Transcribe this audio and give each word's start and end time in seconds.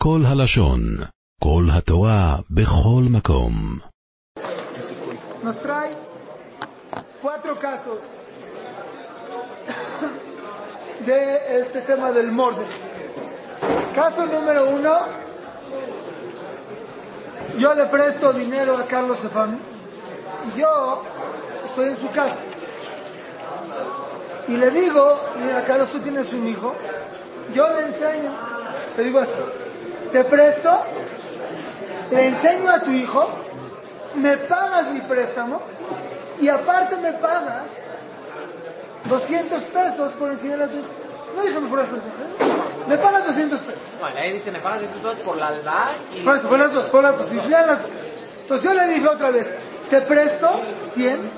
כל 0.00 0.21
הלשון, 0.27 0.81
כל 1.43 1.63
התורה, 1.73 2.37
בכל 2.49 3.03
מקום. 3.11 3.79
nos 5.43 5.59
trae 5.59 5.89
cuatro 7.21 7.57
casos 7.59 7.99
de 11.05 11.59
este 11.59 11.81
tema 11.81 12.11
del 12.11 12.31
morde. 12.31 12.65
Caso 13.95 14.25
número 14.25 14.69
uno, 14.69 14.95
yo 17.57 17.73
le 17.73 17.85
presto 17.85 18.33
dinero 18.33 18.77
a 18.77 18.85
Carlos 18.85 19.17
Stefani 19.19 19.57
y 20.47 20.59
yo 20.59 21.03
estoy 21.65 21.87
en 21.89 21.97
su 21.97 22.09
casa. 22.11 22.41
Y 24.47 24.57
le 24.57 24.69
digo, 24.69 25.19
mira 25.43 25.63
Carlos, 25.63 25.89
tú 25.91 25.99
tienes 25.99 26.31
un 26.33 26.47
hijo, 26.47 26.75
yo 27.53 27.67
le 27.69 27.87
enseño, 27.87 28.31
te 28.95 29.03
digo 29.03 29.19
así, 29.19 29.39
te 30.11 30.23
presto, 30.25 30.69
le 32.11 32.25
enseño 32.27 32.69
a 32.69 32.79
tu 32.79 32.91
hijo, 32.91 33.29
me 34.15 34.37
pagas 34.37 34.89
mi 34.89 35.01
préstamo 35.01 35.61
y 36.39 36.47
aparte 36.49 36.97
me 36.97 37.13
pagas 37.13 37.67
200 39.05 39.63
pesos 39.63 40.11
por 40.13 40.31
enseñar 40.31 40.63
a 40.63 40.67
tu 40.67 40.77
hijo. 40.77 40.87
No 41.35 41.41
dije 41.43 41.59
por 41.61 41.79
eso, 41.79 41.89
me 42.87 42.97
pagas 42.97 43.25
200 43.27 43.61
pesos. 43.61 43.83
Bueno, 44.01 44.15
ahí 44.19 44.33
dice, 44.33 44.51
me 44.51 44.59
pagas 44.59 44.81
200 44.81 45.01
pesos 45.11 45.25
por 45.25 45.37
la 45.37 45.47
alba 45.47 45.89
y... 46.13 46.21
Por 46.23 46.35
eso, 46.37 46.49
por 46.49 46.59
las 46.59 46.73
dos, 46.73 46.85
por 46.87 47.01
dos. 47.03 47.31
Las- 47.49 47.79
Entonces 48.41 48.63
yo 48.69 48.73
le 48.73 48.87
dije 48.89 49.07
otra 49.07 49.31
vez, 49.31 49.57
te 49.89 50.01
presto 50.01 50.61
100, 50.93 51.29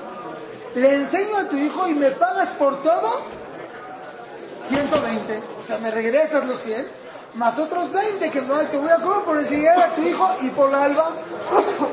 le 0.75 0.95
enseño 0.95 1.38
a 1.38 1.44
tu 1.45 1.58
hijo 1.58 1.88
y 1.88 1.94
me 1.94 2.09
pagas 2.11 2.49
por 2.53 2.81
todo 2.81 3.21
120. 4.69 5.41
O 5.63 5.67
sea, 5.67 5.77
me 5.77 5.91
regresas 5.91 6.47
los 6.47 6.61
100, 6.63 6.88
más 7.34 7.58
otros 7.58 7.92
20 7.92 8.30
que 8.30 8.42
no 8.42 8.56
te 8.56 8.77
voy 8.77 8.90
a 8.90 8.96
cobrar 8.96 9.24
por 9.24 9.38
enseñar 9.38 9.78
a 9.78 9.88
tu 9.95 10.02
hijo 10.02 10.30
y 10.40 10.50
por 10.50 10.70
la 10.70 10.84
alba. 10.84 11.10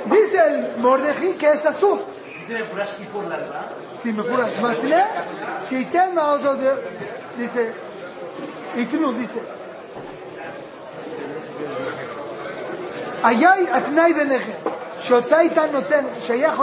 Dice 0.05 0.37
el 0.37 0.77
Mordejí 0.77 1.33
que 1.33 1.51
es 1.51 1.65
azul. 1.65 2.01
Dice, 2.39 2.53
me 2.53 2.63
puras 2.65 2.95
y 2.99 3.03
por 3.05 3.23
la 3.25 3.35
alba. 3.35 3.69
Si 3.97 4.11
me 4.11 4.23
fueras 4.23 4.59
Martínez, 4.61 5.05
si 5.67 5.85
te 5.85 5.99
dice, 7.37 7.73
y 8.75 8.85
tú 8.85 8.99
nos 8.99 9.17
dice, 9.17 9.41
היה 13.23 13.51
התנאי 13.71 14.13
ביניכם, 14.13 14.51
שהוצאה 14.99 15.39
איתה 15.39 15.65
נותן, 15.71 16.05
שייך... 16.19 16.61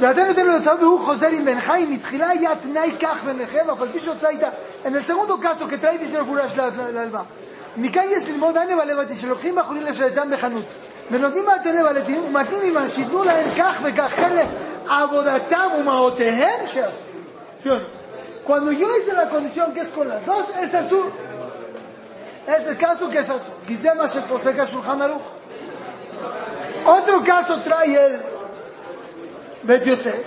אבל 0.00 0.04
אין- 0.04 0.18
אין- 0.18 0.26
ואתם 0.26 0.26
נותן 0.28 0.46
לו 0.46 0.52
הוצאה 0.52 0.74
והוא 0.80 1.00
חוזר 1.00 1.26
עם 1.26 1.44
בינך, 1.44 1.72
אם 1.78 1.90
מתחילה 1.92 2.28
היה 2.28 2.50
תנאי 2.56 2.92
כך 3.00 3.24
ביניכם, 3.24 3.70
אף 3.72 3.82
על 3.82 3.88
פי 3.88 4.00
שהוצאה 4.00 4.30
איתה. 4.30 4.48
En 4.84 4.88
el 4.88 5.04
segundo 5.10 5.38
caso 5.40 5.66
que 5.68 5.76
trae 5.76 5.98
dice 5.98 6.20
מפורש 6.22 6.52
להלוואה. 6.92 7.22
מכאן 7.76 8.02
יש 8.10 8.28
ללמוד 8.28 8.56
הנה 8.56 8.76
בלבתי 8.76 9.16
שלוקחים 9.16 9.54
בחולים 9.56 9.82
לשלטם 9.82 10.30
בחנות 10.30 10.64
ונותנים 11.10 11.44
מעטה 11.46 11.72
לבלתים 11.72 12.24
ומתנים 12.24 12.76
עמם 12.76 12.88
שייתנו 12.88 13.24
להם 13.24 13.50
כך 13.58 13.78
וכך 13.82 14.12
חלק 14.12 14.46
עבודתם 14.88 15.68
ומעותיהם 15.78 16.66
שיעשו. 16.66 17.02
¿Sí 17.62 17.68
o 17.68 17.74
no? 17.74 17.80
Cuando 18.46 18.70
yo 18.72 18.86
hice 18.96 19.12
la 19.12 19.28
condición 19.28 19.72
que 19.74 19.80
es 19.80 19.90
con 19.90 20.08
las 20.08 20.24
dos, 20.24 20.44
es 20.62 20.72
azul. 20.74 21.06
Es 22.46 22.66
el 22.66 22.76
caso 22.76 23.10
que 23.10 23.18
es 23.18 23.28
azul. 23.28 23.54
Quizá 23.66 23.94
más 23.94 24.12
se 24.12 24.20
posee 24.20 24.54
Shulchan 24.54 25.02
Aruch. 25.02 25.26
Otro 26.86 27.24
caso 27.24 27.52
trae 27.66 27.96
el 28.06 28.14
בית 29.64 29.86
יוסף, 29.86 30.22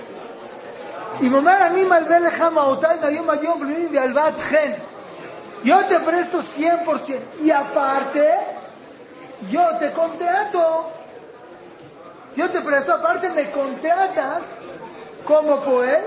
y 1.20 1.24
אומר 1.34 1.66
אני 1.66 1.84
מלווה 1.84 2.18
לך 2.18 2.44
מעותיי 2.54 2.96
מהיום 3.00 3.30
עד 3.30 3.42
יום 3.42 3.60
פנימי 3.60 3.88
בהלוואת 3.88 4.40
חן. 4.40 4.72
Yo 5.62 5.78
te 5.84 6.00
presto 6.00 6.40
100% 6.42 7.20
y 7.42 7.50
aparte 7.50 8.26
yo 9.50 9.76
te 9.78 9.92
contrato. 9.92 10.90
Yo 12.34 12.48
te 12.48 12.60
presto, 12.60 12.94
aparte 12.94 13.28
me 13.30 13.50
contratas 13.50 14.42
como 15.24 15.60
Poel 15.60 16.00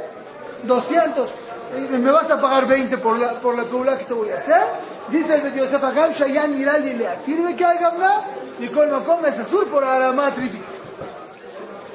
200. 0.64 1.30
Y 1.78 1.97
Me 1.97 2.12
vas 2.12 2.31
a 2.31 2.41
pagar 2.41 2.68
20 2.68 2.97
por 2.97 3.19
la, 3.19 3.40
por 3.40 3.56
la 3.56 3.66
peula 3.66 3.97
que 3.97 4.06
te 4.06 4.14
voy 4.14 4.30
a 4.30 4.36
hacer. 4.36 4.62
Dice 5.09 5.36
el 5.36 5.41
Bet 5.41 5.56
Yosef, 5.56 5.84
Agam 5.84 6.12
Shayan 6.12 6.59
Iral 6.59 6.84
Dilea. 6.84 7.16
Tirme 7.25 7.56
que 7.56 7.66
hay 7.66 7.78
gamna 7.78 8.22
y 8.59 8.68
con 8.69 8.90
Makom 8.90 9.25
es 9.25 9.38
azul 9.40 9.68
por 9.68 9.84
Aramat 9.84 10.38
Ribi. 10.38 10.62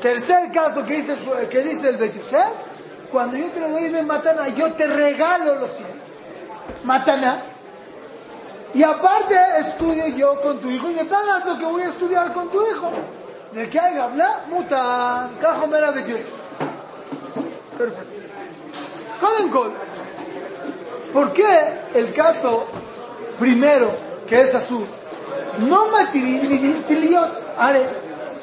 Tercer 0.03 0.51
caso 0.51 0.85
que 0.85 0.97
dice, 0.97 1.15
que 1.49 1.63
dice 1.63 1.87
el 1.87 1.95
Bet 1.95 2.13
Yosef, 2.13 2.49
cuando 3.09 3.37
yo 3.37 3.49
te 3.51 3.61
lo 3.61 3.69
doy 3.69 3.87
de 3.87 4.03
Matana, 4.03 4.49
yo 4.49 4.73
te 4.73 4.85
regalo 4.85 5.55
los 5.55 5.71
100. 5.71 5.87
Matana. 6.83 7.43
Y 8.73 8.83
aparte 8.83 9.33
estudio 9.59 10.07
yo 10.07 10.41
con 10.41 10.59
tu 10.59 10.69
hijo 10.69 10.89
y 10.91 10.95
me 10.95 11.05
pagas 11.05 11.45
lo 11.45 11.57
que 11.57 11.63
voy 11.63 11.83
a 11.83 11.87
estudiar 11.87 12.33
con 12.33 12.49
tu 12.49 12.61
hijo. 12.67 12.91
¿De 13.53 13.69
qué 13.69 13.79
hay 13.79 13.97
habla? 13.97 14.41
Muta. 14.49 15.29
Cajo 15.39 15.67
mera 15.67 15.91
Bet 15.91 16.05
Yosef. 16.05 16.27
Perfecto. 17.77 18.13
Coden 19.21 19.49
Col. 19.51 19.73
¿Por 21.13 21.31
qué 21.31 21.79
el 21.93 22.11
caso 22.11 22.67
primero, 23.39 23.95
que 24.27 24.41
es 24.41 24.53
azul, 24.53 24.85
no 25.59 25.87
matirin 25.87 26.83
tiliot? 26.89 27.53
Are, 27.57 27.87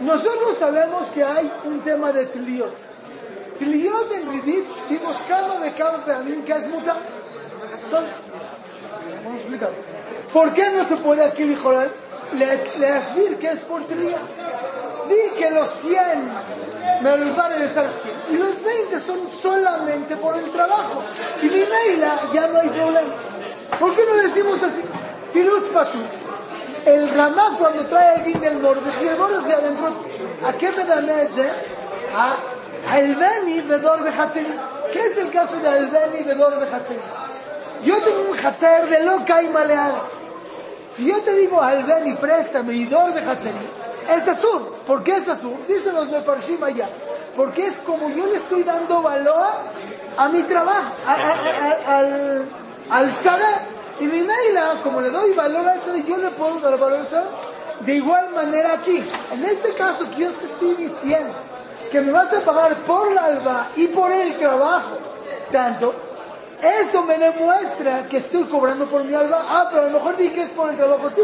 nosotros 0.01 0.57
sabemos 0.59 1.09
que 1.09 1.23
hay 1.23 1.51
un 1.65 1.81
tema 1.83 2.13
de 2.13 2.27
tiliot. 2.27 2.77
Tiliot 3.59 4.13
en 4.13 4.31
Rivit, 4.33 4.67
vimos 4.89 5.17
cada 5.29 5.59
de 5.61 5.73
cada 5.73 6.05
peamín 6.05 6.43
que 6.45 6.53
es 6.53 6.67
muta. 6.69 6.97
Vamos 7.93 9.33
a 9.33 9.37
explicar. 9.37 9.71
¿Por 10.33 10.53
qué 10.53 10.71
no 10.71 10.85
se 10.85 10.97
puede 10.97 11.25
aquí 11.25 11.45
mejorar? 11.45 11.89
Le, 12.33 12.47
decir 12.47 13.37
que 13.39 13.49
es 13.49 13.61
por 13.61 13.85
tiliot. 13.87 14.21
Di 15.09 15.39
que 15.39 15.51
los 15.51 15.69
100 15.83 17.03
me 17.03 17.17
los 17.17 17.37
van 17.37 17.53
a 17.53 17.57
regresar 17.57 17.91
100 18.27 18.37
y 18.37 18.39
los 18.39 18.63
20 18.63 19.01
son 19.01 19.31
solamente 19.31 20.17
por 20.17 20.37
el 20.37 20.51
trabajo. 20.51 21.03
Y 21.43 21.47
mi 21.47 21.65
Neila 21.67 22.21
ya 22.33 22.47
no 22.47 22.61
hay 22.61 22.69
problema. 22.69 23.15
¿Por 23.79 23.95
qué 23.95 24.03
no 24.07 24.17
decimos 24.17 24.63
así? 24.63 24.83
Tirutz 25.33 25.69
Pashut. 25.71 26.40
El 26.87 27.11
Ramá 27.15 27.57
cuando 27.59 27.85
trae 27.87 28.17
el 28.17 28.25
din 28.25 28.41
del 28.41 28.57
Mordejai, 28.59 29.09
el 29.09 29.17
Mordejai 29.19 29.53
adentro, 29.53 29.95
¿a 30.47 30.53
qué 30.55 30.73
me 30.73 30.85
da 30.85 31.01
Medze? 31.01 31.51
A 32.89 32.99
Elbeni 32.99 33.61
Bedor 33.61 34.03
Behatzeli. 34.03 34.55
¿Qué 34.93 35.01
es 35.01 35.17
el 35.19 35.31
caso 35.31 35.57
de 35.59 35.69
Elbeni 35.69 36.23
Bedor 36.25 36.59
Behatzeli? 36.59 37.01
Yo 37.85 37.97
tengo 37.99 38.31
un 38.31 38.39
Hatzer 38.47 38.89
de 38.89 39.05
loca 39.05 39.43
y 39.43 39.49
maleada. 39.49 40.03
Si 40.95 41.07
yo 41.07 41.21
te 41.23 41.35
digo 41.35 41.61
al 41.63 41.85
Beni, 41.85 42.15
préstame 42.15 42.75
y 42.75 42.87
dor 42.87 43.13
de 43.15 43.21
Hatzeli, 43.21 43.69
es 44.09 44.27
azul. 44.29 44.73
¿Por 44.87 45.03
qué 45.05 45.17
es 45.17 45.29
azul? 45.29 45.59
Dicen 45.69 45.95
los 45.95 46.09
Mefarshim 46.09 46.63
allá. 46.65 46.89
Porque 47.37 47.67
es 47.69 47.77
como 47.79 48.09
yo 48.11 48.27
le 48.27 48.37
estoy 48.37 48.65
dando 48.65 49.01
valor 49.03 49.47
a 50.17 50.29
mi 50.29 50.43
trabajo, 50.43 50.93
a- 51.07 51.13
a- 51.15 51.95
a- 51.95 51.99
al, 51.99 52.49
al 52.91 53.17
saber. 53.17 53.70
Y 54.01 54.05
mi 54.05 54.23
Neila, 54.23 54.81
como 54.83 55.01
le 55.01 55.11
doy 55.11 55.33
valor 55.35 55.69
al 55.69 55.83
saber, 55.83 56.07
yo 56.07 56.17
le 56.17 56.31
puedo 56.31 56.59
dar 56.61 56.79
valor 56.79 57.01
al 57.01 57.09
saber. 57.09 57.29
De 57.81 57.95
igual 57.95 58.31
manera 58.31 58.75
aquí, 58.75 59.05
en 59.31 59.45
este 59.45 59.73
caso 59.75 60.09
que 60.11 60.23
yo 60.23 60.33
te 60.33 60.47
estoy 60.47 60.75
diciendo 60.75 61.35
que 61.91 62.01
me 62.01 62.13
vas 62.13 62.33
a 62.33 62.41
pagar 62.41 62.77
por 62.85 63.13
la 63.13 63.25
alba 63.27 63.69
y 63.77 63.87
por 63.89 64.11
el 64.13 64.37
trabajo, 64.37 64.99
tanto, 65.51 65.95
eso 66.63 67.03
me 67.03 67.17
demuestra 67.17 68.07
que 68.09 68.19
estoy 68.19 68.45
cobrando 68.45 68.87
por 68.87 69.05
mi 69.05 69.15
alba. 69.15 69.45
Ah, 69.49 69.69
pero 69.71 69.83
a 69.83 69.87
lo 69.87 69.93
mejor 69.93 70.17
di 70.17 70.29
que 70.29 70.43
es 70.43 70.51
por 70.51 70.71
el 70.71 70.77
trabajo, 70.77 71.11
sí. 71.15 71.23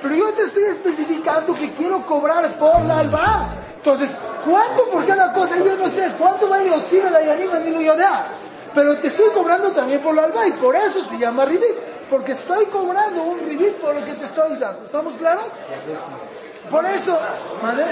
Pero 0.00 0.14
yo 0.14 0.32
te 0.32 0.44
estoy 0.44 0.64
especificando 0.64 1.54
que 1.54 1.72
quiero 1.72 2.04
cobrar 2.06 2.56
por 2.56 2.80
la 2.84 3.00
alba. 3.00 3.50
Entonces, 3.76 4.10
¿cuánto 4.44 4.84
por 4.90 5.06
cada 5.06 5.32
cosa? 5.32 5.56
Yo 5.56 5.76
no 5.76 5.88
sé. 5.88 6.10
¿Cuánto 6.18 6.48
vale 6.48 6.70
Otzime 6.70 7.10
la 7.10 7.22
Yanima 7.22 7.58
ni? 7.58 7.86
Pero 8.74 8.98
te 8.98 9.08
estoy 9.08 9.30
cobrando 9.30 9.72
también 9.72 10.00
por 10.00 10.14
la 10.14 10.24
alba 10.24 10.46
y 10.46 10.52
por 10.52 10.74
eso 10.74 11.04
se 11.04 11.18
llama 11.18 11.44
ribit. 11.44 11.97
Porque 12.10 12.32
estoy 12.32 12.66
cobrando 12.66 13.22
un 13.22 13.40
ribit 13.40 13.74
por 13.76 13.94
lo 13.94 14.04
que 14.04 14.14
te 14.14 14.24
estoy 14.24 14.56
dando. 14.56 14.84
¿Estamos 14.84 15.14
claros? 15.14 15.46
Por 16.70 16.84
eso, 16.84 17.18
madre. 17.62 17.84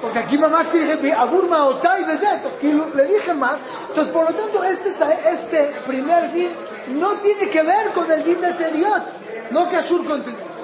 Porque 0.00 0.18
aquí 0.18 0.38
mamás 0.38 0.68
que 0.68 0.80
dije, 0.80 1.12
Agur 1.12 1.48
Maotai 1.48 2.04
Bezet, 2.04 2.42
entonces 2.44 2.94
le 2.94 3.04
dije 3.06 3.34
más. 3.34 3.56
Entonces, 3.88 4.12
por 4.12 4.30
lo 4.30 4.36
tanto, 4.36 4.64
este, 4.64 4.90
este 5.30 5.74
primer 5.86 6.32
din 6.32 6.50
no 6.88 7.12
tiene 7.14 7.48
que 7.48 7.62
ver 7.62 7.90
con 7.90 8.10
el 8.10 8.22
din 8.22 8.40
de 8.40 8.52
Teliot, 8.54 9.02
no 9.50 9.68
que 9.68 9.76
Ashur 9.76 10.04
con 10.06 10.22
Teliot. 10.22 10.54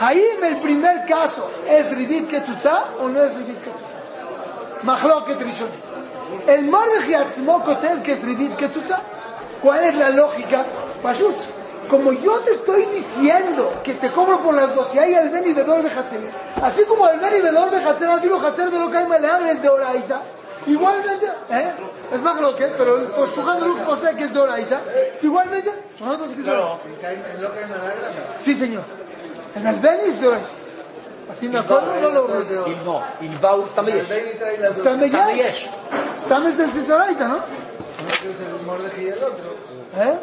Ahí 0.00 0.24
en 0.36 0.44
el 0.44 0.56
primer 0.56 1.04
caso, 1.04 1.50
¿es 1.66 1.90
Ribit 1.94 2.28
Ketutza 2.28 2.84
o 3.00 3.08
no 3.08 3.22
es 3.22 3.34
Ribit 3.34 3.58
Ketutza? 3.58 3.92
Mahloket 4.82 5.40
Rishon. 5.40 5.68
El 6.46 6.64
Mordechai 6.64 7.14
Atzmo 7.14 7.64
que 8.02 8.12
es 8.12 8.22
Ribit 8.22 8.56
Ketutza. 8.56 9.00
¿Cuál 9.62 9.84
es 9.84 9.94
la 9.94 10.10
lógica? 10.10 10.66
Pashut, 11.02 11.36
como 11.88 12.12
yo 12.12 12.38
te 12.40 12.52
estoy 12.52 12.84
diciendo 12.86 13.80
que 13.84 13.94
te 13.94 14.10
cobro 14.10 14.40
por 14.40 14.54
las 14.54 14.74
dos, 14.74 14.94
y 14.94 14.98
hay 14.98 15.14
el 15.14 15.30
Ben 15.30 15.46
y 15.46 15.52
Bedor 15.52 15.82
de 15.82 15.90
Hatzer, 15.90 16.20
así 16.60 16.84
como 16.84 17.08
el 17.08 17.20
Ben 17.20 17.38
y 17.38 17.40
Bedor 17.40 17.70
de 17.70 17.76
Hatzer, 17.76 18.10
aquí 18.10 18.26
lo 18.28 18.40
Hatzer 18.40 18.70
de 18.70 18.78
lo 18.78 18.90
que 18.90 18.98
hay 18.98 19.06
maleables 19.06 19.62
de 19.62 19.68
Oraita, 19.68 20.22
igualmente, 20.66 21.26
¿eh? 21.50 21.72
Es 22.12 22.20
más 22.20 22.40
lo 22.40 22.54
que, 22.56 22.66
pero 22.66 22.96
el 22.96 23.08
Shulchan 23.08 23.62
Aruch 23.62 23.78
posee 23.80 24.16
que 24.16 24.24
es 24.24 24.32
de 24.32 24.40
Oraita, 24.40 24.80
igualmente, 25.22 25.70
Shulchan 25.98 26.14
Aruch 26.14 26.34
que 26.34 26.40
es 26.40 26.44
de 26.44 26.50
Oraita. 26.50 26.78
Sí, 28.40 28.54
señor. 28.54 28.82
En 29.54 29.66
el 29.66 29.76
Ben 29.76 30.00
es 30.06 30.20
de 30.20 30.28
Oraita. 30.28 30.48
Así 31.30 31.48
me 31.48 31.58
acuerdo, 31.58 31.94
no 32.00 32.10
lo 32.10 32.26
veo. 32.26 32.66
No, 32.84 33.02
il 33.20 33.42
va 33.42 33.54
Ustameyesh. 33.54 34.10
Ustameyesh. 34.76 35.70
Ustameyesh 36.18 36.76
es 36.76 36.86
de 36.86 36.92
Oraita, 36.92 37.28
¿no? 37.28 37.61
¿Eh? 39.94 40.18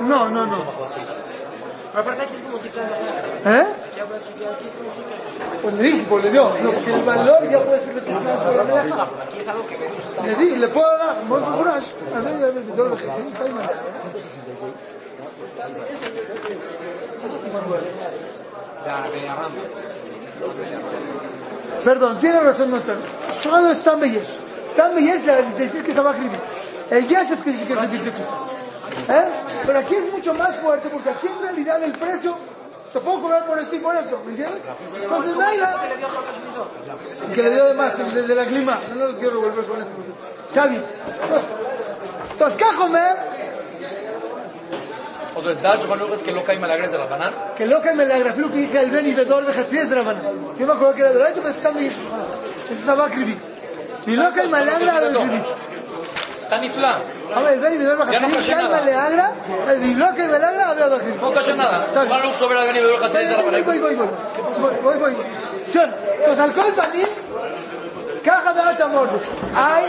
No, 0.00 0.28
no, 0.28 0.46
no. 0.46 0.56
Pero 1.90 2.02
aparte 2.02 2.22
aquí 2.22 2.34
es 2.36 2.42
como 2.42 2.58
si. 2.58 2.68
¿Eh? 2.68 2.70
Aquí 2.70 4.00
hablas 4.00 4.22
que 4.22 4.46
aquí 4.46 4.64
es 4.66 4.74
como 4.74 4.92
si 4.92 5.02
cambia. 5.02 5.60
Pues 5.62 5.74
le 5.74 5.82
dije, 5.82 6.06
pues 6.08 6.24
le 6.24 6.30
dio. 6.30 6.44
No, 6.62 6.70
porque 6.70 6.94
el 6.94 7.02
valor 7.02 7.50
ya 7.50 7.58
puede 7.64 7.80
ser 7.80 7.94
la 8.56 8.64
meleja. 8.64 9.02
Aquí 9.24 9.38
es 9.40 9.48
algo 9.48 9.66
que 9.66 9.76
ves. 9.76 9.94
Le 10.24 10.34
di, 10.36 10.56
le 10.56 10.68
puedo 10.68 10.98
dar, 10.98 11.22
muy 11.24 11.40
figurash. 11.40 11.86
A 12.14 12.20
ver, 12.20 12.34
a 12.34 12.38
ver, 12.38 12.54
de 12.54 12.72
todo 12.72 12.88
lo 12.90 12.96
que 12.96 13.02
sí, 13.02 13.08
está 13.32 13.44
bien. 13.44 13.56
La 18.86 19.10
de 19.10 19.28
Aram. 19.28 19.52
Perdón, 21.84 22.20
tiene 22.20 22.40
razón, 22.40 22.70
no 22.70 22.80
Solo 23.32 23.70
está 23.70 23.96
Meyesh. 23.96 24.36
Está 24.66 24.90
Meyesh 24.90 25.28
es 25.28 25.58
decir 25.58 25.82
que 25.82 25.94
se 25.94 26.00
va 26.00 26.10
a 26.10 26.12
escribir. 26.14 26.38
El 26.90 27.06
Yesh 27.06 27.32
es 27.32 27.38
que 27.38 27.50
dice 27.50 27.66
que 27.66 27.72
es 27.72 27.80
decir 27.82 28.12
¿Eh? 29.08 29.24
Pero 29.64 29.78
aquí 29.78 29.94
es 29.94 30.12
mucho 30.12 30.34
más 30.34 30.56
fuerte 30.56 30.88
porque 30.88 31.10
aquí 31.10 31.26
en 31.28 31.42
realidad 31.42 31.82
el 31.82 31.92
precio 31.92 32.36
te 32.92 33.00
puedo 33.00 33.22
cobrar 33.22 33.46
por 33.46 33.58
esto 33.58 33.76
y 33.76 33.78
por 33.78 33.94
esto, 33.94 34.20
¿me 34.24 34.32
entiendes? 34.32 34.62
Entonces, 35.00 35.36
Naila, 35.36 35.80
¿Qué 37.28 37.34
que 37.34 37.42
le 37.42 37.50
dio 37.50 37.64
de 37.66 37.74
más, 37.74 37.98
el 37.98 38.14
de, 38.14 38.22
de 38.22 38.34
la 38.34 38.46
clima. 38.46 38.80
No 38.92 39.06
lo 39.06 39.16
quiero 39.16 39.40
revolver 39.40 39.64
con 39.64 39.80
eso. 39.80 39.90
Está 40.48 40.66
bien. 40.66 40.84
Entonces, 41.22 41.48
entonces 42.32 42.58
Cajomer, 42.58 43.16
O 45.39 45.41
sea, 45.41 45.53
da 45.53 45.75
Shulchan 45.77 45.99
Aruch 45.99 46.13
es 46.13 46.23
que 46.23 46.31
לא 46.31 46.41
קיים 46.45 46.63
על 46.63 46.71
הגרס 46.71 46.91
de 46.91 46.97
רבנן. 46.97 47.31
que 47.57 47.65
lo 47.65 47.81
que 47.81 47.91
me 47.93 48.05
la 48.05 48.17
grafilo 48.19 48.49
que 48.49 48.57
dije 48.57 48.79
el 48.79 48.89
Beni 48.91 49.13
Bedor 49.13 49.45
Bejatzri 49.45 49.79
es 49.79 49.89
de 49.89 49.95
Rabana. 49.95 50.21
Yo 50.59 50.65
me 50.67 50.73
acuerdo 50.73 50.93
que 50.95 51.01
era 51.01 51.11
de 51.11 51.19
Rabana, 51.19 51.35
pero 51.35 51.49
está 51.49 51.71
Meyesh. 51.71 51.99
Ese 52.71 52.83
se 52.83 52.95
va 52.95 53.03
a 53.05 53.07
escribir. 53.07 53.37
Y 54.07 54.15
lo 54.15 54.31
que 54.33 54.43
me 54.43 54.65
la 54.65 54.79
grafilo 54.79 55.21
está 56.43 56.57
נפלא. 56.57 56.93
אבל 57.35 57.47
el 57.53 57.59
Beni 57.59 57.77
Bedor 57.77 57.97
Ya 58.11 58.19
no 58.19 58.27
Bejatzri, 58.27 58.53
cayó 58.53 58.55
calma 58.55 58.69
nada. 58.69 58.85
le 58.85 58.93
agra, 58.93 59.31
el 59.71 59.99
lo 59.99 60.13
que 60.15 60.23
me 60.31 60.39
la 60.39 60.47
agra, 60.49 60.69
había 60.69 60.89
de 60.89 61.15
No 61.21 61.33
cayó 61.33 61.55
nada. 61.55 61.77
Está 61.87 62.01
bien. 62.03 62.11
Shulchan 62.11 62.21
Aruch 62.21 62.35
sobre 62.35 62.59
el 62.61 62.67
Beni 62.67 62.79
Bedor 62.79 63.03
Hatzai 63.03 63.25
de 63.27 63.35
voy, 63.35 63.43
רבנן. 63.43 63.63
voy, 63.65 63.79
voy, 63.79 63.95
voy, 63.95 64.07
voy, 64.61 64.75
voy, 64.83 64.97
voy, 65.03 65.13
voy. 65.15 65.25
שון, 65.73 65.89
אז 66.31 66.39
על 66.39 66.51
כל 66.53 66.69
פנים, 66.75 67.07
ככה 68.25 68.53
דעת 68.53 68.79
המורדכי. 68.81 69.29
היי, 69.55 69.85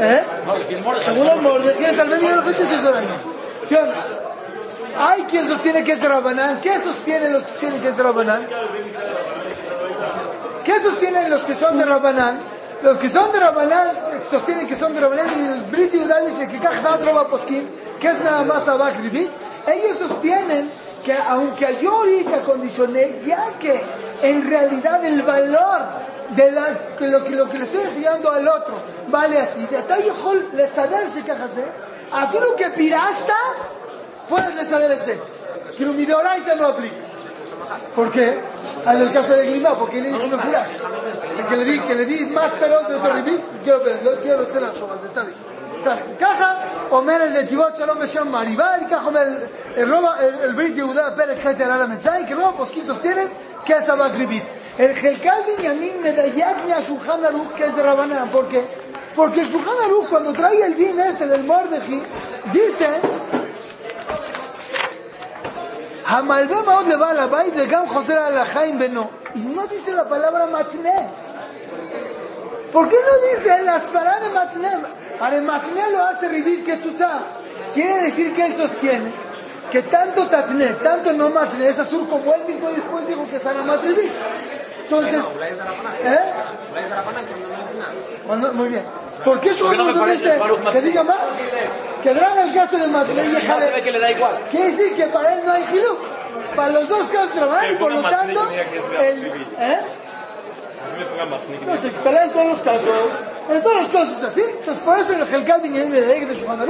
אה? 0.00 0.20
No, 0.46 0.58
le 0.58 0.64
tiene 0.64 0.82
moro. 0.82 0.98
según 1.00 1.26
el 1.28 1.40
Mordejai, 1.40 1.94
es 1.94 1.98
al 1.98 2.08
medio 2.08 2.42
¿Sí 3.67 3.75
o 3.75 3.85
no? 3.85 3.93
Hay 4.97 5.23
quien 5.23 5.47
sostiene 5.47 5.83
que 5.83 5.91
es 5.91 6.03
Rabanán. 6.03 6.59
¿Qué 6.61 6.79
sostienen 6.79 7.33
los 7.33 7.43
que 7.43 7.49
sostienen 7.49 7.81
que 7.81 7.89
es 7.89 7.97
Rabanán? 7.97 8.47
¿Qué 10.63 10.79
sostienen 10.81 11.29
los 11.29 11.43
que 11.43 11.55
son 11.55 11.77
de 11.77 11.85
Rabanán? 11.85 12.39
Los 12.81 12.97
que 12.97 13.09
son 13.09 13.31
de 13.31 13.39
Rabanán 13.39 13.91
sostienen 14.29 14.67
que 14.67 14.75
son 14.75 14.93
de 14.93 15.01
Rabanán 15.01 15.27
y 15.37 15.47
los 15.47 15.71
Brit 15.71 15.93
Yudá 15.93 16.21
dicen 16.21 16.49
que 16.49 16.59
Kajdat 16.59 17.03
roba 17.03 17.27
Poskin, 17.27 17.69
que 17.99 18.07
es 18.07 18.19
nada 18.19 18.43
más 18.43 18.67
Abak 18.67 18.95
Ellos 19.03 19.97
sostienen 19.97 20.69
que 21.03 21.13
aunque 21.13 21.77
yo 21.81 21.91
ahorita 21.91 22.41
condicioné, 22.41 23.21
ya 23.25 23.53
que 23.59 23.81
en 24.21 24.47
realidad 24.47 25.03
el 25.05 25.21
valor 25.21 25.79
de 26.35 26.51
la, 26.51 26.79
lo, 26.99 27.23
que, 27.23 27.31
lo 27.31 27.49
que 27.49 27.57
le 27.57 27.63
estoy 27.63 27.81
enseñando 27.81 28.31
al 28.31 28.47
otro 28.47 28.75
vale 29.07 29.39
así, 29.39 29.65
detalle 29.65 30.11
les 30.53 30.69
saber 30.69 31.09
si 31.11 31.21
אפילו 32.10 32.46
כפירשת, 32.56 33.30
puedes 34.30 34.60
לסדר 34.60 34.92
את 34.92 35.02
זה. 35.04 35.14
כאילו 35.76 35.92
מדאורייתא 35.92 36.50
no 36.50 36.62
aplica. 36.62 37.12
¿Por 37.96 38.10
qué? 38.10 38.26
En 38.86 38.96
el 39.02 39.12
caso 39.12 39.32
de 39.32 39.44
Glima, 39.46 39.78
porque 39.78 40.00
le 40.00 40.08
dijo 40.12 40.26
Mefurash. 40.26 40.72
Que 41.48 41.56
le 41.56 41.64
di, 41.64 41.78
que 41.80 41.94
le 41.94 42.04
di 42.04 42.24
más 42.38 42.52
feroz 42.54 42.88
de 42.88 42.94
otro 42.96 43.12
ribit, 43.12 43.40
quiero 43.62 43.78
ver, 43.84 44.02
lo 44.02 44.20
quiero 44.22 44.38
ver 44.46 44.62
la 44.62 44.72
sopa, 44.74 44.94
está 45.08 45.22
bien. 45.28 45.36
está 45.78 45.94
bien. 45.94 46.16
ככה 46.20 46.54
אומר 46.90 47.18
el 47.22 47.38
נתיבות 47.38 47.76
שלום 47.76 47.98
בשם 47.98 48.28
מעריבל, 48.28 48.78
ככה 48.90 49.06
אומר 49.06 49.20
el- 49.22 49.78
el 49.78 49.92
רוב- 49.92 50.18
el- 50.18 50.48
el 50.48 50.52
ברית 50.56 50.76
יהודה 50.76 51.08
פרק 51.16 51.38
ח' 51.42 51.60
על 51.60 51.82
המצאי, 51.82 52.24
que 52.28 52.34
רוב 52.34 52.54
הפוסקים 52.54 52.84
sostienen 52.90 53.28
que 53.66 53.70
es 53.70 53.92
אבק 53.92 54.10
ריבית. 54.14 54.42
El 54.77 54.93
Gelkal 54.93 55.43
Binyamin 55.47 56.01
Medayak 56.01 56.65
mi 56.65 56.71
Shulchan 56.71 57.25
Aruch, 57.25 57.53
que 57.55 57.65
es 57.65 57.75
de 57.75 57.81
Rabanán. 57.81 58.29
¿Por 58.29 58.47
qué? 58.47 58.63
Porque 59.15 59.41
el 59.41 59.47
Shulchan 59.47 59.79
Aruch, 59.85 60.07
cuando 60.07 60.33
trae 60.33 60.61
el 60.61 60.75
vino 60.75 61.03
este 61.03 61.27
del 61.27 61.43
Mordeji, 61.43 62.01
dice... 62.53 62.87
Hamalbe 66.05 66.55
le 66.87 66.95
va 66.95 67.09
a 67.09 67.43
de 67.43 67.67
Gam 67.67 67.87
Joser 67.87 68.19
Beno. 68.75 69.09
Y 69.33 69.39
no 69.39 69.67
dice 69.67 69.93
la 69.93 70.07
palabra 70.07 70.45
matné. 70.45 71.09
¿Por 72.71 72.87
qué 72.87 72.95
no 72.95 73.35
dice 73.35 73.59
el 73.59 73.67
asfará 73.67 74.19
de 74.19 74.29
matné? 74.29 74.69
Al 75.19 75.41
matné 75.41 75.91
lo 75.91 76.03
hace 76.03 76.29
rivir 76.29 76.63
que 76.63 76.79
chucha. 76.79 77.19
Quiere 77.73 78.03
decir 78.03 78.33
que 78.35 78.45
él 78.45 78.55
sostiene 78.55 79.11
que 79.71 79.81
tanto 79.83 80.27
tatné, 80.27 80.67
tanto 80.75 81.11
no 81.13 81.29
matné, 81.29 81.69
es 81.69 81.79
azul 81.79 82.07
como 82.07 82.33
él 82.33 82.45
mismo 82.47 82.69
después 82.69 83.07
dijo 83.07 83.27
que 83.29 83.39
sana 83.39 83.63
matrivir. 83.63 84.11
Entonces, 84.89 85.21
¿eh? 86.03 86.19
De 86.73 88.17
cuando 88.25 88.53
muy 88.53 88.69
bien. 88.69 88.83
¿Por 89.25 89.39
qué 89.41 89.53
su 89.53 89.69
no 89.73 90.05
dice 90.05 90.39
que 90.71 90.81
diga 90.81 91.03
más? 91.03 91.17
Que 92.01 92.13
draga 92.13 92.43
el 92.43 92.53
caso 92.53 92.77
de 92.77 92.85
se 92.85 93.13
ve 93.13 93.29
déjale. 93.29 93.83
que 93.83 93.91
le 93.91 93.99
da 93.99 94.11
igual. 94.11 94.39
Quiere 94.49 94.67
decir 94.67 94.95
que 94.95 95.07
para 95.07 95.33
él 95.33 95.41
no 95.45 95.51
hay 95.51 95.63
giro. 95.65 95.97
Para 96.55 96.69
los 96.69 96.87
dos 96.87 97.09
casos 97.09 97.33
trabajan 97.33 97.73
y 97.73 97.75
por 97.75 97.91
lo 97.91 98.01
tanto, 98.01 98.49
el, 99.01 99.25
¿eh? 99.59 99.79
No, 101.65 101.73
en 102.23 102.31
todos 102.31 102.47
los 102.47 102.59
casos 102.59 103.11
en 103.49 103.63
todas 103.63 103.83
las 103.83 103.87
cosas 103.91 104.17
es 104.17 104.23
así. 104.23 104.41
Entonces, 104.41 104.83
por 104.83 104.97
eso 104.97 105.13
en 105.13 105.21
el 105.21 105.27
Helkat 105.27 105.61
Binyamin 105.61 105.91
de 105.91 106.35
Shulchan 106.35 106.67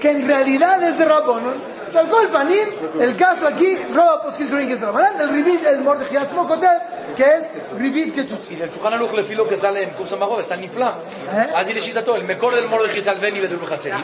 que 0.00 0.10
en 0.10 0.26
realidad 0.26 0.82
es 0.82 0.98
de 0.98 1.04
Rabbonon. 1.04 1.78
Salcó 1.90 2.20
el 2.20 2.28
Panim, 2.28 2.68
el 3.00 3.16
caso 3.16 3.46
aquí, 3.46 3.74
Roba 3.94 4.22
Poskilzurin 4.22 4.68
que 4.68 4.74
es 4.74 4.80
Rabbanán, 4.80 5.22
el 5.22 5.30
Ribit, 5.30 5.64
el 5.64 5.80
Mordechai 5.80 6.26
Tzmokotet, 6.26 7.14
que 7.16 7.22
es 7.22 7.46
Ribit 7.78 8.14
Ketut. 8.14 8.50
Y 8.50 8.56
del 8.56 8.70
Shulchan 8.70 8.92
Aruch, 8.94 9.12
le 9.14 9.24
filo 9.24 9.48
que 9.48 9.56
sale 9.56 9.84
en 9.84 9.90
Kursa 9.90 10.16
está 10.38 10.54
en 10.54 10.60
Nifla. 10.62 10.96
¿Eh? 11.32 11.52
Así 11.56 11.72
le 11.72 11.80
cita 11.80 12.02
todo, 12.04 12.16
el 12.16 12.24
mejor 12.24 12.54
del 12.54 12.68
Mordechai 12.68 13.02
Salveni 13.02 13.40
de 13.40 13.48
Durhatzeri. 13.48 13.96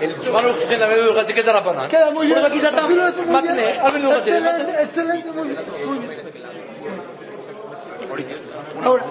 El 0.00 0.14
Shulchan 0.20 0.36
Aruch 0.36 0.56
sustenta 0.60 0.86
el 0.86 1.04
Durhatzeri 1.04 1.34
que 1.34 1.40
es 1.40 1.46
de 1.46 1.52
Rabbanán. 1.52 1.88
Queda 1.88 2.10
muy 2.10 2.26
bien. 2.26 2.40
Porque 2.40 2.58
aquí 2.58 2.64
está 2.64 2.86
Matne, 3.26 3.78
al 3.80 3.92
Ben 3.92 4.02
Durhatzeri. 4.02 4.44
Excelente, 4.82 5.32
muy 5.32 5.48
bien. 5.48 5.58
Ahora. 8.84 9.04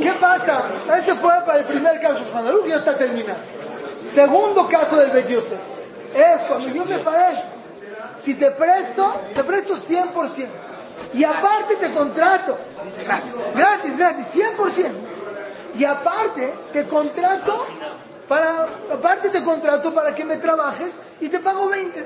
¿Qué 0.00 0.12
pasa? 0.20 0.64
Ese 0.98 1.14
fue 1.14 1.32
para 1.46 1.58
el 1.60 1.64
primer 1.64 2.00
caso, 2.00 2.24
Aruch, 2.34 2.66
ya 2.66 2.76
está 2.76 2.96
terminado. 2.96 3.40
Segundo 4.02 4.68
caso 4.68 4.96
del 4.96 5.10
Bet 5.10 5.28
Yosef. 5.28 5.58
Es 6.14 6.42
cuando 6.42 6.68
yo 6.68 6.84
me 6.84 6.98
parezco. 6.98 7.48
Si 8.18 8.34
te 8.34 8.50
presto, 8.52 9.14
te 9.34 9.42
presto 9.42 9.76
100%. 9.76 10.46
Y 11.14 11.24
aparte 11.24 11.76
te 11.76 11.92
contrato. 11.92 12.56
Gratis, 13.54 13.98
gratis, 13.98 14.26
100%. 14.34 14.90
Y 15.76 15.84
aparte 15.84 16.54
te 16.72 16.86
contrato 16.86 17.66
para, 18.28 18.68
aparte 18.92 19.30
te 19.30 19.42
contrato 19.42 19.92
para 19.92 20.14
que 20.14 20.24
me 20.24 20.36
trabajes 20.36 20.92
y 21.20 21.28
te 21.28 21.40
pago 21.40 21.68
20. 21.68 22.04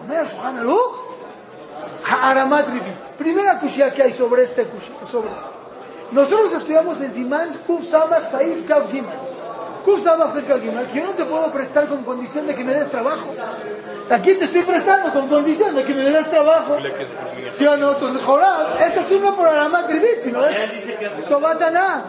Omer 0.00 0.26
Shulchan 0.26 0.58
Aruch, 0.58 0.96
Haramat 2.04 2.68
Ribit. 2.68 2.94
Primera 3.18 3.58
kushia 3.58 3.92
que 3.92 4.02
hay 4.02 4.14
sobre 4.14 4.44
este 4.44 4.66
sobre 5.10 5.30
este. 5.30 5.59
Nosotros 6.12 6.52
estudiamos 6.52 7.00
en 7.00 7.12
Simán 7.12 7.48
Kuf 7.66 7.86
Samach 7.88 8.30
Saif 8.30 8.66
Kav 8.66 8.90
Gimel. 8.90 9.18
Kuf 9.84 10.02
Samach 10.02 10.32
Saif 10.32 10.48
Kav 10.48 10.60
Gimel, 10.60 10.86
que 10.86 10.98
yo 10.98 11.06
no 11.06 11.12
te 11.12 11.24
puedo 11.24 11.50
prestar 11.52 11.88
con 11.88 12.02
condición 12.02 12.46
de 12.46 12.54
que 12.54 12.64
me 12.64 12.74
des 12.74 12.90
trabajo. 12.90 13.28
Aquí 14.10 14.34
te 14.34 14.46
estoy 14.46 14.62
prestando 14.62 15.12
con 15.12 15.28
condición 15.28 15.74
de 15.76 15.84
que 15.84 15.94
me 15.94 16.10
des 16.10 16.28
trabajo. 16.28 16.78
¿Sí 17.52 17.64
o 17.64 17.76
no? 17.76 17.92
Entonces, 17.92 18.24
Jorad, 18.24 18.82
esa 18.82 19.00
es 19.00 19.10
una 19.12 19.36
por 19.36 19.46
Haramat 19.46 19.88
Ribit, 19.88 20.20
si 20.20 20.32
no 20.32 20.44
es 20.46 20.56
Tobatana. 21.28 22.02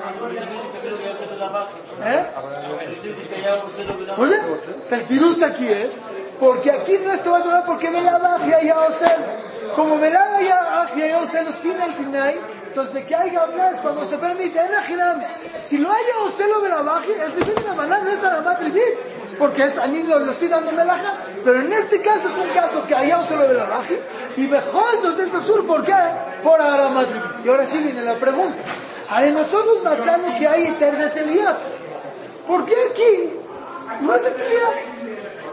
¿Eh? 2.03 2.25
Oye, 4.17 4.37
el 4.89 5.03
tirutz 5.05 5.43
aquí 5.43 5.67
es, 5.67 5.91
porque 6.39 6.71
aquí 6.71 6.97
no 7.03 7.11
es 7.13 7.23
Tobatana, 7.23 7.63
porque 7.65 7.91
me 7.91 8.01
la 8.01 8.17
baja 8.17 8.61
ya 8.63 8.79
Osel. 8.79 9.21
Como 9.75 9.95
me 9.97 10.09
la 10.09 10.25
baja 10.25 10.95
ya 10.95 11.19
Osel, 11.19 11.53
sin 11.53 11.79
el 11.79 11.93
Tinay, 11.93 12.39
entonces 12.71 12.93
de 12.93 13.05
que 13.05 13.13
haya 13.13 13.41
hablas 13.41 13.79
cuando 13.79 14.05
se 14.05 14.17
permite. 14.17 14.61
Si 15.67 15.77
lo 15.77 15.91
haya 15.91 16.55
o 16.55 16.61
me 16.61 16.69
la 16.69 16.81
baje, 16.81 17.11
es 17.11 17.45
que 17.45 17.61
la 17.63 17.73
banana 17.73 18.13
es 18.13 18.23
Haramat 18.23 18.61
Ribit. 18.61 19.37
porque 19.37 19.65
es, 19.65 19.77
a 19.77 19.87
mí 19.87 20.03
lo, 20.03 20.19
lo 20.19 20.31
estoy 20.31 20.47
dando 20.47 20.71
melaja, 20.71 21.17
pero 21.43 21.59
en 21.59 21.73
este 21.73 22.01
caso 22.01 22.29
es 22.29 22.35
un 22.35 22.49
caso 22.53 22.87
que 22.87 22.95
allá 22.95 23.21
se 23.23 23.35
lo 23.35 23.51
la 23.51 23.65
baja 23.65 23.93
y 24.37 24.41
mejor 24.41 25.01
el 25.35 25.43
sur, 25.43 25.67
¿por 25.67 25.83
qué? 25.83 25.93
Por 26.43 26.61
Aramatri. 26.61 27.19
Y 27.43 27.49
ahora 27.49 27.67
sí 27.67 27.77
viene 27.77 28.03
la 28.03 28.15
pregunta. 28.15 28.57
Ahora 29.09 29.31
nosotros 29.31 29.79
pensamos 29.83 30.39
que 30.39 30.47
hay 30.47 30.67
eterna 30.67 31.11
¿Por 32.47 32.65
qué 32.65 32.75
aquí 32.89 33.33
no 33.99 34.15
es 34.15 34.23
estrella? 34.23 34.69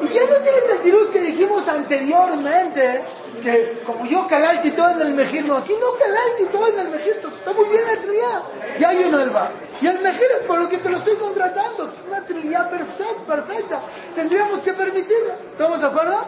Y 0.02 0.08
ya 0.14 0.20
no 0.20 0.36
tienes 0.36 0.70
el 0.70 0.78
tirus 0.82 1.08
que 1.08 1.20
dijimos 1.20 1.66
anteriormente, 1.66 3.02
que 3.40 3.82
como 3.84 4.06
yo 4.06 4.26
calalti 4.26 4.70
todo 4.72 4.90
en 4.90 5.00
el 5.00 5.14
mejir, 5.14 5.40
aquí 5.52 5.74
no 5.80 5.92
calalti 5.98 6.44
todo 6.52 6.68
en 6.68 6.78
el 6.80 6.88
mejir, 6.88 7.20
está 7.22 7.52
muy 7.52 7.68
bien 7.68 7.82
la 7.86 8.00
trilidad. 8.00 8.42
Y 8.78 8.84
hay 8.84 9.04
un 9.04 9.14
alba. 9.14 9.50
Y 9.80 9.86
el 9.86 10.00
mejir 10.00 10.26
es 10.40 10.46
por 10.46 10.58
lo 10.58 10.68
que 10.68 10.78
te 10.78 10.88
lo 10.88 10.98
estoy 10.98 11.16
contratando, 11.16 11.88
es 11.88 12.04
una 12.06 12.24
trilidad 12.24 12.70
perfecta, 12.70 13.24
perfecta. 13.26 13.80
Tendríamos 14.14 14.60
que 14.60 14.72
permitirla. 14.72 15.34
¿Estamos 15.46 15.80
de 15.80 15.86
acuerdo? 15.86 16.24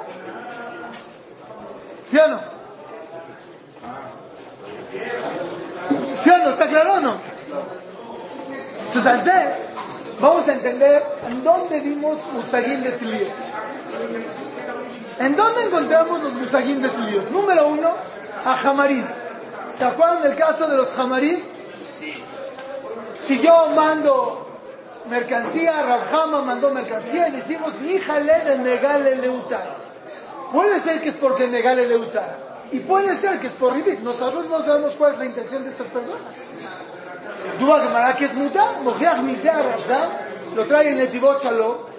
¿Sí 2.05 2.19
o 2.19 2.29
no? 2.29 2.40
¿Sí 6.19 6.31
o 6.31 6.38
no? 6.38 6.50
¿Está 6.50 6.69
claro 6.69 6.95
o 6.95 7.00
no? 7.00 7.14
Entonces, 8.95 9.59
vamos 10.21 10.49
a 10.49 10.52
entender 10.52 11.02
en 11.29 11.45
dónde 11.45 11.81
vimos 11.81 12.19
Musagín 12.33 12.83
de 12.83 12.90
Trilidad. 12.93 13.35
¿En 15.21 15.37
dónde 15.37 15.65
encontramos 15.65 16.23
los 16.23 16.33
musagín 16.33 16.81
de 16.81 16.89
Tulio? 16.89 17.23
Número 17.31 17.69
uno, 17.69 17.91
a 18.43 18.57
Jamarín. 18.57 19.05
¿Se 19.75 19.85
acuerdan 19.85 20.23
del 20.23 20.35
caso 20.35 20.67
de 20.67 20.79
los 20.79 20.89
Jamarín? 20.93 21.45
Si 23.27 23.39
yo 23.39 23.67
mando 23.77 24.49
mercancía, 25.11 25.83
Rabjama 25.83 26.41
mandó 26.41 26.71
mercancía 26.71 27.29
y 27.29 27.33
decimos, 27.33 27.75
Mijale 27.81 28.57
negale 28.57 29.17
leutar. 29.17 29.77
Puede 30.50 30.81
ser 30.81 31.03
que 31.03 31.11
es 31.11 31.17
porque 31.17 31.49
negale 31.49 31.87
leutar. 31.87 32.39
Y 32.73 32.81
puede 32.81 33.15
ser 33.15 33.39
que 33.41 33.49
es 33.49 33.53
por 33.53 33.75
ribit. 33.75 34.00
Nosotros 34.00 34.47
no 34.49 34.62
sabemos 34.62 34.95
cuál 34.95 35.12
es 35.12 35.19
la 35.19 35.27
intención 35.27 35.65
de 35.65 35.69
estas 35.69 35.89
personas. 35.89 36.33
Duda 37.59 38.15
que 38.15 38.19
que 38.19 38.25
es 38.25 38.35
mutar, 38.35 38.81
Mojiach 38.83 39.21
Misea 39.21 39.77
lo 40.57 40.65
trae 40.65 40.89
en 40.89 40.97
Netivot 40.97 41.43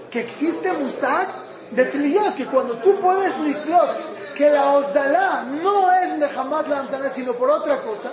que 0.10 0.22
existe 0.22 0.74
musag 0.74 1.28
de 1.72 2.34
que 2.36 2.46
cuando 2.46 2.75
tú 2.78 3.00
puedes 3.00 3.38
reflot 3.40 4.34
que 4.36 4.50
la 4.50 4.74
Ozalá 4.74 5.46
no 5.62 5.92
es 5.94 6.18
Mehamad 6.18 6.66
la 6.68 6.80
Antana, 6.80 7.10
sino 7.10 7.34
por 7.34 7.50
otra 7.50 7.82
cosa, 7.82 8.12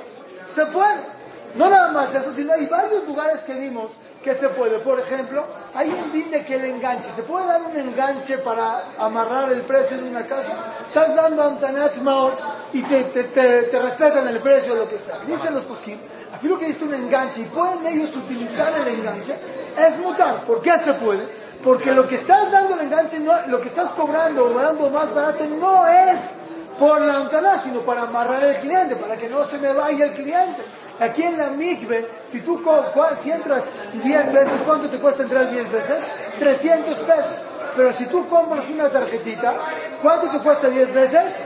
se 0.49 0.67
puede. 0.67 1.18
No 1.55 1.71
nada 1.71 1.91
más 1.93 2.15
eso, 2.15 2.33
sino 2.33 2.53
hay 2.53 2.67
varios 2.67 3.07
lugares 3.07 3.41
que 3.41 3.55
vimos 3.55 3.93
que 4.23 4.35
se 4.35 4.49
puede. 4.51 4.79
Por 4.81 5.01
ejemplo, 5.01 5.45
hay 5.75 5.89
un 5.89 6.13
din 6.13 6.31
de 6.31 6.45
que 6.45 6.57
el 6.57 6.65
enganche. 6.65 7.11
¿Se 7.11 7.23
puede 7.23 7.47
dar 7.47 7.63
un 7.63 7.77
enganche 7.77 8.39
para 8.39 8.83
amarrar 8.99 9.51
el 9.53 9.63
precio 9.63 9.97
de 9.97 10.11
una 10.11 10.27
casa? 10.27 10.53
Estás 10.89 11.15
dando 11.15 11.43
Antanat 11.43 11.97
Maot 11.97 12.39
y 12.73 12.83
te, 12.83 13.05
te, 13.05 13.25
te, 13.25 13.79
respetan 13.79 14.29
el 14.29 14.41
precio 14.41 14.75
de 14.75 14.81
lo 14.81 14.89
que 14.89 14.99
sea. 14.99 15.19
Dicen 15.27 15.55
los 15.55 15.65
poskim, 15.65 15.99
afirmo 16.33 16.59
que 16.59 16.67
diste 16.67 16.85
un 16.85 16.95
enganche 16.95 17.41
y 17.41 17.45
pueden 17.45 17.87
ellos 17.87 18.15
utilizar 18.15 18.73
el 18.81 18.89
enganche, 18.89 19.35
es 19.77 19.99
mutar. 20.01 20.45
¿Por 20.45 20.61
qué 20.61 20.79
se 20.79 20.93
puede? 20.95 21.27
Porque 21.65 21.93
lo 21.93 22.07
que 22.07 22.17
estás 22.17 22.53
dando 22.53 22.75
el 22.75 22.81
enganche, 22.83 23.19
no, 23.19 23.33
lo 23.47 23.61
que 23.61 23.69
estás 23.69 23.91
cobrando 23.93 24.45
o 24.45 24.51
dando 24.51 24.91
más 24.91 25.13
barato 25.15 25.45
no 25.47 25.87
es 25.87 26.39
por 26.79 27.01
la 27.01 27.17
antana, 27.17 27.59
sino 27.59 27.81
para 27.81 28.03
amarrar 28.03 28.45
al 28.45 28.57
cliente, 28.57 28.95
para 28.97 29.17
que 29.17 29.29
no 29.29 29.45
se 29.45 29.59
me 29.59 29.73
vaya 29.73 30.05
el 30.05 30.13
cliente. 30.13 30.63
Aquí 31.01 31.23
en 31.23 31.39
la 31.39 31.51
mikve, 31.51 32.09
si 32.27 32.41
tú 32.41 32.61
si 33.23 33.31
entras 33.31 33.69
10 34.03 34.33
veces, 34.33 34.55
¿cuánto 34.65 34.89
te 34.89 34.99
cuesta 34.99 35.23
entrar 35.23 35.51
10 35.51 35.71
veces? 35.71 36.05
300 36.39 36.99
pesos. 36.99 37.37
Pero 37.77 37.93
si 37.93 38.07
tú 38.07 38.27
compras 38.27 38.65
una 38.69 38.89
tarjetita, 38.89 39.55
¿cuánto 40.03 40.29
te 40.29 40.39
cuesta 40.41 40.69
10 40.69 40.93
veces? 40.95 41.37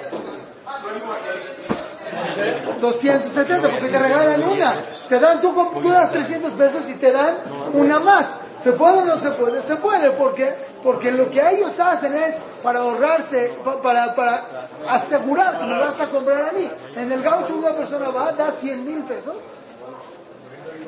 270, 2.81 3.69
porque 3.69 3.89
te 3.89 3.99
regalan 3.99 4.43
una. 4.43 4.75
Te 5.09 5.19
dan, 5.19 5.41
tú, 5.41 5.55
tú 5.83 5.91
das 5.91 6.11
300 6.11 6.53
pesos 6.55 6.89
y 6.89 6.95
te 6.95 7.13
dan 7.13 7.35
una 7.75 7.99
más. 7.99 8.41
¿Se 8.63 8.73
puede 8.73 8.99
o 8.99 9.05
no 9.05 9.19
se 9.19 9.31
puede? 9.33 9.63
Se 9.63 9.77
puede, 9.77 10.11
porque 10.13 10.72
Porque 10.83 11.13
lo 11.13 11.31
que 11.31 11.41
ellos 11.41 11.79
hacen 11.79 12.15
es 12.15 12.37
para 12.63 12.81
ahorrarse, 12.81 13.55
para, 13.83 14.15
para 14.15 14.69
asegurar 14.89 15.61
que 15.61 15.65
me 15.67 15.79
vas 15.79 16.01
a 16.01 16.07
comprar 16.07 16.49
a 16.49 16.53
mí. 16.53 16.69
En 16.97 17.13
el 17.13 17.23
gaucho 17.23 17.55
una 17.55 17.73
persona 17.73 18.11
va, 18.11 18.33
da 18.33 18.53
100 18.53 18.85
mil 18.85 19.03
pesos 19.05 19.37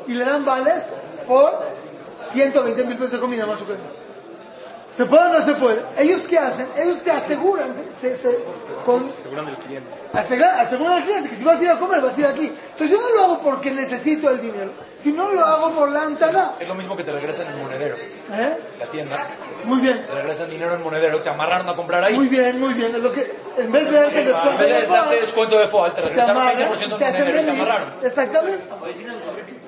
y 0.07 0.15
le 0.15 0.25
dan 0.25 0.45
vales 0.45 0.89
por 1.27 1.53
120 2.25 2.85
mil 2.85 2.97
pesos 2.97 3.13
de 3.13 3.21
comida 3.21 3.47
más 3.47 3.61
o 3.61 3.65
menos. 3.65 4.04
¿Se 4.97 5.05
puede 5.07 5.25
o 5.25 5.33
no 5.33 5.41
se 5.41 5.55
puede? 5.55 5.83
¿Ellos 5.99 6.23
qué 6.29 6.39
hacen? 6.39 6.67
Ellos 6.77 7.03
te 7.03 7.11
aseguran, 7.11 7.75
se, 8.01 8.15
se, 8.15 8.39
con, 8.85 9.07
Aseguran 9.07 9.49
el 9.49 9.57
cliente. 9.57 9.89
aseguran, 10.13 10.61
aseguran 10.61 10.93
al 10.95 11.03
cliente 11.03 11.31
que 11.31 11.37
si 11.37 11.43
vas 11.45 11.61
a 11.61 11.65
ir 11.65 11.71
a 11.71 11.79
comer, 11.79 12.01
vas 12.01 12.17
a 12.17 12.21
ir 12.21 12.27
aquí. 12.27 12.47
Entonces 12.47 12.91
yo 12.91 13.01
no 13.01 13.11
lo 13.13 13.25
hago 13.25 13.41
porque 13.41 13.73
necesito 13.73 14.31
el 14.31 14.41
dinero, 14.41 14.71
sino 15.01 15.33
lo 15.33 15.45
hago 15.45 15.75
por 15.75 15.91
la 15.91 16.03
antana. 16.03 16.53
Es 16.61 16.69
lo 16.69 16.77
mismo 16.77 16.97
que 16.97 17.03
te 17.03 17.11
regresan 17.11 17.49
en 17.49 17.61
monedero. 17.61 17.97
¿Eh? 17.97 18.57
La 18.79 18.87
tienda. 18.87 19.19
Muy 19.65 19.81
bien, 19.81 20.07
Te 20.07 20.13
regresan 20.13 20.49
dinero 20.49 20.75
en 20.77 20.83
monedero, 20.85 21.21
te 21.21 21.29
amarraron 21.29 21.69
a 21.69 21.75
comprar 21.75 22.05
ahí. 22.05 22.15
muy 22.15 22.29
bien, 22.29 22.61
muy 22.61 22.75
bien. 22.75 22.95
Es 22.95 23.03
lo 23.03 23.13
que, 23.13 23.35
en 23.57 23.73
vez 23.73 23.91
de 23.91 23.99
darte 24.01 24.21
En 24.21 24.27
descuento 24.27 24.59
vez 24.59 24.69
de 24.69 24.75
darte 24.75 24.87
FOA, 24.87 25.21
descuento 25.21 25.59
de 25.59 25.69
FOAL, 25.69 25.93
te 25.95 26.01
regresaron 26.03 26.43
amarran, 26.43 26.71
20% 26.71 26.83
en 26.93 26.99
te 26.99 27.05
hacen 27.05 27.21
monedero 27.21 27.41
y 27.41 27.45
te 27.45 27.51
amarraron. 27.51 27.89
Exactamente. 28.05 28.65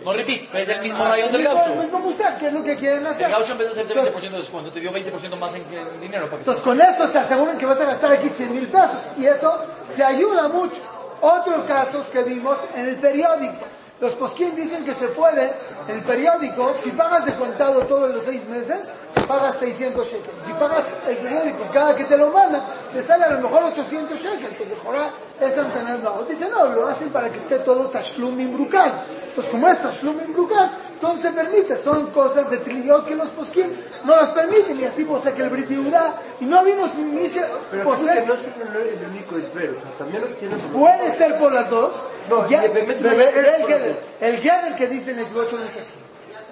No 0.06 0.12
repeat, 0.12 0.54
es 0.54 0.68
el 0.68 0.82
mismo 0.82 1.04
rayón 1.04 1.26
El 1.26 1.32
del 1.32 1.42
gaucho. 1.42 1.72
el 1.72 1.78
mismo 1.80 1.98
museo, 1.98 2.28
que 2.38 2.46
es 2.46 2.52
lo 2.52 2.62
que 2.62 2.76
quieren 2.76 3.04
hacer. 3.08 3.26
El 3.26 3.32
gaucho 3.32 3.52
en 3.52 3.58
vez 3.58 3.74
de 3.74 3.80
Entonces, 3.80 4.14
20% 4.14 4.30
de 4.30 4.38
descuento, 4.38 4.70
te 4.70 4.78
dio 4.78 4.92
20% 4.92 5.36
más 5.36 5.52
en, 5.56 5.62
en 5.62 6.00
dinero 6.00 6.26
para 6.26 6.36
que 6.36 6.42
Entonces 6.42 6.62
con 6.62 6.80
eso 6.80 7.08
se 7.08 7.18
aseguran 7.18 7.58
que 7.58 7.66
vas 7.66 7.80
a 7.80 7.86
gastar 7.86 8.12
aquí 8.12 8.28
100 8.28 8.54
mil 8.54 8.68
pesos 8.68 9.00
y 9.18 9.26
eso 9.26 9.64
te 9.96 10.04
ayuda 10.04 10.46
mucho. 10.46 10.80
Otros 11.20 11.64
casos 11.64 12.06
que 12.10 12.22
vimos 12.22 12.56
en 12.76 12.86
el 12.86 12.96
periódico. 12.98 13.64
Los 13.98 14.14
posquín 14.14 14.54
dicen 14.54 14.84
que 14.84 14.94
se 14.94 15.08
puede, 15.08 15.52
el 15.88 16.00
periódico, 16.02 16.76
si 16.84 16.90
pagas 16.90 17.26
de 17.26 17.34
contado 17.34 17.80
todos 17.86 18.14
los 18.14 18.22
seis 18.22 18.46
meses, 18.48 18.92
pagas 19.26 19.56
600 19.58 20.06
shekels. 20.06 20.44
Si 20.44 20.52
pagas 20.52 20.84
el 21.06 21.16
periódico 21.18 21.64
cada 21.72 21.94
que 21.94 22.04
te 22.04 22.16
lo 22.16 22.30
mandan, 22.30 22.62
te 22.92 23.02
sale 23.02 23.24
a 23.24 23.30
lo 23.32 23.40
mejor 23.40 23.64
800 23.64 24.18
shekels. 24.18 24.58
Te 24.58 24.66
mejora 24.66 25.10
esa 25.40 25.60
antenna 25.62 25.98
Dice, 26.28 26.48
no, 26.50 26.66
lo 26.68 26.86
hacen 26.86 27.10
para 27.10 27.30
que 27.30 27.38
esté 27.38 27.58
todo 27.60 27.88
tashlum 27.90 28.40
imbrukaz. 28.40 28.92
Entonces, 29.28 29.50
como 29.50 29.68
es 29.68 29.78
tashlum 29.82 30.18
imbrukaz, 30.24 30.70
entonces 30.94 31.30
se 31.30 31.36
permite. 31.36 31.76
Son 31.78 32.10
cosas 32.10 32.50
de 32.50 32.58
trillot 32.58 33.06
que 33.06 33.14
los 33.14 33.28
posquín 33.28 33.76
no 34.04 34.16
las 34.16 34.30
permiten. 34.30 34.80
Y 34.80 34.84
así 34.84 35.04
posee 35.04 35.32
que 35.34 35.42
el 35.42 35.50
britiudá. 35.50 36.20
Y 36.40 36.44
no 36.44 36.64
vimos 36.64 36.94
ni 36.94 37.28
Pero 37.70 37.84
posee 37.84 38.22
fíjate, 38.22 38.26
no 38.26 38.34
es 38.80 38.92
el 38.92 39.10
único 39.10 39.36
esfero, 39.36 39.76
o 39.78 39.82
sea, 39.82 39.90
también 39.98 40.36
Puede 40.72 41.10
ser 41.12 41.38
por 41.38 41.52
las 41.52 41.68
dos. 41.70 42.02
No, 42.30 42.48
Ya- 42.48 42.64
el 42.64 43.96
el 44.20 44.36
Geder 44.38 44.76
que 44.76 44.86
dice 44.86 45.10
en 45.10 45.18
el 45.18 45.26
8 45.36 45.58
no 45.58 45.64
es 45.64 45.72
así. 45.72 45.94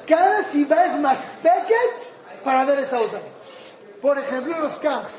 Cada 0.07 0.43
siva 0.43 0.85
es 0.85 0.99
más 1.01 1.19
pequeña 1.43 2.14
para 2.45 2.65
ver 2.65 2.81
esa 2.81 3.01
usa. 3.01 3.21
Por 4.01 4.19
ejemplo, 4.19 4.59
los 4.59 4.75
camps. 4.75 5.13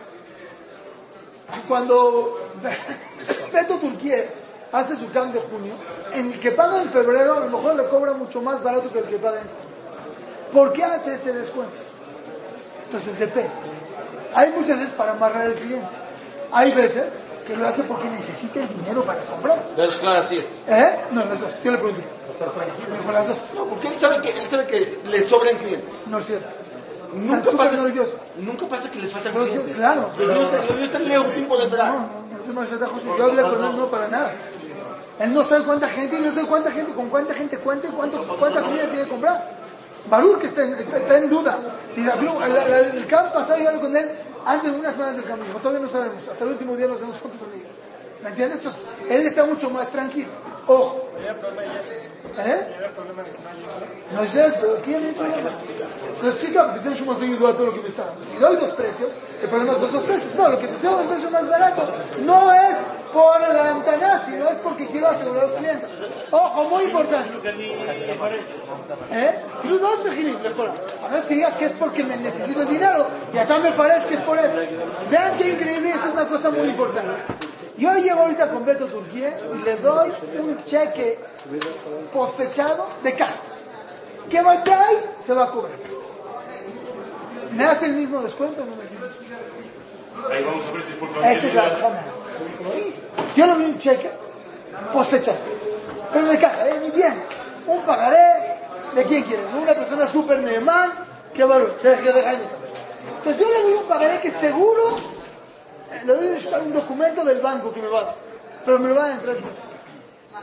Cuando 1.67 2.39
Beto 3.53 3.75
Turquía 3.75 4.25
hace 4.71 4.95
su 4.95 5.09
camp 5.11 5.33
de 5.33 5.39
junio, 5.39 5.73
en 6.13 6.33
el 6.33 6.39
que 6.39 6.51
paga 6.51 6.81
en 6.81 6.89
febrero 6.89 7.33
a 7.33 7.39
lo 7.41 7.49
mejor 7.49 7.75
le 7.75 7.87
cobra 7.87 8.13
mucho 8.13 8.41
más 8.41 8.63
barato 8.63 8.91
que 8.91 8.99
el 8.99 9.05
que 9.05 9.17
paga 9.17 9.39
en 9.39 9.47
junio. 9.47 9.65
¿Por 10.51 10.73
qué 10.73 10.83
hace 10.83 11.13
ese 11.13 11.33
descuento? 11.33 11.77
Entonces 12.85 13.19
depende. 13.19 13.51
Hay 14.33 14.51
muchas 14.51 14.79
veces 14.79 14.93
para 14.93 15.13
amarrar 15.13 15.43
al 15.43 15.55
cliente. 15.55 15.93
Hay 16.51 16.71
veces 16.73 17.13
que 17.45 17.55
lo 17.55 17.67
hace 17.67 17.83
porque 17.83 18.09
necesita 18.09 18.61
el 18.61 18.69
dinero 18.69 19.03
para 19.03 19.21
comprar. 19.25 19.65
Es 19.77 19.95
claro, 19.97 20.19
así 20.19 20.37
es. 20.37 20.45
¿Eh? 20.67 20.99
No, 21.11 21.25
las 21.25 21.39
dos. 21.39 21.53
Yo 21.63 21.71
le 21.71 21.77
pregunté. 21.77 22.03
Me 22.89 22.97
dijo 22.97 23.11
las 23.11 23.27
dos. 23.27 23.37
No, 23.55 23.65
porque 23.65 23.87
él 23.87 23.95
sabe 23.97 24.21
que, 24.21 24.29
él 24.29 24.49
sabe 24.49 24.65
que 24.65 24.99
le 25.09 25.21
sobran 25.27 25.57
clientes. 25.57 25.95
No 26.07 26.19
es 26.19 26.25
cierto. 26.25 26.47
Nunca 27.13 27.51
pasa, 27.51 27.77
nervioso. 27.77 28.19
nunca 28.37 28.65
pasa 28.67 28.91
que 28.91 28.99
le 28.99 29.07
faltan 29.07 29.33
No, 29.33 29.43
clientes. 29.45 29.75
claro. 29.75 30.11
Estar- 30.17 30.67
lo 30.69 30.75
vio 30.75 30.85
estar 30.85 31.01
leo 31.01 31.23
tiempo 31.25 31.57
de 31.57 31.69
No, 31.69 31.75
no, 32.53 32.53
no, 32.53 32.87
José. 32.87 33.07
Yo 33.17 33.25
hablé 33.25 33.41
con 33.41 33.63
él 33.63 33.77
no 33.77 33.91
para 33.91 34.07
nada. 34.07 34.33
Él 35.19 35.33
no 35.33 35.43
sabe 35.43 35.63
cuánta 35.63 35.87
gente 35.87 36.17
y 36.17 36.21
no 36.21 36.31
sabe 36.31 36.47
cuánta 36.47 36.71
gente, 36.71 36.93
con 36.93 37.09
cuánta 37.09 37.33
gente 37.33 37.57
cuenta 37.57 37.87
y 37.87 37.91
cuánto, 37.91 38.21
cuánta 38.37 38.61
comida 38.61 38.83
tiene 38.87 39.03
que 39.03 39.09
comprar. 39.09 39.55
Barur 40.09 40.39
que 40.39 40.47
está 40.47 40.63
en, 40.63 40.73
está 40.73 41.17
en 41.17 41.29
duda. 41.29 41.57
La- 41.95 42.79
el, 42.79 43.05
campo 43.07 43.33
pasado 43.33 43.59
yo 43.59 43.79
con 43.79 43.95
él 43.95 44.11
antes 44.45 44.71
de 44.73 44.79
unas 44.79 44.93
semanas 44.93 45.15
del 45.15 45.25
camino. 45.25 45.55
Todavía 45.55 45.79
no 45.81 45.89
sabemos. 45.89 46.27
Hasta 46.29 46.43
el 46.43 46.51
último 46.51 46.75
día 46.75 46.87
no 46.87 46.95
sabemos 46.95 47.17
cuántos 47.21 47.41
con 47.41 47.53
ella. 47.53 47.69
¿Me 48.21 48.29
entiendes? 48.29 48.57
Entonces, 48.57 48.81
él 49.09 49.25
está 49.27 49.45
mucho 49.45 49.69
más 49.69 49.87
tranquilo. 49.89 50.29
Ojo. 50.67 51.09
¿Eh? 52.37 52.67
No 54.11 54.23
es 54.23 54.31
cierto, 54.31 54.79
¿quién 54.83 55.05
hay 55.05 55.11
problema? 55.13 55.49
Lo 56.21 56.29
explica 56.29 56.65
porque 56.65 56.79
se 56.81 56.89
me 56.89 57.25
ayudó 57.25 57.47
a 57.47 57.53
todo 57.53 57.65
lo 57.67 57.73
que 57.73 57.81
me 57.81 57.87
está 57.89 58.05
dando. 58.05 58.25
Si 58.25 58.37
doy 58.37 58.55
dos 58.57 58.71
precios, 58.73 59.11
el 59.41 59.49
problema 59.49 59.73
es 59.73 59.81
los 59.81 59.93
dos 59.93 60.03
precios. 60.03 60.35
No, 60.35 60.49
lo 60.49 60.59
que 60.59 60.67
te 60.67 60.73
estoy 60.73 60.89
dando 60.89 61.03
el 61.03 61.09
precio 61.09 61.31
más 61.31 61.49
barato 61.49 61.87
no 62.25 62.53
es 62.53 62.77
por 63.13 63.39
la 63.39 63.69
antana, 63.71 64.19
sino 64.19 64.49
es 64.49 64.57
porque 64.57 64.87
quiero 64.87 65.07
asegurar 65.07 65.45
a 65.45 65.47
los 65.47 65.55
clientes. 65.55 65.91
Ojo, 66.31 66.63
muy 66.65 66.83
importante. 66.83 67.49
¿Eh? 69.11 69.41
Los. 69.63 70.69
A 71.03 71.07
menos 71.07 71.25
que 71.25 71.35
digas 71.35 71.55
que 71.55 71.65
es 71.65 71.71
porque 71.73 72.03
me 72.03 72.17
necesito 72.17 72.61
el 72.61 72.67
dinero 72.67 73.07
Y 73.33 73.37
acá 73.37 73.57
me 73.59 73.71
parece 73.71 74.09
que 74.09 74.15
es 74.15 74.21
por 74.21 74.37
eso. 74.37 74.59
Vean 75.09 75.37
qué 75.37 75.49
increíble, 75.51 75.91
eso 75.91 76.07
es 76.07 76.13
una 76.13 76.27
cosa 76.27 76.49
muy 76.49 76.67
importante. 76.69 77.11
Yo 77.77 77.93
llego 77.97 78.21
ahorita 78.21 78.49
con 78.51 78.65
Beto 78.65 78.85
Turquía 78.87 79.37
y 79.53 79.63
le 79.63 79.75
doy 79.77 80.11
un 80.39 80.63
cheque 80.63 81.19
posfechado 82.13 82.87
de 83.03 83.13
caja. 83.15 83.35
¿Qué 84.29 84.39
ahí? 84.39 84.97
Se 85.19 85.33
va 85.33 85.43
a 85.43 85.51
cobrar. 85.51 85.77
¿Me 87.51 87.65
hace 87.65 87.85
el 87.87 87.93
mismo 87.93 88.21
descuento 88.21 88.63
o 88.63 88.65
no 88.65 88.75
me 88.75 88.83
hace? 88.83 88.95
Ahí 90.33 90.43
vamos 90.43 90.63
a 90.65 90.71
ver 90.71 90.83
si 90.83 90.91
es 90.91 90.97
por 90.97 91.09
Esa 91.09 91.47
es 91.47 91.53
la 91.53 91.63
forma. 91.63 92.03
Sí. 92.73 92.95
Yo 93.35 93.45
le 93.45 93.53
doy 93.53 93.65
un 93.65 93.77
cheque 93.77 94.09
posfechado. 94.93 95.37
Pero 96.13 96.27
de 96.27 96.39
caja, 96.39 96.69
eh, 96.69 96.91
bien. 96.93 97.23
Un 97.67 97.81
pagaré 97.83 98.57
de 98.95 99.03
quién 99.03 99.23
quieres. 99.23 99.45
Una 99.53 99.73
persona 99.73 100.07
súper 100.07 100.39
neemán 100.39 100.91
que 101.33 101.43
valor. 101.43 101.79
De, 101.81 101.89
de, 101.97 102.13
de 102.13 102.23
Jaime 102.23 102.43
Samuel. 102.45 102.71
Entonces 103.17 103.41
yo 103.41 103.47
le 103.53 103.63
doy 103.63 103.73
un 103.73 103.85
pagaré 103.85 104.19
que 104.19 104.31
seguro 104.31 105.14
le 106.05 106.13
doy 106.13 106.37
un 106.65 106.73
documento 106.73 107.23
del 107.23 107.39
banco 107.39 107.73
que 107.73 107.81
me 107.81 107.87
va 107.87 107.99
a 107.99 108.03
dar. 108.03 108.15
Pero 108.63 108.79
me 108.79 108.89
lo 108.89 108.95
va 108.95 109.05
a 109.05 109.09
dar 109.09 109.17
en 109.17 109.23
tres 109.23 109.35
meses. 109.41 109.75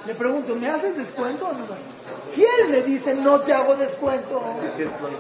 Le 0.07 0.14
pregunto, 0.14 0.54
¿me 0.57 0.69
haces 0.69 0.97
descuento 0.97 1.47
o 1.47 1.52
no 1.52 1.66
me 1.66 1.75
haces? 1.75 1.87
Si 2.25 2.42
él 2.42 2.69
me 2.71 2.83
dice 2.83 3.14
no 3.14 3.40
te 3.40 3.52
hago 3.52 3.75
descuento, 3.76 4.42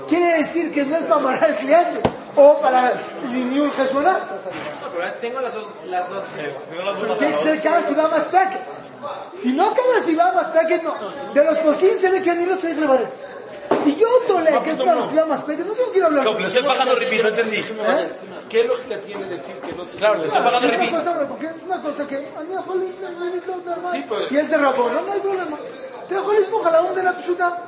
quiere 0.08 0.38
decir 0.38 0.72
que 0.72 0.84
no 0.84 0.96
es 0.96 1.02
para 1.02 1.20
amarrar 1.20 1.44
al 1.44 1.56
cliente 1.56 2.00
o 2.36 2.58
para 2.60 2.92
Liniul 3.30 3.70
Hezbollah. 3.70 4.18
No, 4.18 4.88
pero 4.94 5.14
tengo 5.20 5.40
las 5.40 5.54
dos, 5.54 5.66
las 5.86 6.08
dos. 6.08 6.24
Pero 6.34 7.18
tiene 7.18 7.36
que 7.36 7.42
ser 7.42 7.60
cada 7.60 7.82
si 7.82 7.94
va 7.94 8.08
más 8.08 8.24
peque. 8.24 8.58
Si 9.36 9.52
no 9.52 9.74
cada 9.74 10.00
si 10.04 10.14
va 10.14 10.32
más 10.32 10.46
peque, 10.46 10.80
no. 10.82 10.94
De 11.32 11.44
los 11.44 11.58
posquín 11.58 11.98
se 11.98 12.10
ve 12.10 12.22
que 12.22 12.34
ni 12.34 12.46
los 12.46 12.58
trae. 12.58 12.74
Si 13.84 13.96
yo 13.96 14.06
tolé 14.26 14.50
que 14.62 14.70
es 14.70 14.78
si 14.78 15.16
va 15.16 15.26
más 15.26 15.42
peque, 15.42 15.64
no 15.64 15.72
tengo 15.72 15.92
que 15.92 15.98
ir 15.98 16.04
a 16.04 16.06
hablar. 16.06 16.24
No, 16.24 16.38
le 16.38 16.46
estoy 16.46 16.62
pagando 16.62 16.94
repeat, 16.94 17.22
no 17.22 17.28
entendí. 17.28 17.56
¿Eh? 17.58 18.08
¿Qué 18.48 18.64
lógica 18.64 18.98
tiene 18.98 19.24
decir 19.24 19.54
que 19.56 19.72
no 19.72 19.84
te 19.84 19.96
Claro, 19.96 20.18
le 20.18 20.26
estoy 20.26 20.42
pagando 20.42 20.68
Sí, 20.68 20.74
una 20.74 20.90
cosa, 20.90 21.28
porque 21.28 21.50
una 21.64 21.80
cosa 21.80 22.06
que. 22.06 22.28
Sí, 23.92 24.04
pues. 24.08 24.32
Y 24.32 24.36
es 24.36 24.50
de 24.50 24.56
Rabón, 24.56 24.94
no, 24.94 25.12
hay 25.12 25.20
problema. 25.20 25.58
Te 26.08 26.16
Jolis 26.16 26.50
moja 26.50 26.70
la 26.70 26.80
onda 26.80 26.94
de 26.94 27.02
la 27.02 27.18
psuta. 27.18 27.62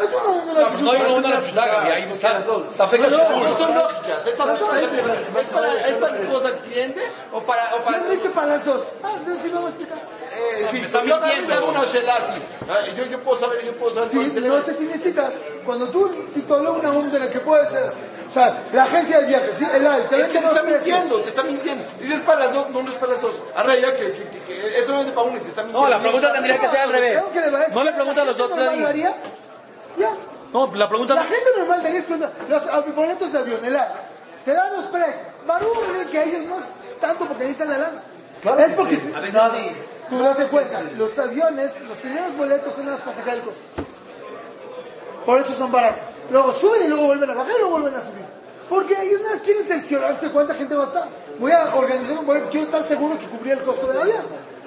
Es 0.00 0.10
una 0.10 0.44
de 0.44 0.62
la 0.62 0.70
No 0.82 0.92
hay 0.92 1.12
una 1.12 1.40
psuta, 1.40 1.82
ahí 1.82 2.06
No, 2.06 3.48
no 3.48 3.56
son 3.56 3.74
lógicas. 3.74 4.26
¿Es 4.26 4.34
para, 4.34 4.54
es 4.54 5.96
para, 5.96 6.18
cosa 6.28 6.52
cliente 6.58 7.00
o 7.32 7.42
para, 7.42 7.74
o 7.74 7.78
para 7.78 7.98
¿Quién 7.98 8.10
dice 8.10 8.28
para 8.30 8.46
las 8.48 8.64
dos? 8.64 8.82
Ah, 9.02 9.18
sí 9.24 9.50
vamos 9.50 9.66
a 9.66 9.68
explicar. 9.68 9.98
Eh, 10.36 10.66
sí, 10.70 10.78
está 10.84 11.00
mintiendo. 11.00 11.68
una 11.68 11.84
shela 11.84 12.14
así. 12.16 12.42
Ah, 12.68 12.74
Yo, 12.96 13.04
yo 13.06 13.20
puedo 13.22 13.38
saber, 13.40 13.64
yo 13.64 13.74
puedo 13.78 13.94
saber. 13.94 14.30
Sí, 14.30 14.40
no 14.40 14.60
sé 14.60 14.74
si 14.74 14.84
necesitas. 14.84 15.32
Cuando 15.64 15.88
tú 15.88 16.08
tituló 16.34 16.74
una 16.74 16.90
onda 16.90 17.18
de 17.18 17.26
la 17.26 17.30
que 17.30 17.40
puede 17.40 17.66
ser 17.68 17.84
así. 17.84 18.00
O 18.28 18.30
sea, 18.30 18.64
la 18.72 18.82
agencia 18.84 19.20
de 19.20 19.26
viajes, 19.26 19.56
¿sí? 19.56 19.66
El 19.72 19.86
AL, 19.86 20.08
te 20.08 20.20
Es 20.20 20.28
que 20.28 20.38
te 20.38 20.46
está 20.46 20.62
mintiendo, 20.62 21.20
te 21.20 21.28
está 21.30 21.42
mintiendo. 21.42 21.84
Dices 22.00 22.20
para 22.20 22.44
las 22.44 22.52
dos, 22.54 22.70
no, 22.70 22.82
no 22.82 22.90
es 22.90 22.96
para 22.96 23.12
las 23.12 23.22
dos. 23.22 23.34
Arre, 23.54 23.80
ya 23.80 23.94
que, 23.94 24.12
que, 24.12 24.28
que, 24.28 24.40
que 24.40 24.78
es 24.78 24.86
para 24.86 25.22
uno 25.22 25.36
y 25.36 25.40
te 25.40 25.48
está 25.48 25.62
mintiendo. 25.62 25.80
No, 25.80 25.88
la 25.88 26.00
pregunta 26.00 26.32
tendría 26.32 26.58
que 26.58 26.68
ser 26.68 26.80
al 26.80 26.92
revés. 26.92 27.22
No 27.72 27.84
le 27.84 27.92
pregunta 27.92 28.22
a 28.22 28.24
los 28.26 28.38
¿La 28.38 28.46
dos, 28.46 28.56
Ya. 29.96 30.10
No, 30.52 30.72
la 30.74 30.88
pregunta 30.88 31.14
La 31.14 31.24
gente 31.24 31.44
normal 31.58 31.82
daría 31.82 32.04
cuenta. 32.04 32.32
Los 32.48 32.94
boletos 32.94 33.32
de 33.32 33.38
avión, 33.38 33.64
el 33.64 33.76
AL, 33.76 33.92
te 34.44 34.52
da 34.52 34.70
dos 34.70 34.86
precios. 34.86 35.26
Barú 35.46 35.68
que 36.10 36.18
a 36.18 36.24
ellos 36.24 36.44
no 36.46 36.58
es 36.58 36.72
tanto 37.00 37.24
porque 37.26 37.44
necesitan 37.44 37.70
la 37.70 37.78
lana. 37.78 38.02
es 38.64 38.72
porque 38.74 39.00
A 39.14 39.20
veces 39.20 39.42
sí. 39.52 39.76
Tú 40.08 40.20
date 40.20 40.46
cuenta, 40.46 40.82
los 40.96 41.18
aviones, 41.18 41.72
los 41.88 41.98
primeros 41.98 42.36
boletos 42.36 42.72
son 42.74 42.86
las 42.86 43.00
para 43.00 43.16
sacar 43.16 43.38
el 43.38 43.42
costo. 43.42 43.60
Por 45.24 45.40
eso 45.40 45.52
son 45.54 45.72
baratos. 45.72 46.04
Luego 46.30 46.52
suben 46.52 46.84
y 46.84 46.88
luego 46.88 47.06
vuelven 47.06 47.30
a 47.30 47.34
bajar 47.34 47.52
y 47.56 47.58
luego 47.58 47.80
vuelven 47.80 47.94
a 47.96 48.00
subir. 48.00 48.24
Porque 48.68 48.94
ellos 49.02 49.20
nada 49.22 49.34
más 49.34 49.42
quieren 49.44 49.64
cerciorarse 49.64 50.30
cuánta 50.30 50.54
gente 50.54 50.76
va 50.76 50.84
a 50.84 50.86
estar. 50.86 51.08
Voy 51.40 51.50
a 51.50 51.74
organizar 51.74 52.18
un 52.18 52.26
boleto, 52.26 52.48
quiero 52.50 52.66
estar 52.66 52.84
seguro 52.84 53.18
que 53.18 53.26
cubría 53.26 53.54
el 53.54 53.62
costo 53.62 53.88
del 53.88 54.00
avión. 54.00 54.24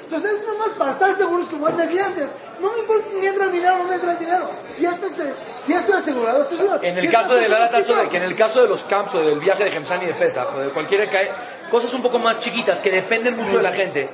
Entonces 0.10 0.40
es 0.40 0.48
nomás 0.48 0.70
para 0.70 0.92
estar 0.94 1.16
seguros 1.16 1.48
que 1.50 1.56
voy 1.56 1.72
a 1.72 1.76
tener 1.76 1.90
clientes. 1.90 2.32
No 2.60 2.72
me 2.74 2.80
importa 2.80 3.04
si 3.14 3.22
me 3.22 3.28
entra 3.28 3.48
dinero 3.48 3.76
o 3.76 3.78
no 3.78 3.84
me 3.84 3.94
entra 3.94 4.16
dinero. 4.16 4.50
Si 4.68 4.84
este 4.84 5.02
ya 5.02 5.08
estoy, 5.08 5.26
si 5.28 5.28
este 5.28 5.72
ya 5.72 5.80
estoy 5.82 5.96
asegurado, 5.98 6.42
estoy 6.42 6.58
seguro. 6.58 6.80
En 6.82 6.98
el 6.98 7.06
si 7.06 7.12
caso 7.12 7.36
de 7.36 7.48
la 7.48 7.70
Tacho, 7.70 7.96
de 7.96 8.10
que 8.10 8.18
en 8.18 8.24
el 8.24 8.36
caso 8.36 8.64
de 8.64 8.70
los 8.70 8.82
camps 8.86 9.14
o 9.14 9.22
del 9.22 9.40
viaje 9.40 9.66
de 9.66 9.70
Gemsani 9.70 10.06
y 10.06 10.08
de 10.08 10.16
Pesa, 10.16 10.48
o 10.48 10.62
de 10.62 10.70
cualquier 10.70 11.08
cae, 11.12 11.30
cosas 11.70 11.94
un 11.94 12.02
poco 12.02 12.18
más 12.18 12.40
chiquitas 12.40 12.80
que 12.80 12.90
dependen 12.90 13.38
mucho 13.38 13.58
de 13.58 13.62
la 13.62 13.72
gente. 13.72 14.10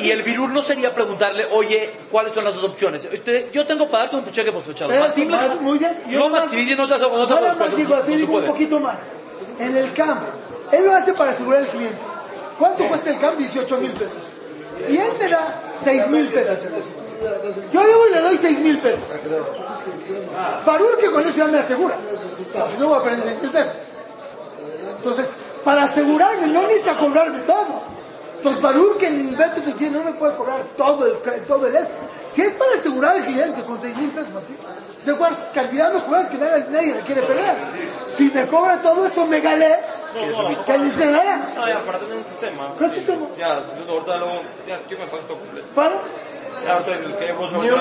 Y 0.00 0.10
el 0.10 0.22
virus 0.24 0.50
no 0.50 0.62
sería 0.62 0.92
preguntarle, 0.92 1.46
oye, 1.52 1.94
¿cuáles 2.10 2.32
son 2.32 2.42
las 2.42 2.56
dos 2.56 2.64
opciones? 2.64 3.08
Yo 3.52 3.66
tengo 3.66 3.88
para 3.88 4.06
darte 4.06 4.16
un 4.16 4.28
cheque 4.32 4.50
por 4.50 4.64
fechado. 4.64 4.90
Muy 5.60 5.78
bien. 5.78 6.02
Yo 6.08 6.18
no 6.18 6.28
más, 6.28 6.50
no 6.50 7.76
digo 7.76 7.94
así, 7.94 8.16
digo 8.16 8.36
un 8.36 8.46
poquito 8.46 8.80
más. 8.80 8.98
En 9.60 9.76
el 9.76 9.92
campo 9.92 10.26
él 10.72 10.84
lo 10.84 10.94
hace 10.94 11.12
para 11.12 11.30
asegurar 11.30 11.62
al 11.62 11.68
cliente. 11.68 11.98
¿Cuánto 12.58 12.88
cuesta 12.88 13.10
el 13.10 13.18
camp? 13.18 13.38
18 13.38 13.76
mil 13.78 13.92
pesos. 13.92 14.18
Si 14.86 14.96
él 14.96 15.12
te 15.18 15.28
da 15.28 15.62
6 15.84 16.08
mil 16.08 16.28
pesos, 16.28 16.58
yo 17.72 17.80
llevo 17.80 18.08
y 18.08 18.12
le 18.12 18.20
doy 18.20 18.38
6 18.38 18.58
mil 18.60 18.78
pesos. 18.78 19.04
Barur 20.64 20.98
que 20.98 21.10
con 21.10 21.26
eso 21.26 21.36
ya 21.36 21.46
me 21.46 21.58
asegura. 21.58 21.96
Pues 22.52 22.78
no 22.78 22.88
voy 22.88 22.98
a 22.98 23.02
perder 23.02 23.24
20 23.24 23.42
mil 23.42 23.52
pesos. 23.52 23.76
Entonces, 24.96 25.30
para 25.64 25.84
asegurarme, 25.84 26.46
no 26.48 26.62
necesita 26.62 26.96
cobrarme 26.96 27.40
todo. 27.40 27.92
Entonces, 28.36 28.60
Barur 28.60 28.96
que 28.98 29.06
en 29.06 29.36
Beto 29.36 29.60
te 29.62 29.72
tiene, 29.72 29.98
no 29.98 30.04
me 30.04 30.12
puede 30.14 30.34
cobrar 30.34 30.64
todo 30.76 31.06
el, 31.06 31.18
todo 31.46 31.66
el 31.66 31.76
esto. 31.76 31.94
Si 32.28 32.42
es 32.42 32.52
para 32.54 32.72
asegurar 32.72 33.16
al 33.16 33.24
cliente 33.24 33.62
con 33.64 33.80
6 33.80 33.96
mil 33.96 34.10
pesos, 34.10 34.32
más 34.34 34.42
ese 35.02 35.14
cual 35.14 35.36
cantidad 35.52 35.92
de 35.92 35.98
jugadores 36.00 36.30
que 36.30 36.38
nadie, 36.38 36.64
nadie 36.70 36.94
le 36.94 37.00
quiere 37.00 37.22
perder. 37.22 37.56
Si 38.08 38.30
me 38.30 38.46
cobra 38.46 38.80
todo 38.80 39.04
eso, 39.04 39.26
me 39.26 39.40
galé, 39.40 39.76
que 40.66 40.78
ni 40.78 40.90
se 40.90 41.10
gana. 41.10 41.52
No, 41.54 41.68
ya, 41.68 41.78
para 41.84 41.98
tener 41.98 42.16
un 42.16 42.24
sistema. 42.24 42.74
¿Qué 42.78 42.90
sistema? 42.90 43.26
Ya, 43.38 43.62
yo 43.86 43.92
ahorita 43.92 44.16
luego, 44.18 44.42
ya, 44.68 44.80
¿qué 44.88 44.96
me 44.96 45.06
pagas 45.06 45.26
todo 45.26 45.38
completo? 45.38 45.66
Para. 45.74 45.94
Ya. 47.64 47.72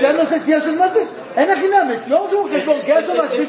Ya 0.00 0.12
no 0.14 0.24
sé 0.24 0.40
si 0.40 0.52
eso 0.52 0.70
es 0.70 0.76
más 0.76 0.94
bien. 0.94 1.08
En 1.36 1.50
Ajiname, 1.50 1.98
si 1.98 2.10
vamos 2.12 2.32
a 2.32 2.36
un 2.36 2.50
gestión, 2.50 2.80
que 2.80 2.92
eso 2.92 3.14
más 3.14 3.30
bien. 3.32 3.48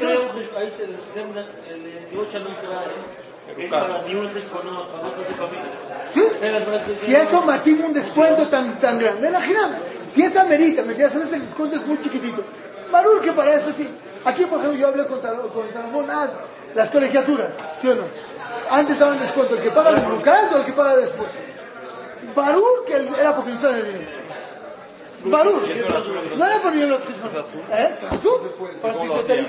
¿Sí? 6.13 6.21
Si 7.05 7.15
eso 7.15 7.41
matima 7.43 7.85
un 7.85 7.93
descuento 7.93 8.47
tan, 8.47 8.79
tan 8.79 8.99
grande, 8.99 9.29
imagíname, 9.29 9.75
si 10.05 10.23
esa 10.23 10.43
merita, 10.45 10.81
me 10.83 10.95
quedas 10.95 11.15
el 11.15 11.29
descuento 11.41 11.75
es 11.77 11.85
muy 11.85 11.97
chiquitito. 11.99 12.43
Marur 12.91 13.21
que 13.21 13.31
para 13.31 13.53
eso 13.53 13.71
sí. 13.71 13.87
Aquí, 14.25 14.45
por 14.45 14.59
ejemplo, 14.59 14.79
yo 14.79 14.87
hablé 14.87 15.05
con, 15.07 15.21
Sal- 15.21 15.47
con 15.53 15.71
Salomón 15.71 16.09
Az, 16.09 16.31
las 16.75 16.89
colegiaturas, 16.89 17.51
¿sí 17.81 17.87
o 17.87 17.95
no? 17.95 18.03
Antes 18.69 18.99
daban 18.99 19.19
descuento, 19.19 19.55
el 19.55 19.61
que 19.61 19.71
paga 19.71 19.91
el 19.91 20.03
local 20.09 20.49
o 20.53 20.57
el 20.57 20.65
que 20.65 20.73
paga 20.73 20.97
después. 20.97 21.29
Barur, 22.35 22.85
que 22.85 22.95
era 23.19 23.35
porque 23.35 23.51
no 23.53 23.61
sabe 23.61 23.79
el 23.79 23.85
dinero. 23.85 24.11
Barur, 25.25 25.61
no 26.37 26.45
era 26.45 26.59
por 26.59 26.73
nivel 26.73 26.91
otro 26.93 27.09
¿Eh? 27.71 27.95
Por 28.81 28.93
si 28.93 29.07
se 29.07 29.23
te 29.23 29.41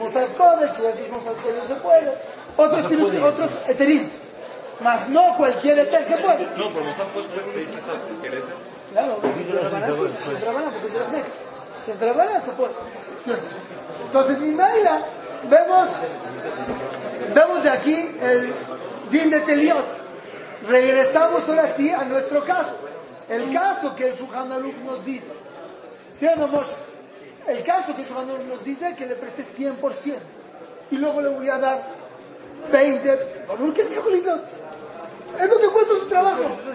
Mozart 0.00 0.36
Codex, 0.36 0.72
y 0.82 0.86
aquí 0.86 1.02
Mozart 1.10 1.36
Codex 1.42 1.58
no 1.58 1.64
se 1.64 1.74
puede. 1.80 2.12
Otros, 2.56 2.88
tienen- 2.88 3.22
otros 3.22 3.58
eterim. 3.68 4.10
Mas 4.80 5.08
no 5.08 5.36
cualquier 5.36 5.78
eter 5.80 6.04
se 6.04 6.16
puede. 6.16 6.46
No, 6.56 6.70
es 10.32 10.44
Rabanán 10.44 10.72
porque 10.72 12.00
Rabanán 12.00 12.42
se 12.44 12.52
puede. 12.52 12.72
Entonces, 14.06 14.38
mi 14.38 14.50
Naila, 14.50 15.02
vemos, 15.44 15.90
vemos 17.34 17.62
de 17.62 17.70
aquí 17.70 18.10
el 18.20 18.52
din 19.10 19.30
de 19.30 19.40
Teliot. 19.40 19.86
Regresamos 20.68 21.48
ahora 21.48 21.72
sí 21.76 21.90
a 21.90 22.04
nuestro 22.04 22.44
caso. 22.44 22.76
El 23.28 23.52
caso 23.52 23.94
que 23.94 24.08
el 24.08 24.14
Aruch 24.52 24.76
nos 24.84 25.04
dice. 25.04 25.32
¿Sí 26.12 26.26
Moshe? 26.36 26.72
El 27.46 27.62
caso 27.62 27.94
que 27.94 28.02
el 28.02 28.48
nos 28.48 28.64
dice 28.64 28.94
que 28.96 29.06
le 29.06 29.14
preste 29.14 29.44
100%. 29.44 30.16
Y 30.90 30.96
luego 30.96 31.20
le 31.20 31.28
voy 31.28 31.48
a 31.48 31.58
dar 31.58 31.82
20. 32.72 33.16
¿Por? 33.46 33.58
Es 35.38 35.48
lo 35.48 35.60
que 35.60 35.68
cuesta 35.68 35.94
su 36.00 36.08
trabajo. 36.08 36.42
Te 36.42 36.72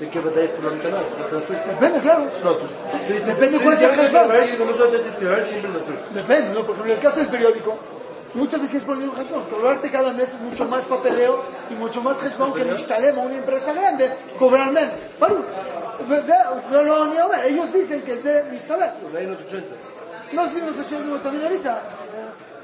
de 0.00 0.08
que 0.08 0.20
batallas 0.20 0.50
por 0.50 0.64
la 0.64 0.70
mitad, 0.70 0.90
la 0.90 1.26
transferencia. 1.26 1.72
Depende, 1.72 2.00
claro. 2.00 2.28
No, 2.42 2.58
pues. 2.58 3.26
Depende 3.26 3.60
cuál 3.60 3.78
sea 3.78 3.92
el 3.92 4.00
estoy. 5.76 5.96
Depende, 6.12 6.54
¿no? 6.54 6.66
Por 6.66 6.74
ejemplo, 6.74 6.84
en 6.84 6.90
el 6.90 6.98
caso 6.98 7.16
del 7.18 7.28
periódico, 7.28 7.78
muchas 8.34 8.60
veces 8.60 8.76
es 8.76 8.82
por 8.82 9.00
el 9.00 9.10
hashbon. 9.10 9.44
Cobrarte 9.44 9.90
cada 9.90 10.12
mes 10.12 10.28
es 10.28 10.40
mucho 10.40 10.64
más 10.66 10.84
papeleo 10.84 11.42
y 11.70 11.74
mucho 11.74 12.02
más 12.02 12.18
hashbon 12.18 12.54
que 12.54 12.64
Mishtalem, 12.64 13.18
una 13.18 13.36
empresa 13.36 13.72
grande, 13.72 14.16
cobrar 14.38 14.72
menos. 14.72 14.94
Bueno, 15.18 15.36
pues, 16.08 16.28
eh, 16.28 16.32
no 16.70 16.82
lo 16.82 17.00
van 17.00 17.18
a 17.18 17.26
ver. 17.28 17.44
Ellos 17.46 17.72
dicen 17.72 18.02
que 18.02 18.14
es 18.14 18.24
de 18.24 18.42
Mishtalem. 18.44 18.90
Por 18.94 19.16
ahí 19.16 19.24
en 19.24 19.30
los 19.30 19.40
80. 19.40 21.04
No 21.06 21.20
también 21.20 21.44
ahorita. 21.44 21.82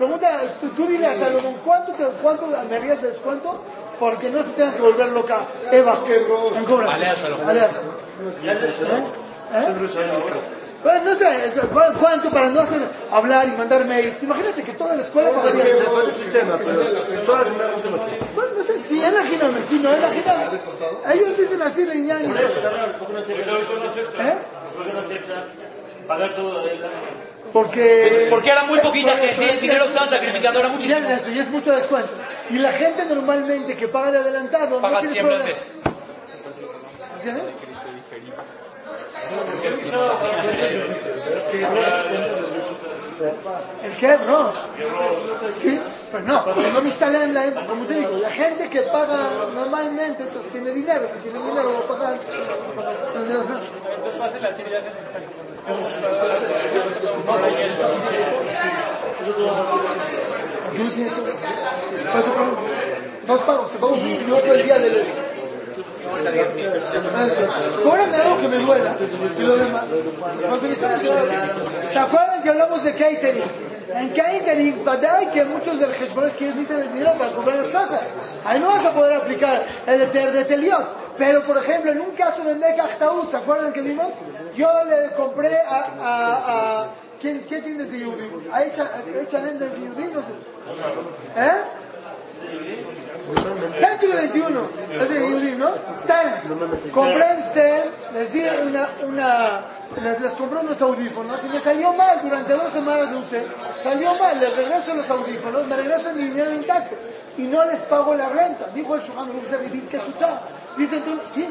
Pregunta, 0.01 0.41
tú, 0.63 0.69
tú 0.71 0.87
dile 0.87 1.07
a 1.09 1.15
Salomón, 1.15 1.57
¿cuánto, 1.63 1.93
te, 1.93 2.05
¿cuánto 2.23 2.47
me 2.47 2.75
harías 2.77 3.03
de 3.03 3.09
descuento? 3.09 3.61
Porque 3.99 4.31
no 4.31 4.43
se 4.43 4.53
tenga 4.53 4.73
que 4.75 4.81
volver 4.81 5.09
loca 5.11 5.41
Eva 5.71 5.99
en 6.57 6.65
cobra. 6.65 6.95
Alea 6.95 7.15
Salomón. 7.15 7.47
Alea 7.51 7.69
Salomón. 7.69 9.11
¿Eh? 9.53 9.67
¿Eh? 9.67 9.75
Bueno, 10.83 11.05
no 11.05 11.15
sé, 11.17 11.53
¿cu- 11.71 11.99
¿cuánto 12.01 12.31
para 12.31 12.49
no 12.49 12.61
hacer 12.61 12.81
hablar 13.13 13.47
y 13.47 13.51
mandar 13.59 13.85
mails? 13.85 14.23
Imagínate 14.23 14.63
que 14.63 14.73
toda 14.73 14.97
la 14.97 15.03
escuela 15.03 15.31
pagaría 15.33 15.65
Me 15.65 15.71
falta 15.81 16.09
el 16.09 16.15
sistema, 16.15 16.57
pero 16.57 17.23
todas 17.27 17.47
las. 17.47 17.57
Bueno, 18.35 18.51
no 18.57 18.65
sé, 18.65 18.81
si 18.81 18.97
imagíname, 18.99 19.63
si 19.65 19.79
no 19.81 19.95
imagíname. 19.95 20.61
Ellos 21.13 21.37
dicen 21.37 21.61
así, 21.61 21.85
Leñani. 21.85 22.29
¿Por 22.29 23.07
qué 23.07 23.13
no 23.13 23.19
acepta? 23.91 24.29
¿Eh? 24.29 24.39
¿Por 24.75 24.87
qué 24.87 24.93
no 24.95 25.01
acepta 25.01 25.47
pagar 26.11 26.35
todo 26.35 26.69
el 26.69 26.81
Porque... 27.53 28.27
Porque 28.29 28.51
era 28.51 28.65
muy 28.65 28.81
poquita 28.81 29.17
gente, 29.17 29.51
el 29.51 29.61
dinero 29.61 29.85
que 29.85 29.91
estaban 29.91 30.11
sacrificando 30.11 30.59
era 30.59 30.69
muchísimo. 30.69 31.09
es 31.09 31.23
eso, 31.23 31.31
y 31.31 31.39
es 31.39 31.49
mucho 31.49 31.73
descuento. 31.73 32.11
Y 32.51 32.59
la 32.59 32.73
gente 32.73 33.05
normalmente 33.07 33.77
que 33.77 33.87
paga 33.87 34.11
de 34.11 34.19
adelantado 34.19 34.81
no 34.81 35.01
100 35.01 35.13
problema. 35.25 35.45
veces. 35.45 35.73
¿Entiendes? 37.17 37.55
¿El 43.21 43.93
qué, 43.99 44.17
bro? 44.17 44.51
Sí, 45.61 45.79
pero 46.11 46.25
no, 46.25 46.47
no 46.47 46.81
me 46.81 46.89
instalan 46.89 47.35
la, 47.35 47.67
como 47.67 47.85
te 47.85 47.95
digo, 47.95 48.17
la 48.17 48.31
gente 48.31 48.71
que 48.71 48.81
paga 48.83 49.19
normalmente, 49.55 50.23
entonces 50.23 50.51
tiene 50.51 50.71
dinero, 50.71 51.07
si 51.13 51.19
tiene 51.29 51.39
dinero 51.39 51.73
va 51.75 51.81
a 51.81 51.99
pagar. 51.99 52.15
Entonces, 53.15 54.21
va 54.21 54.27
a 54.27 54.33
ser 54.33 54.41
la 54.41 54.49
actividad 54.49 54.81
pago 62.33 62.57
dos 63.27 63.41
pagos, 63.43 63.73
te 63.73 63.79
pago 63.79 63.93
un 63.93 64.01
el 64.01 64.65
día 64.65 64.79
del 64.79 65.30
este. 66.19 67.83
Cóbrame 67.83 68.17
algo 68.17 68.41
que 68.41 68.49
me 68.49 68.59
duela 68.59 68.97
y 69.39 69.43
lo 69.43 69.57
demás. 69.57 69.85
¿Se 71.93 71.99
acuerdan 71.99 72.43
que 72.43 72.49
hablamos 72.49 72.83
de 72.83 72.93
catering? 72.93 73.45
En 73.93 74.09
catering, 74.11 74.77
hay 74.89 75.27
que 75.27 75.45
muchos 75.45 75.81
de 75.81 75.87
los 75.87 75.97
gestiones 75.97 76.33
que 76.35 76.53
dicen 76.53 76.79
el 76.79 76.93
dinero 76.93 77.13
para 77.19 77.33
comprar 77.33 77.57
las 77.57 77.69
casas. 77.69 78.03
Ahí 78.45 78.61
no 78.61 78.69
vas 78.69 78.87
a 78.87 78.93
poder 78.93 79.15
aplicar 79.15 79.67
el 79.87 80.03
Eter 80.03 80.33
de 80.33 80.45
Teliot. 80.45 81.01
Pero, 81.19 81.45
por 81.45 81.59
ejemplo, 81.59 81.91
en 81.93 82.01
un 82.01 82.13
caso 82.13 82.43
de 82.45 82.55
Mekach 82.55 82.97
Taut, 82.99 83.31
¿se 83.31 83.37
acuerdan 83.37 83.73
que 83.73 83.83
vimos? 83.83 84.15
Yo 84.57 84.69
le 84.85 85.15
compré 85.15 85.55
a... 85.57 85.87
a, 86.01 86.87
¿Quién, 87.21 87.45
¿Qué 87.47 87.61
tiene 87.61 87.83
ese 87.83 87.99
Yudí? 87.99 88.31
¿A 88.51 88.59
H&M 88.61 89.53
de 89.59 89.69
Yudí? 89.69 90.05
No. 90.05 90.21
¿Eh? 91.37 91.51
Centro 93.79 94.09
21, 94.17 94.61
es 95.01 95.09
de 95.09 95.31
Yudí, 95.31 95.57
¿no? 95.57 95.75
Stan. 95.99 96.43
Compré 96.93 97.33
en 97.33 97.39
Stan, 97.41 97.83
les 98.15 98.33
di 98.33 98.43
una, 98.67 98.89
una, 99.07 99.61
les, 100.03 100.21
les 100.21 100.33
compré 100.33 100.59
unos 100.61 100.81
audífonos 100.81 101.39
y 101.45 101.49
me 101.53 101.61
salió 101.61 101.93
mal 101.93 102.21
durante 102.23 102.53
dos 102.53 102.73
semanas 102.73 103.11
de 103.11 103.17
usé. 103.17 103.47
Salió 103.83 104.15
mal, 104.15 104.39
les 104.39 104.57
regreso 104.57 104.95
los 104.95 105.09
audífonos, 105.09 105.67
me 105.67 105.77
regresan 105.77 106.17
mi 106.17 106.25
dinero 106.25 106.53
intacto 106.53 106.97
y 107.37 107.43
no 107.43 107.65
les 107.65 107.83
pago 107.83 108.15
la 108.15 108.29
renta. 108.29 108.69
Dijo 108.75 108.95
el 108.95 109.01
Shuhan 109.01 109.33
vivir 109.63 109.89
que 109.89 110.01
chucha. 110.01 110.41
Dice 110.77 111.01
tú, 111.01 111.19
sí, 111.27 111.49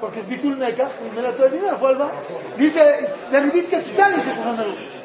porque 0.00 0.20
es 0.20 0.28
Bitul 0.28 0.56
Mekach 0.56 0.90
y 1.06 1.14
me 1.14 1.22
da 1.22 1.32
todo 1.32 1.46
el 1.46 1.52
dinero, 1.52 1.76
fue 1.78 1.90
al. 1.90 2.10
Dice, 2.56 3.10
que 3.66 3.82
chucha, 3.82 4.08
dice 4.08 4.30
Shuhan 4.36 4.60
Aruch. 4.60 4.95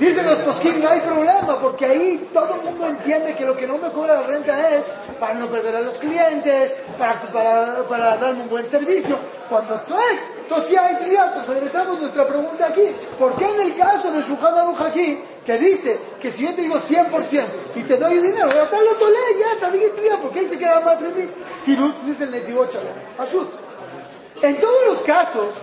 Dicen 0.00 0.26
los 0.26 0.38
posquín, 0.40 0.82
no 0.82 0.88
hay 0.88 0.98
problema, 1.00 1.56
porque 1.60 1.86
ahí 1.86 2.28
todo 2.32 2.56
el 2.56 2.62
mundo 2.62 2.88
entiende 2.88 3.36
que 3.36 3.44
lo 3.44 3.56
que 3.56 3.68
no 3.68 3.78
me 3.78 3.88
cobra 3.90 4.14
la 4.14 4.22
renta 4.22 4.70
es 4.70 4.84
para 5.20 5.34
no 5.34 5.48
perder 5.48 5.76
a 5.76 5.80
los 5.80 5.96
clientes, 5.98 6.74
para, 6.98 7.20
para, 7.32 7.84
para 7.88 8.16
darme 8.16 8.42
un 8.42 8.48
buen 8.48 8.68
servicio. 8.68 9.16
Cuando 9.48 9.80
soy, 9.86 10.18
entonces 10.38 10.70
sí 10.70 10.76
hay 10.76 10.96
clientes. 10.96 11.46
Regresamos 11.46 12.00
nuestra 12.00 12.26
pregunta 12.26 12.66
aquí. 12.66 12.82
¿Por 13.16 13.36
qué 13.36 13.44
en 13.44 13.60
el 13.60 13.76
caso 13.76 14.10
de 14.10 14.22
Shuhan 14.22 14.58
Aruch 14.58 14.80
aquí, 14.80 15.18
que 15.46 15.56
dice 15.56 15.98
que 16.20 16.30
si 16.32 16.42
yo 16.42 16.54
te 16.54 16.62
digo 16.62 16.76
100% 16.76 17.44
y 17.76 17.82
te 17.82 17.96
doy 17.96 18.18
dinero, 18.18 18.48
ya 18.48 18.64
está 18.64 18.80
lo 18.80 18.96
tolé, 18.96 19.18
ya, 19.38 19.66
te 19.66 19.78
dije 19.78 19.90
tría, 19.90 20.16
porque 20.20 20.40
ahí 20.40 20.46
se 20.48 20.58
queda 20.58 20.80
más 20.80 20.98
tremit. 20.98 21.30
Tirut 21.64 21.96
dice 22.02 22.24
el 22.24 22.32
netivo 22.32 22.66
Ashut. 23.18 23.48
En 24.42 24.58
todos 24.60 24.88
los 24.88 24.98
casos, 25.02 25.54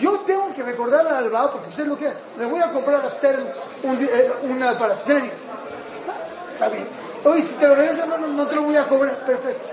yo 0.00 0.20
tengo 0.20 0.52
que 0.54 0.62
recordarle 0.62 1.10
al 1.10 1.24
Alba, 1.24 1.52
porque 1.52 1.68
usted 1.70 1.86
lo 1.86 1.96
que 1.96 2.08
es. 2.08 2.22
Le 2.38 2.46
voy 2.46 2.60
a 2.60 2.72
comprar 2.72 3.04
a 3.04 3.10
Stern 3.10 3.46
un, 3.82 4.02
eh, 4.02 4.32
una 4.42 4.78
para. 4.78 4.94
Ah, 4.94 4.98
Está 6.52 6.68
bien. 6.68 6.86
Oye, 7.24 7.42
si 7.42 7.54
te 7.54 7.66
lo 7.66 7.74
regresan, 7.74 8.08
no, 8.08 8.18
no, 8.18 8.46
te 8.46 8.54
lo 8.54 8.62
voy 8.62 8.76
a 8.76 8.84
cobrar. 8.84 9.16
Perfecto. 9.26 9.68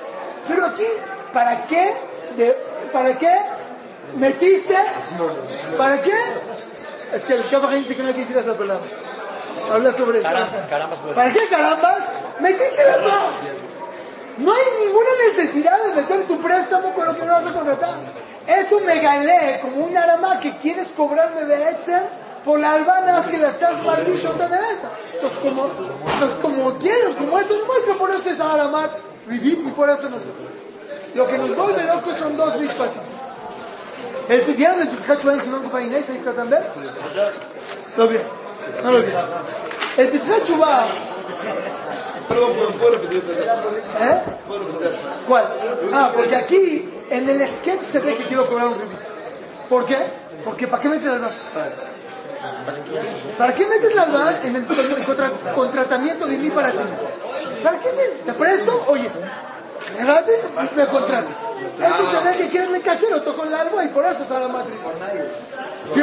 Pero 0.48 0.66
aquí, 0.66 0.86
¿para 1.34 1.66
qué? 1.68 1.94
De, 2.38 2.58
¿Para 2.92 3.18
qué 3.18 3.32
metiste? 4.16 4.76
¿Para 5.78 6.02
qué? 6.02 6.14
Es 7.14 7.26
que 7.26 7.34
el 7.34 7.46
Kafa 7.46 7.72
dice 7.72 7.96
que 7.96 8.04
no 8.04 8.14
quisiera 8.14 8.42
esa 8.42 8.54
palabra. 8.54 8.86
Habla 9.72 9.94
sobre 9.94 10.20
eso. 10.20 10.28
Carambas, 10.28 10.68
carambas, 10.68 11.00
pues. 11.00 11.16
¿Para 11.16 11.34
qué 11.34 11.48
carambas? 11.48 12.04
Metiste 12.40 12.84
las 12.84 13.02
manos. 13.02 13.34
No 14.38 14.52
hay 14.52 14.64
ninguna 14.86 15.10
necesidad 15.30 15.84
de 15.84 15.96
meter 15.96 16.26
tu 16.26 16.40
préstamo 16.40 16.94
con 16.94 17.06
lo 17.06 17.16
que 17.16 17.26
no 17.26 17.34
vas 17.34 17.46
a 17.46 17.52
contratar. 17.52 17.96
Eso 18.48 18.80
me 18.82 19.00
galé 19.00 19.60
como 19.62 19.86
un 19.86 19.96
arama 19.98 20.40
que 20.40 20.56
quieres 20.58 20.90
cobrarme 20.96 21.46
de 21.46 21.70
Excel 21.72 22.04
por 22.44 22.60
la 22.60 22.74
albana 22.74 23.26
que 23.30 23.38
la 23.38 23.50
estás 23.50 23.82
maldichota 23.84 24.48
de 24.50 24.58
esa. 24.58 24.90
Entonces 25.14 25.40
como, 25.40 25.66
entonces 26.14 26.38
como 26.42 26.78
quieres, 26.78 27.16
como 27.16 27.40
eso 27.40 27.54
demuestra, 27.54 27.94
por 27.96 28.12
eso 28.12 28.30
es 28.30 28.40
arama 28.42 28.90
vivir 29.28 29.64
y 29.66 29.72
por 29.72 29.90
eso 29.90 30.10
no 30.10 30.20
se 30.20 30.28
puede. 30.28 30.54
Lo 31.16 31.26
que 31.28 31.38
nos 31.38 31.56
vuelve 31.56 31.84
locos 31.86 32.18
son 32.18 32.36
dos 32.36 32.60
bispatos. 32.60 33.04
El 34.28 34.42
¿Vieron 34.42 34.80
el 34.82 34.88
Picacho 34.88 35.32
en 35.32 35.42
Simón 35.44 35.64
Kufainés 35.64 36.10
en 36.10 36.18
Katamber? 36.24 36.64
Lo 37.98 38.08
vi. 38.08 38.18
No 38.84 38.92
lo 38.92 39.02
vi. 39.02 39.12
El 39.98 40.08
Picacho 40.10 40.58
va 40.60 40.88
Perdón, 42.28 42.54
¿puedo- 42.56 42.70
¿puedo 42.72 42.92
repetir 42.94 43.18
otra 43.20 43.56
vez? 43.70 43.84
¿Eh? 44.02 44.22
¿Cuál? 45.28 45.46
Ah, 45.94 46.12
porque 46.16 46.36
aquí 46.36 46.90
en 47.10 47.30
el 47.30 47.48
sketch 47.48 47.82
se 47.82 48.00
ve 48.00 48.16
que 48.16 48.24
quiero 48.26 48.48
cobrar 48.48 48.68
un 48.68 48.74
rebate. 48.74 49.06
¿Por 49.70 49.86
qué? 49.86 49.98
Porque 50.44 50.68
¿para 50.68 50.82
qué 50.82 50.90
metes 50.90 51.06
las 51.06 51.22
balas? 51.22 51.36
¿Para 53.38 53.54
qué 53.54 53.66
metes 53.68 53.96
las 53.96 54.12
balas 54.12 54.44
en 54.46 54.56
el, 54.56 54.64
en 54.64 54.92
el 54.98 55.04
contra- 55.06 55.32
contratamiento 55.54 56.26
de 56.28 56.38
mí 56.38 56.50
para 56.50 56.72
ti? 56.72 56.78
¿Para 57.64 57.80
qué 57.80 57.90
te, 57.90 58.04
te 58.26 58.34
presto? 58.34 58.84
Oye, 58.88 59.10
gratis 60.00 60.36
me 60.76 60.88
contratas. 60.88 61.38
Eso 61.80 62.12
se 62.12 62.24
ve 62.30 62.38
que 62.38 62.50
quieres 62.50 62.70
el 62.74 62.82
casero, 62.82 63.22
toco 63.22 63.44
el 63.46 63.54
alma 63.54 63.84
y 63.86 63.88
por 63.90 64.06
eso 64.06 64.26
sale 64.26 64.48
matrimonio. 64.48 64.98
¿Sí? 65.94 66.02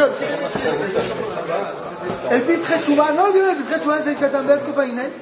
El 2.31 2.43
Pitche 2.43 2.81
Chubá, 2.83 3.11
¿no 3.13 3.31
vieron 3.33 3.51
el 3.51 3.57
Pitche 3.57 3.81
Chubá 3.81 3.99
en 3.99 4.05
Seikatamber 4.05 4.61
Kufainay? 4.61 5.13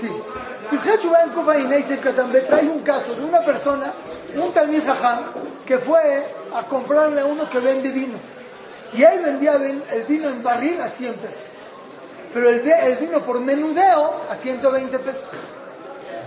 Sí. 0.00 0.08
Pitche 0.70 0.98
Chubá 0.98 1.22
en 1.22 1.30
Kufainay 1.30 1.82
Seikatamber 1.82 2.46
trae 2.46 2.68
un 2.68 2.80
caso 2.80 3.14
de 3.14 3.24
una 3.24 3.40
persona, 3.44 3.92
un 4.34 4.52
Talmid 4.52 4.84
Jajam, 4.84 5.20
que 5.66 5.78
fue 5.78 6.26
a 6.54 6.62
comprarle 6.64 7.20
a 7.20 7.24
uno 7.24 7.48
que 7.48 7.58
vende 7.58 7.90
vino. 7.90 8.18
Y 8.92 9.02
él 9.02 9.20
vendía 9.20 9.56
ven- 9.58 9.82
el 9.90 10.02
vino 10.04 10.28
en 10.28 10.42
barril 10.42 10.80
a 10.80 10.88
100 10.88 11.14
pesos. 11.14 11.40
Pero 12.32 12.48
el, 12.48 12.60
vino 13.00 13.20
por 13.24 13.40
menudeo 13.40 14.22
a 14.30 14.34
120 14.34 14.98
pesos. 14.98 15.24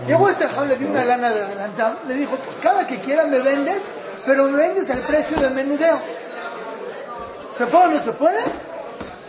Llegó 0.06 0.28
este 0.28 0.46
jajam, 0.48 0.68
le 0.68 0.76
dio 0.76 0.88
una 0.88 1.04
lana 1.04 1.30
de 1.30 1.42
adelantado, 1.42 2.00
le 2.08 2.14
dijo, 2.14 2.36
pues 2.36 2.56
cada 2.60 2.86
que 2.86 2.98
quiera 2.98 3.24
me 3.24 3.38
vendes, 3.38 3.84
pero 4.26 4.44
me 4.48 4.56
vendes 4.58 4.90
al 4.90 4.98
precio 5.00 5.40
de 5.40 5.48
menudeo. 5.50 6.00
¿Se 7.56 7.66
puede 7.66 7.84
o 7.84 7.88
no 7.90 8.00
se 8.00 8.12
puede? 8.12 8.40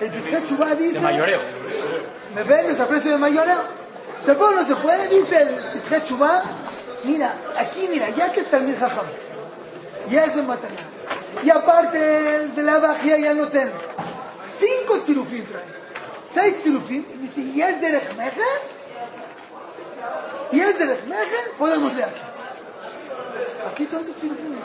El 0.02 0.12
Pitche 0.12 0.44
Chubá 0.44 0.74
dice... 0.76 0.94
De 0.94 1.00
mayoreo. 1.00 1.40
¿Me 2.36 2.44
vendes 2.44 2.80
a 2.80 2.88
precio 2.88 3.12
de 3.12 3.18
mayoreo? 3.18 3.60
¿Se 4.20 4.34
puede 4.34 4.54
o 4.54 4.56
no 4.58 4.64
se 4.66 4.76
puede? 4.78 5.08
Dice 5.10 5.42
el 5.42 5.50
Pitche 5.82 6.04
Chubá, 6.04 6.42
mira, 7.04 7.36
aquí 7.58 7.88
mira, 7.90 8.10
ya 8.10 8.32
que 8.32 8.42
está 8.42 8.58
el 8.58 8.64
Mijajam, 8.64 9.06
ya 10.10 10.26
es 10.26 10.36
en 10.36 10.48
Mataná. 10.48 10.76
Y 11.44 11.50
aparte 11.50 11.98
de 11.98 12.64
la 12.64 12.80
bajía 12.80 13.18
ya 13.18 13.34
no 13.34 13.48
tengo. 13.50 13.74
Cinco 14.44 15.00
tzilufim 15.00 15.46
trae. 15.46 15.64
Seis 16.26 16.62
tzilufim. 16.62 17.06
Y 17.14 17.18
dice, 17.18 17.42
¿y 17.42 17.62
es 17.62 17.82
de 17.82 17.92
Rejmeje? 17.92 18.42
¿Y 20.52 20.60
es 20.60 20.80
de 20.80 20.86
Rejmeje? 20.86 21.38
Podemos 21.58 21.94
leer 21.96 22.10
aquí. 22.10 22.22
Aquí 23.72 23.86
tantos 23.86 24.16
tzilufim. 24.16 24.56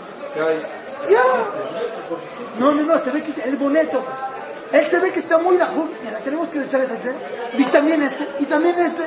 Ya. 1.10 1.22
No, 2.58 2.72
no, 2.72 2.82
no, 2.82 2.98
se 2.98 3.10
ve 3.10 3.22
que 3.22 3.30
es 3.30 3.38
el 3.38 3.56
boneto. 3.56 4.04
Él 4.72 4.86
se 4.86 4.98
ve 5.00 5.10
que 5.12 5.20
está 5.20 5.38
muy 5.38 5.56
dajú. 5.56 5.88
Mira, 6.02 6.18
tenemos 6.18 6.50
que 6.50 6.60
echar 6.60 6.82
este. 6.82 7.14
Y 7.56 7.64
también 7.64 8.02
este, 8.02 8.28
y 8.38 8.44
también 8.44 8.78
este. 8.78 9.04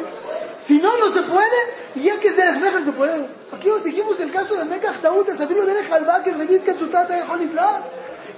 Si 0.62 0.78
no, 0.78 0.96
no 0.98 1.12
se 1.12 1.24
puede. 1.24 1.58
Y 1.96 2.04
ya 2.04 2.20
que 2.20 2.30
es 2.30 2.38
Derech 2.38 2.62
Mejer 2.62 2.86
se 2.86 2.92
puede. 2.92 3.28
Aquí 3.52 3.70
os 3.70 3.84
dijimos 3.84 4.20
el 4.20 4.32
caso 4.32 4.56
de 4.56 4.66
Mekach 4.66 5.02
Taúl, 5.02 5.26
de 5.26 5.36
Sabino 5.36 5.66
Derech 5.66 5.92
Halba, 5.92 6.24
que 6.24 6.32
Revit 6.32 6.64
Katzutata 6.64 7.16
de 7.16 7.22
Jolitlar. 7.24 7.82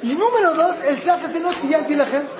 Y 0.01 0.15
número 0.15 0.53
dos, 0.53 0.77
el 0.85 0.97
Shach 0.97 1.23
ese 1.25 1.39
no 1.39 1.53
sigue 1.53 1.75
aquí 1.75 1.95
la 1.95 2.05
gente. 2.05 2.31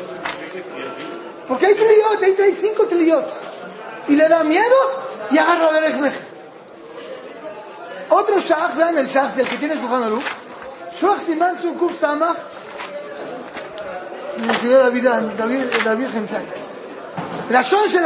Porque 1.48 1.66
hay 1.68 1.76
trillot, 1.76 2.24
hay, 2.24 2.36
hay 2.42 2.56
cinco 2.56 2.86
trillot. 2.88 3.28
Y 4.08 4.16
le 4.16 4.28
da 4.28 4.44
miedo 4.44 4.76
y 5.32 5.38
agarra 5.38 5.74
Derech 5.74 5.98
Mejer. 5.98 6.34
Otro 8.10 8.40
Shach, 8.40 8.76
vean 8.76 8.98
el 8.98 9.08
Shach, 9.08 9.38
el 9.38 9.48
que 9.48 9.58
tiene 9.58 9.80
su 9.80 9.88
Hanalú. 9.88 10.22
Shach 10.94 11.20
Siman 11.20 11.62
Sukuf 11.62 12.00
Samach. 12.00 12.38
En 14.38 14.48
la 14.48 14.54
ciudad 14.56 14.78
de 14.78 15.02
David, 15.02 15.36
David, 15.38 15.64
David 15.84 16.08
Gemsak. 16.10 16.44
La 17.50 17.62
Shon 17.62 17.88
Shel 17.88 18.06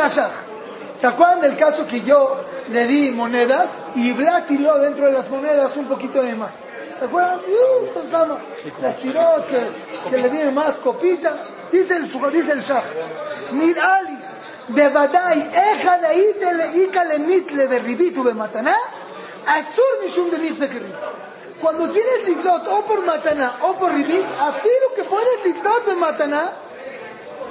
¿Se 0.96 1.06
acuerdan 1.06 1.40
del 1.40 1.56
caso 1.56 1.86
que 1.86 2.00
yo 2.02 2.40
le 2.68 2.86
di 2.86 3.10
monedas 3.10 3.80
y 3.94 4.12
Vlad 4.12 4.44
tiró 4.44 4.78
dentro 4.78 5.06
de 5.06 5.12
las 5.12 5.28
monedas 5.30 5.76
un 5.76 5.86
poquito 5.86 6.22
de 6.22 6.34
más? 6.34 6.54
¿Se 6.98 7.04
acuerdan? 7.04 7.40
Uh, 7.40 7.92
pues 7.92 8.10
vamos, 8.10 8.38
las 8.80 8.96
tiró, 8.98 9.44
que, 9.48 10.10
que 10.10 10.18
le 10.18 10.30
dieron 10.30 10.54
más 10.54 10.76
copita. 10.76 11.32
Dice 11.72 11.96
el, 11.96 12.04
dice 12.32 12.52
el 12.52 12.60
Shah, 12.60 12.82
Mirali, 13.52 14.18
בוודאי, 14.68 15.42
איך 15.52 15.88
היית 16.02 16.42
לאיכא 16.42 16.98
למיתלה 16.98 17.64
וריבית 17.70 18.18
ובמתנה, 18.18 18.76
אסור 19.44 19.84
משום 20.04 20.30
דמיכסה 20.30 20.68
כריבית. 20.68 20.94
Cuando 21.60 21.88
tienes 21.90 22.26
litlot 22.26 22.66
o 22.66 22.82
por 22.82 23.06
matana 23.06 23.58
o 23.60 23.74
por 23.74 23.92
ribit, 23.92 24.26
afiro 24.40 24.86
que 24.96 25.04
puedes 25.04 25.44
litlot 25.44 25.86
de 25.86 25.94
matana, 25.94 26.42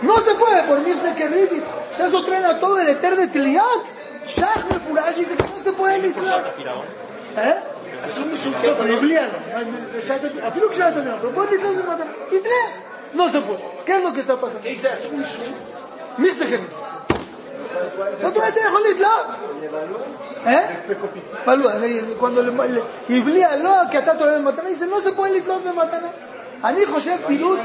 no 0.02 0.20
se 0.20 0.34
puede 0.36 0.64
por 0.64 0.80
mirse 0.82 1.14
que 1.16 1.28
ribis. 1.28 1.64
Eso 2.00 2.26
traen 2.26 2.46
a 2.46 2.60
todo 2.60 2.80
el 2.80 2.90
eter 2.90 3.16
de 3.16 3.28
tiliat. 3.28 3.84
Shach 4.26 4.66
de 4.66 4.80
Furash 4.80 5.16
dice 5.16 5.36
que 5.36 5.44
no 5.44 5.60
se 5.60 5.72
puede 5.74 6.00
litlot. 6.00 6.48
¿Eh? 7.38 7.56
Afiro 10.44 10.70
que 10.70 10.76
se 10.76 10.84
pero 10.92 11.32
puedes 11.32 11.52
litlot 11.52 11.76
de 11.76 11.84
matana. 11.84 12.12
No 13.14 13.30
se 13.30 13.42
puede. 13.42 13.64
¿Qué 13.86 13.98
es 13.98 14.04
lo 14.04 14.14
que 14.14 14.22
está 14.22 14.40
pasando? 14.40 14.62
¿Qué 14.62 14.70
dice? 14.70 14.90
Mirse 16.18 16.48
que 16.48 16.58
ribis. 16.58 16.74
לא 18.24 18.48
אתה 18.48 18.60
יכול 18.60 18.84
לתלות. 18.92 19.28
¿Eh? 20.46 20.64
Palúa, 21.46 21.74
cuando 22.20 22.42
le, 22.42 22.52
le, 22.52 22.82
y 23.10 23.20
blía, 23.20 23.56
no, 23.58 23.90
que 23.92 24.00
está 24.00 24.18
todo 24.18 24.36
el 24.36 24.42
matana, 24.42 24.70
אני 26.65 26.87
חושב 26.87 27.17
פעילות... 27.27 27.59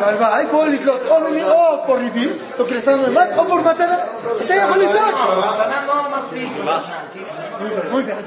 Hay 0.00 0.46
puedo 0.50 0.66
לתלות 0.66 1.00
או 1.48 1.86
פוריבים, 1.86 2.30
או 2.58 2.66
קרסנו 2.66 3.02
מס, 3.12 3.38
או 3.38 3.44
פורמטנה. 3.44 3.96
אתה 4.44 4.54
יכול 4.54 4.78
לתלות. 4.78 5.14
Muy 7.90 8.02
bien, 8.02 8.18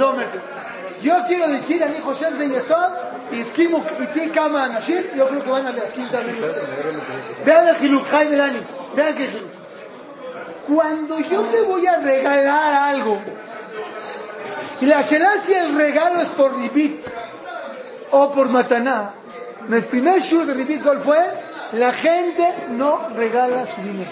Yo 1.03 1.15
quiero 1.27 1.47
decir, 1.47 1.83
אני 1.83 2.01
חושב 2.01 2.33
זה 2.33 2.43
יסוד, 2.43 2.91
הסכימו 3.39 3.83
איתי 3.99 4.29
כמה 4.33 4.65
אנשים, 4.65 5.01
יוכלו 5.13 5.41
כמובן 5.41 5.65
להסכים 5.75 6.07
גם 6.11 6.21
עם 6.29 6.35
ustedes. 6.35 7.47
Vean 7.47 7.67
el 7.67 8.05
חיים 8.05 8.33
אלני, 8.33 8.59
vean 8.95 9.15
qué 9.17 9.27
חילוק. 9.31 9.51
Cuando 10.67 11.19
yo 11.19 11.41
te 11.51 11.61
voy 11.61 11.87
a 11.87 11.97
regalar 11.97 12.91
algo, 12.91 13.17
y 14.81 14.85
la 14.85 15.01
Shelah 15.01 15.41
si 15.45 15.53
el 15.53 15.75
regalo 15.75 16.21
es 16.21 16.27
por 16.29 16.57
Ribit 16.57 17.05
o 18.11 18.31
por 18.31 18.49
Mataná, 18.49 19.13
el 19.69 19.85
primer 19.85 20.21
shur 20.21 20.45
de 20.45 20.53
Ribit, 20.53 20.81
¿cuál 20.83 21.01
fue? 21.01 21.19
La 21.73 21.93
gente 21.93 22.53
no 22.69 23.09
regala 23.09 23.67
su 23.67 23.79
dinero. 23.81 24.11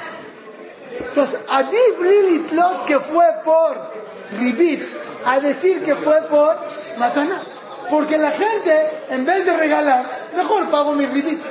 Entonces, 0.92 1.40
Adif 1.50 2.00
Lilitlot 2.02 2.86
que 2.86 3.00
fue 3.00 3.26
por 3.44 3.92
Ribit, 4.40 4.84
a 5.26 5.40
decir 5.40 5.84
que 5.84 5.96
fue 5.96 6.22
por 6.24 6.56
Mataná. 6.98 7.42
Porque 7.90 8.18
la 8.18 8.32
gente, 8.32 9.04
en 9.10 9.26
vez 9.26 9.46
de 9.46 9.58
regalar, 9.58 10.06
mejor 10.36 10.70
pago 10.70 10.94
mi 10.94 11.06
ribit. 11.06 11.42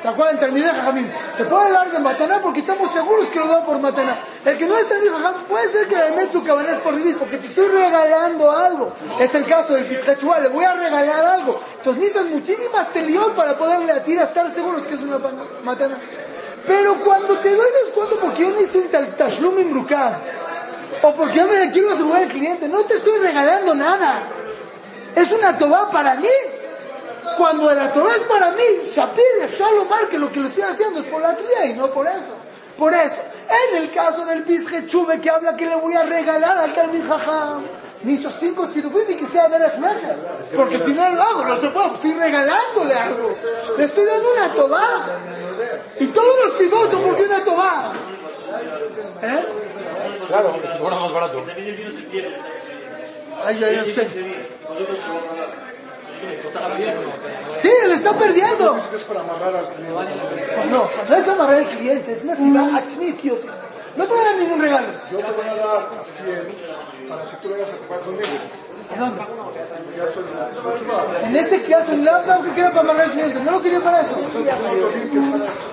¿Se 0.00 0.06
acuerdan? 0.06 0.38
Terminé, 0.38 0.68
Jajamín. 0.68 1.10
Se 1.32 1.44
puede 1.44 1.72
dar 1.72 1.90
de 1.90 1.98
Mataná 1.98 2.40
porque 2.40 2.60
estamos 2.60 2.92
seguros 2.92 3.28
que 3.28 3.40
lo 3.40 3.48
da 3.48 3.64
por 3.64 3.80
Mataná. 3.80 4.16
El 4.44 4.56
que 4.56 4.66
no 4.66 4.76
es 4.76 4.88
tan 4.88 5.00
Jajam, 5.00 5.44
puede 5.44 5.68
ser 5.68 5.88
que 5.88 5.96
me 6.14 6.28
su 6.28 6.44
cabana 6.44 6.72
es 6.72 6.78
por 6.78 6.94
ribit 6.94 7.18
porque 7.18 7.38
te 7.38 7.46
estoy 7.46 7.66
regalando 7.68 8.50
algo. 8.50 8.92
Es 9.18 9.34
el 9.34 9.44
caso 9.44 9.74
del 9.74 9.86
Pitzachua, 9.86 10.38
le 10.38 10.48
voy 10.48 10.64
a 10.64 10.74
regalar 10.74 11.26
algo. 11.26 11.60
Entonces 11.78 12.00
necesitas 12.00 12.30
muchísimas 12.30 12.92
telión 12.92 13.32
para 13.34 13.58
poderle 13.58 13.92
a 13.92 14.04
tirar, 14.04 14.28
estar 14.28 14.52
seguros 14.54 14.86
que 14.86 14.94
es 14.94 15.00
una 15.00 15.18
Mataná. 15.64 15.98
Pero 16.64 17.02
cuando 17.02 17.38
te 17.38 17.52
doy 17.52 17.66
descuento 17.82 18.18
porque 18.20 18.42
yo 18.42 18.50
necesito 18.50 18.78
un 18.78 19.16
tashlum 19.16 19.58
en 19.58 19.76
o 21.00 21.14
porque 21.14 21.38
yo 21.38 21.46
me 21.46 21.70
quiero 21.70 21.92
asegurar 21.92 22.22
al 22.22 22.28
cliente, 22.28 22.68
no 22.68 22.80
te 22.82 22.96
estoy 22.96 23.18
regalando 23.18 23.74
nada. 23.74 24.37
Es 25.18 25.32
una 25.32 25.58
tobá 25.58 25.90
para 25.90 26.14
mí. 26.14 26.28
Cuando 27.36 27.72
la 27.72 27.92
tobá 27.92 28.14
es 28.14 28.22
para 28.22 28.52
mí, 28.52 28.62
Shapir, 28.86 29.48
Shalomar, 29.48 30.08
que 30.08 30.16
lo 30.18 30.30
que 30.30 30.40
lo 30.40 30.46
estoy 30.46 30.62
haciendo 30.62 31.00
es 31.00 31.06
por 31.06 31.20
la 31.20 31.34
cría 31.34 31.66
y 31.66 31.74
no 31.74 31.90
por 31.90 32.06
eso. 32.06 32.34
Por 32.76 32.94
eso, 32.94 33.16
en 33.70 33.82
el 33.82 33.90
caso 33.90 34.24
del 34.24 34.44
Bisje 34.44 34.86
Chuve 34.86 35.20
que 35.20 35.28
habla 35.28 35.56
que 35.56 35.66
le 35.66 35.74
voy 35.74 35.94
a 35.94 36.04
regalar 36.04 36.58
al 36.58 36.72
Talmid 36.72 37.04
Jajam, 37.06 37.64
hizo 38.06 38.30
cinco 38.30 38.68
tzirubim 38.68 39.10
y 39.10 39.14
que 39.16 39.26
sea 39.26 39.48
de 39.48 39.58
Porque 40.54 40.78
si 40.78 40.92
no 40.92 41.10
lo 41.10 41.22
hago, 41.22 41.56
se 41.56 41.68
puede, 41.70 41.94
estoy 41.94 42.12
regalándole 42.14 42.94
algo. 42.94 43.34
Le 43.76 43.84
estoy 43.84 44.06
dando 44.06 44.32
una 44.32 44.52
tobá. 44.54 45.02
Y 45.98 46.06
todos 46.06 46.44
los 46.44 46.54
sibos 46.54 46.90
son 46.90 47.02
porque 47.02 47.22
una 47.24 47.44
tobá. 47.44 47.92
¿Eh? 49.22 49.44
Claro, 50.28 50.50
porque 50.50 50.68
si 50.68 50.82
más 50.82 51.12
barato. 51.12 51.44
Ay, 53.44 53.64
ay, 53.64 53.76
ay, 53.76 53.92
Sí, 57.60 57.70
le 57.86 57.94
está 57.94 58.12
perdiendo. 58.12 58.76
Es 58.76 59.04
para 59.04 59.20
amarrar 59.20 59.56
al 59.56 59.68
cliente. 59.70 59.94
No, 60.70 60.90
no 61.08 61.16
es 61.16 61.28
amarrar 61.28 61.58
al 61.58 61.66
cliente, 61.66 62.12
es 62.12 62.22
una 62.22 62.36
ciudad 62.36 62.76
atzmit, 62.76 63.24
No 63.96 64.04
te 64.04 64.12
voy 64.12 64.20
a 64.20 64.24
dar 64.24 64.36
ningún 64.36 64.60
regalo. 64.60 64.88
Yo 65.10 65.18
te 65.18 65.32
voy 65.32 65.46
a 65.46 65.54
dar 65.54 65.88
100 66.04 67.08
para 67.08 67.30
que 67.30 67.36
tú 67.36 67.48
vengas 67.48 67.72
a 67.72 67.76
comprar 67.76 68.00
conmigo. 68.00 68.24
En 71.24 71.36
ese 71.36 71.62
caso, 71.62 71.92
el 71.92 72.04
laptop 72.04 72.44
que 72.44 72.52
queda 72.52 72.70
para 72.70 72.80
amarrar 72.80 73.02
al 73.02 73.10
cliente, 73.12 73.40
no 73.40 73.50
lo 73.52 73.62
quería 73.62 73.80
para 73.80 74.00
eso. 74.00 74.16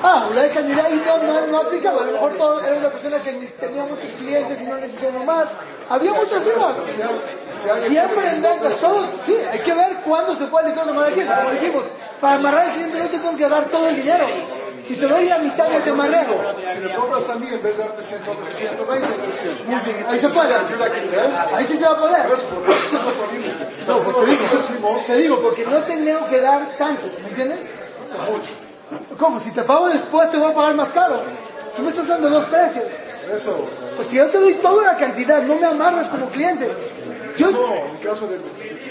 Ah, 0.03 0.29
la 0.33 0.41
de 0.41 0.49
calidad 0.49 0.89
y 0.91 0.95
no, 0.95 1.17
no, 1.23 1.47
no 1.47 1.57
aplicaba. 1.59 2.01
A 2.01 2.05
lo 2.05 2.11
mejor 2.11 2.33
todo, 2.37 2.61
era 2.61 2.77
una 2.77 2.89
persona 2.89 3.23
que 3.23 3.31
tenía 3.31 3.83
muchos 3.83 4.11
clientes 4.17 4.61
y 4.61 4.65
no 4.65 4.75
necesitaba 4.77 5.23
más. 5.23 5.47
Había 5.89 6.13
muchas 6.13 6.43
cosas. 6.43 6.75
Siempre 7.87 8.29
en 8.29 8.41
ventas, 8.41 8.79
todo, 8.81 9.07
sí, 9.25 9.35
hay 9.51 9.59
que 9.59 9.73
ver 9.73 9.95
cuándo 10.05 10.35
se 10.35 10.45
puede 10.45 10.67
liquidar 10.67 10.89
amarrar 10.89 11.07
al 11.07 11.13
cliente. 11.13 11.33
Como 11.35 11.51
dijimos, 11.51 11.83
para 12.19 12.35
amarrar 12.35 12.65
al 12.67 12.71
cliente 12.73 12.99
no 12.99 13.05
te 13.05 13.19
tengo 13.19 13.37
que 13.37 13.49
dar 13.49 13.65
todo 13.65 13.87
el 13.87 13.95
dinero. 13.95 14.25
Si 14.87 14.95
te 14.95 15.07
doy 15.07 15.25
la 15.25 15.39
mitad 15.39 15.69
ya 15.71 15.83
te 15.83 15.89
amarrego. 15.89 16.41
Si 16.73 16.79
me 16.79 16.95
compras 16.95 17.29
a 17.29 17.35
mí, 17.35 17.47
en 17.51 17.63
vez 17.63 17.77
de 17.77 17.83
darte 17.83 18.03
120, 18.03 18.85
doy 18.85 19.31
100. 19.31 19.67
Muy 19.67 19.79
bien, 19.79 20.05
ahí 20.07 20.19
se 20.19 20.29
puede. 20.29 20.53
Ahí 21.53 21.65
sí 21.65 21.77
se 21.77 21.83
va 21.83 21.91
a 21.91 21.97
poder. 21.97 22.21
Porque 22.27 22.71
no 22.93 23.11
por 23.11 23.33
límite. 23.33 23.67
No, 23.87 24.03
pues 24.03 25.05
te 25.07 25.15
digo, 25.15 25.41
porque 25.41 25.65
no 25.65 25.77
tengo 25.79 26.25
que 26.27 26.41
dar 26.41 26.69
tanto, 26.77 27.07
¿me 27.23 27.29
entiendes? 27.29 27.69
es 28.15 28.29
mucho. 28.29 28.51
¿Cómo? 29.17 29.39
Si 29.39 29.51
te 29.51 29.63
pago 29.63 29.89
después 29.89 30.29
te 30.31 30.37
voy 30.37 30.51
a 30.51 30.55
pagar 30.55 30.75
más 30.75 30.89
caro. 30.89 31.21
Tú 31.75 31.81
me 31.81 31.89
estás 31.89 32.07
dando 32.07 32.29
dos 32.29 32.45
precios. 32.45 32.85
Eso. 33.33 33.65
Pues 33.95 34.07
si 34.07 34.17
yo 34.17 34.27
te 34.27 34.39
doy 34.39 34.53
toda 34.55 34.93
la 34.93 34.97
cantidad, 34.97 35.41
no 35.41 35.55
me 35.55 35.65
amarras 35.65 36.07
como 36.07 36.27
cliente. 36.27 36.69
Yo, 37.37 37.51
No, 37.51 37.73
en 37.73 37.97
caso 37.97 38.27
de 38.27 38.39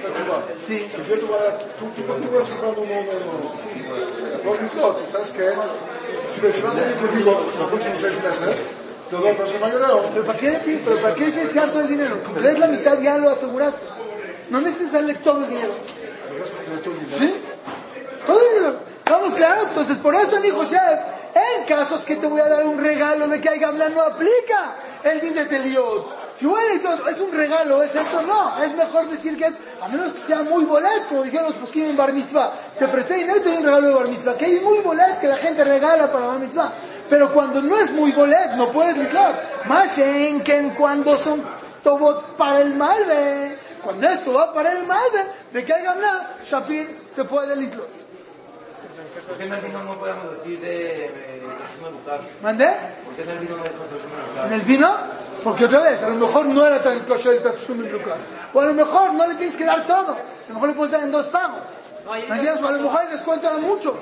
Tú, 0.04 0.12
tú, 1.16 2.02
tú 2.02 2.30
vas 2.34 2.48
comprando 2.48 2.82
un, 2.82 2.88
¿sabes 5.06 5.32
qué? 5.32 5.50
Si 6.26 6.40
conmigo 6.60 7.46
los 7.58 7.68
próximos 7.68 7.98
seis 7.98 8.22
meses, 8.22 8.68
te 9.08 9.16
doy 9.16 9.32
mayoreo. 9.60 10.10
¿Pero 10.12 10.26
para 10.26 10.38
qué, 10.38 10.82
pero 10.84 10.96
para 10.98 11.14
qué 11.14 11.24
todo 11.26 11.80
el 11.80 11.88
dinero? 11.88 12.18
La 12.58 12.66
mitad 12.66 13.00
ya 13.00 13.18
lo 13.18 13.30
aseguraste. 13.30 13.80
No 14.50 14.60
necesitas 14.60 14.92
darle 14.92 15.14
todo 15.14 15.44
el 15.44 15.50
dinero. 15.50 15.72
¿Sí? 17.18 17.34
Todo 18.26 18.40
el 18.40 18.54
dinero. 18.54 18.76
¿Estamos 18.98 19.34
claros? 19.34 19.68
Entonces, 19.68 19.98
por 19.98 20.14
eso 20.14 20.40
dijo 20.40 20.64
en 21.34 21.64
casos 21.64 22.02
que 22.02 22.16
te 22.16 22.26
voy 22.26 22.40
a 22.40 22.48
dar 22.48 22.64
un 22.64 22.80
regalo 22.80 23.28
que 23.40 23.48
hay 23.48 23.62
hablar, 23.62 23.90
no 23.90 24.02
aplica 24.02 24.76
el 25.02 25.20
din 25.20 25.34
de 25.34 25.44
Teliot. 25.46 26.24
Si 26.36 26.46
voy 26.46 26.60
a 26.60 26.72
decir, 26.74 26.90
es 27.10 27.20
un 27.20 27.32
regalo, 27.32 27.82
es 27.82 27.94
esto, 27.94 28.22
no. 28.22 28.62
Es 28.62 28.74
mejor 28.74 29.08
decir 29.08 29.36
que 29.36 29.46
es, 29.46 29.54
a 29.80 29.88
menos 29.88 30.12
que 30.12 30.18
sea 30.18 30.42
muy 30.42 30.64
bolet, 30.64 31.06
como 31.08 31.22
dijeron 31.22 31.46
los 31.46 31.56
posquín 31.56 31.86
en 31.86 31.96
Bar 31.96 32.12
Mitzvah. 32.12 32.52
Te 32.78 32.88
presté 32.88 33.20
y 33.20 33.24
te 33.24 33.40
doy 33.40 33.56
un 33.58 33.64
regalo 33.64 33.88
de 33.88 33.94
Bar 33.94 34.08
Mitzvah. 34.08 34.36
Que 34.36 34.56
es 34.56 34.62
muy 34.62 34.78
bolet 34.80 35.20
que 35.20 35.28
la 35.28 35.36
gente 35.36 35.62
regala 35.62 36.10
para 36.10 36.26
Bar 36.26 36.38
Mitzvah. 36.40 36.72
Pero 37.08 37.32
cuando 37.32 37.62
no 37.62 37.78
es 37.78 37.92
muy 37.92 38.12
bolet, 38.12 38.52
no 38.56 38.70
puedes 38.70 38.96
reclamar. 38.96 39.42
Más 39.66 39.96
en 39.98 40.42
que 40.42 40.56
en 40.56 40.70
cuando 40.70 41.18
son 41.18 41.44
tobot 41.82 42.36
para 42.36 42.60
el 42.60 42.74
malve. 42.76 43.58
Cuando 43.82 44.08
esto 44.08 44.32
va 44.32 44.52
para 44.52 44.72
el 44.72 44.86
malve, 44.86 45.26
de 45.52 45.64
que 45.64 45.72
hay 45.72 45.82
nada, 45.82 46.38
Shapir 46.42 47.02
se 47.14 47.24
puede 47.24 47.54
litlot. 47.54 48.03
¿Por 49.26 49.36
qué 49.36 49.44
en 49.44 49.52
el 49.52 49.60
vino 49.60 49.82
no 49.82 49.98
podemos 49.98 50.30
decir 50.36 50.60
de, 50.60 50.68
de 50.68 51.42
Tashuma 51.58 51.90
Lucar? 51.90 52.20
¿Mandé? 52.42 52.68
¿Por 53.04 53.14
qué 53.14 53.22
en 53.22 53.30
el 53.30 53.38
vino 53.38 53.56
no 53.56 53.64
Lucar? 53.64 54.46
¿En 54.46 54.52
el 54.52 54.60
vino? 54.62 54.96
Porque 55.44 55.66
otra 55.66 55.80
vez, 55.80 56.02
a 56.02 56.08
lo 56.08 56.26
mejor 56.26 56.46
no 56.46 56.66
era 56.66 56.82
tan 56.82 57.00
kosher 57.00 57.34
el 57.34 57.42
tachum 57.42 57.84
en 57.84 57.92
Lucas. 57.92 58.16
O 58.54 58.60
a 58.60 58.64
lo 58.64 58.74
mejor 58.74 59.12
no 59.12 59.26
le 59.26 59.34
tienes 59.34 59.54
que 59.56 59.64
dar 59.64 59.86
todo. 59.86 60.12
A 60.12 60.48
lo 60.48 60.54
mejor 60.54 60.68
le 60.70 60.74
puedes 60.74 60.92
dar 60.92 61.02
en 61.02 61.12
dos 61.12 61.26
pagos. 61.28 61.60
¿Me 62.10 62.36
entiendes? 62.36 62.62
O 62.62 62.66
a 62.66 62.72
lo 62.72 62.80
mejor 62.80 63.02
el 63.02 63.10
descuento 63.10 63.46
era 63.48 63.58
mucho. 63.58 63.94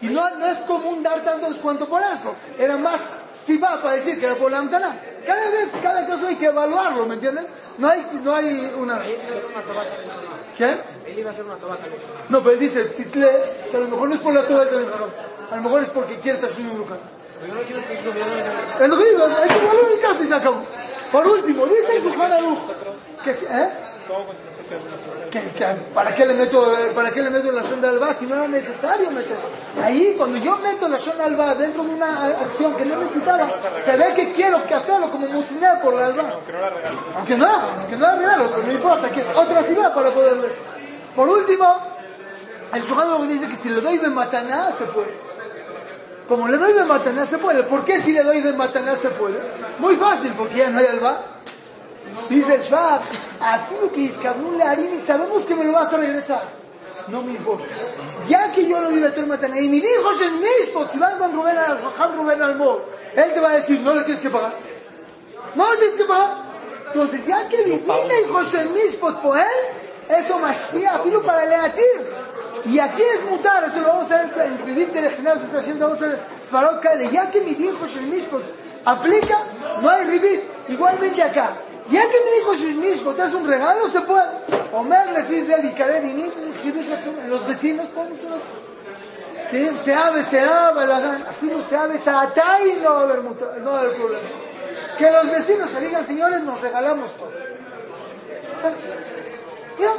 Y 0.00 0.08
no, 0.08 0.28
no 0.30 0.46
es 0.46 0.58
común 0.58 1.02
dar 1.02 1.22
tanto 1.22 1.48
descuento 1.48 1.88
por 1.88 2.02
eso. 2.02 2.34
Era 2.58 2.76
más 2.76 3.00
si 3.32 3.58
va 3.58 3.80
para 3.80 3.94
decir 3.94 4.18
que 4.18 4.26
era 4.26 4.34
por 4.34 4.50
la. 4.50 4.58
Cada 4.68 5.50
vez, 5.50 5.72
cada 5.82 6.06
caso 6.06 6.26
hay 6.26 6.36
que 6.36 6.46
evaluarlo, 6.46 7.06
¿me 7.06 7.14
entiendes? 7.14 7.46
No 7.78 7.88
hay, 7.88 8.20
no 8.22 8.34
hay 8.34 8.72
una... 8.76 9.00
¿Qué? 10.56 10.78
Él 11.06 11.18
iba 11.18 11.30
a 11.30 11.32
hacer 11.32 11.44
una 11.44 11.56
tobata. 11.56 11.84
No, 12.28 12.38
pero 12.40 12.52
él 12.54 12.58
dice, 12.58 12.84
title, 12.86 13.30
que 13.70 13.76
a 13.76 13.80
lo 13.80 13.88
mejor 13.88 14.08
no 14.08 14.14
es 14.16 14.20
por 14.20 14.34
la 14.34 14.46
tobata 14.46 14.76
del 14.76 14.90
jarón. 14.90 15.10
A 15.50 15.56
lo 15.56 15.62
mejor 15.62 15.82
es 15.84 15.90
porque 15.90 16.16
quiere 16.16 16.38
estar 16.38 16.50
sin 16.50 16.68
un 16.68 16.78
lucas. 16.78 16.98
Yo 17.46 17.54
no 17.54 17.60
quiero 17.60 17.80
que 17.86 17.94
gobierno 18.08 18.34
se 18.34 18.84
Es 18.84 18.88
lo 18.90 18.98
que 18.98 19.04
digo, 19.10 19.24
hay 19.24 19.48
que 19.48 19.54
evaluar 19.64 19.92
el 19.92 20.00
caso 20.00 20.24
y 20.24 20.26
se 20.26 20.34
acabó. 20.34 20.62
Por 21.12 21.26
último, 21.26 21.66
dice 21.66 21.96
el 21.96 22.02
Suján 22.02 22.32
Aruch, 22.32 22.58
que, 23.24 23.34
si- 23.34 23.44
¿eh? 23.46 23.70
Que, 25.30 25.50
que, 25.52 25.64
¿para, 25.94 26.14
qué 26.14 26.26
le 26.26 26.34
meto, 26.34 26.78
eh, 26.78 26.92
¿Para 26.94 27.10
qué 27.10 27.22
le 27.22 27.30
meto 27.30 27.50
la 27.52 27.62
sonda 27.62 27.88
alba 27.90 28.12
si 28.12 28.26
no 28.26 28.34
era 28.34 28.48
necesario 28.48 29.10
meterlo? 29.10 29.50
Ahí, 29.82 30.14
cuando 30.16 30.38
yo 30.38 30.56
meto 30.58 30.88
la 30.88 30.98
sonda 30.98 31.24
alba 31.24 31.54
dentro 31.54 31.84
de 31.84 31.94
una 31.94 32.26
acción 32.26 32.74
que 32.76 32.84
no 32.84 32.96
necesitaba, 32.96 33.48
se 33.84 33.96
ve 33.96 34.14
que 34.14 34.32
quiero 34.32 34.64
que 34.66 34.74
hacerlo 34.74 35.10
como 35.10 35.26
mutinar 35.26 35.80
por 35.80 35.94
la 35.94 36.06
alba. 36.06 36.40
Aunque 37.16 37.36
no, 37.36 37.46
aunque 37.46 37.96
no 37.96 38.06
la 38.06 38.16
regalo, 38.16 38.50
pero 38.50 38.62
no 38.62 38.72
importa, 38.72 39.10
que 39.10 39.20
es 39.20 39.26
otra 39.34 39.62
ciudad 39.62 39.94
para 39.94 40.10
poder 40.10 40.40
decir. 40.40 40.62
Por 41.14 41.28
último, 41.28 41.98
el 42.72 42.82
Aruch 42.82 43.28
dice 43.28 43.48
que 43.48 43.56
si 43.56 43.68
le 43.70 43.80
doy 43.80 43.98
de 43.98 44.08
mataná, 44.08 44.70
se 44.72 44.84
puede. 44.84 45.14
Como 46.28 46.46
le 46.46 46.58
doy 46.58 46.74
de 46.74 46.84
mataná 46.84 47.24
se 47.24 47.38
puede. 47.38 47.62
¿Por 47.62 47.84
qué 47.84 48.02
si 48.02 48.12
le 48.12 48.22
doy 48.22 48.40
de 48.42 48.52
mataná 48.52 48.96
se 48.96 49.08
puede? 49.08 49.40
Muy 49.78 49.96
fácil, 49.96 50.32
porque 50.36 50.56
ya 50.56 50.70
no 50.70 50.78
hay 50.78 50.86
alba. 50.86 51.22
Dice 52.28 52.54
el 52.54 52.62
Shaf, 52.62 53.02
aquello 53.40 53.92
que 53.92 54.12
Kabul 54.16 54.60
y 54.94 54.98
sabemos 54.98 55.44
que 55.44 55.54
me 55.54 55.64
lo 55.64 55.72
vas 55.72 55.92
a 55.92 55.96
regresar. 55.96 56.42
No 57.08 57.22
me 57.22 57.32
importa. 57.32 57.64
Ya 58.28 58.52
que 58.52 58.66
yo 58.66 58.80
lo 58.80 58.90
di 58.90 59.02
a 59.02 59.14
tu 59.14 59.26
mataná 59.26 59.58
y 59.58 59.68
me 59.68 59.76
dijo 59.76 60.10
en 60.22 60.40
Mishpot, 60.40 60.90
si 60.90 60.98
van 60.98 61.18
con 61.18 61.32
Rubén 61.32 61.56
al 61.56 61.80
Rubén 62.16 62.42
Almor, 62.42 62.84
él 63.14 63.32
te 63.32 63.40
va 63.40 63.50
a 63.50 63.54
decir, 63.54 63.80
no 63.80 63.94
le 63.94 64.02
tienes 64.02 64.20
que 64.20 64.28
pagar. 64.28 64.52
No 65.54 65.72
le 65.72 65.78
tienes 65.78 65.96
que 65.96 66.04
pagar. 66.04 66.48
Entonces, 66.88 67.26
ya 67.26 67.48
que 67.48 67.64
viene 67.64 67.80
y 68.24 68.30
José 68.30 68.64
Mishpot 68.66 69.22
por 69.22 69.38
él, 69.38 69.46
eso 70.08 70.38
mashpia, 70.38 70.98
filo 70.98 71.22
para 71.22 71.46
leatir. 71.46 72.06
Y 72.66 72.78
aquí 72.78 73.02
es 73.02 73.30
mutar, 73.30 73.64
eso 73.64 73.80
lo 73.80 73.88
vamos 73.88 74.10
a 74.10 74.24
ver 74.24 74.46
en 74.46 74.66
Rivit 74.66 74.92
del 74.92 75.04
Ejinal 75.06 75.38
que 75.38 75.46
está 75.46 75.58
haciendo, 75.58 75.86
vamos 75.86 76.02
a 76.02 76.08
ver 76.08 76.20
Sfarot 76.42 76.80
Kale. 76.80 77.10
Ya 77.10 77.30
que 77.30 77.40
mi 77.40 77.54
dijo 77.54 77.84
el 77.84 78.06
Mishpot 78.06 78.42
aplica, 78.84 79.44
no 79.80 79.88
hay 79.88 80.04
Rivit. 80.04 80.40
Igualmente 80.68 81.22
acá. 81.22 81.56
Ya 81.90 82.02
que 82.02 82.16
me 82.24 82.30
dijo 82.36 82.80
Mishpot, 82.80 83.16
te 83.16 83.22
hace 83.22 83.36
un 83.36 83.46
regalo, 83.46 83.88
se 83.90 84.00
puede. 84.02 84.26
Omer 84.72 85.08
le 85.12 85.68
Icaret 85.68 86.04
y 86.04 86.10
en 86.10 87.30
los 87.30 87.46
vecinos 87.46 87.86
podemos 87.88 88.18
hacer 88.18 88.68
se 89.50 89.94
abre, 89.94 90.24
se 90.24 90.40
abre 90.40 90.84
así 91.28 91.46
no 91.46 91.62
se 91.62 91.76
abre, 91.76 91.98
se 91.98 92.10
atay 92.10 92.70
y 92.70 92.80
no 92.80 92.90
va 92.90 93.00
a 93.00 93.02
haber, 93.04 93.22
no 93.24 93.72
va 93.72 93.78
a 93.78 93.80
haber 93.80 93.96
problema. 93.96 94.28
Que 94.98 95.10
los 95.10 95.30
vecinos 95.30 95.70
se 95.70 95.80
digan, 95.80 96.04
señores, 96.04 96.42
nos 96.42 96.60
regalamos 96.60 97.12
todo. 97.16 97.32
Ya. 99.78 99.92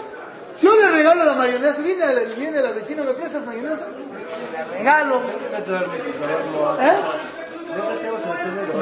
Si 0.58 0.66
yo 0.66 0.76
le 0.76 0.90
regalo 0.90 1.24
la 1.24 1.36
mayonesa, 1.36 1.82
viene, 1.82 2.06
viene 2.38 2.62
la 2.62 2.72
vecina, 2.72 3.04
¿me 3.04 3.14
prestas 3.14 3.46
mayonesa? 3.46 3.88
Le 4.52 4.64
regalo. 4.78 5.22
¿Eh? 6.80 7.39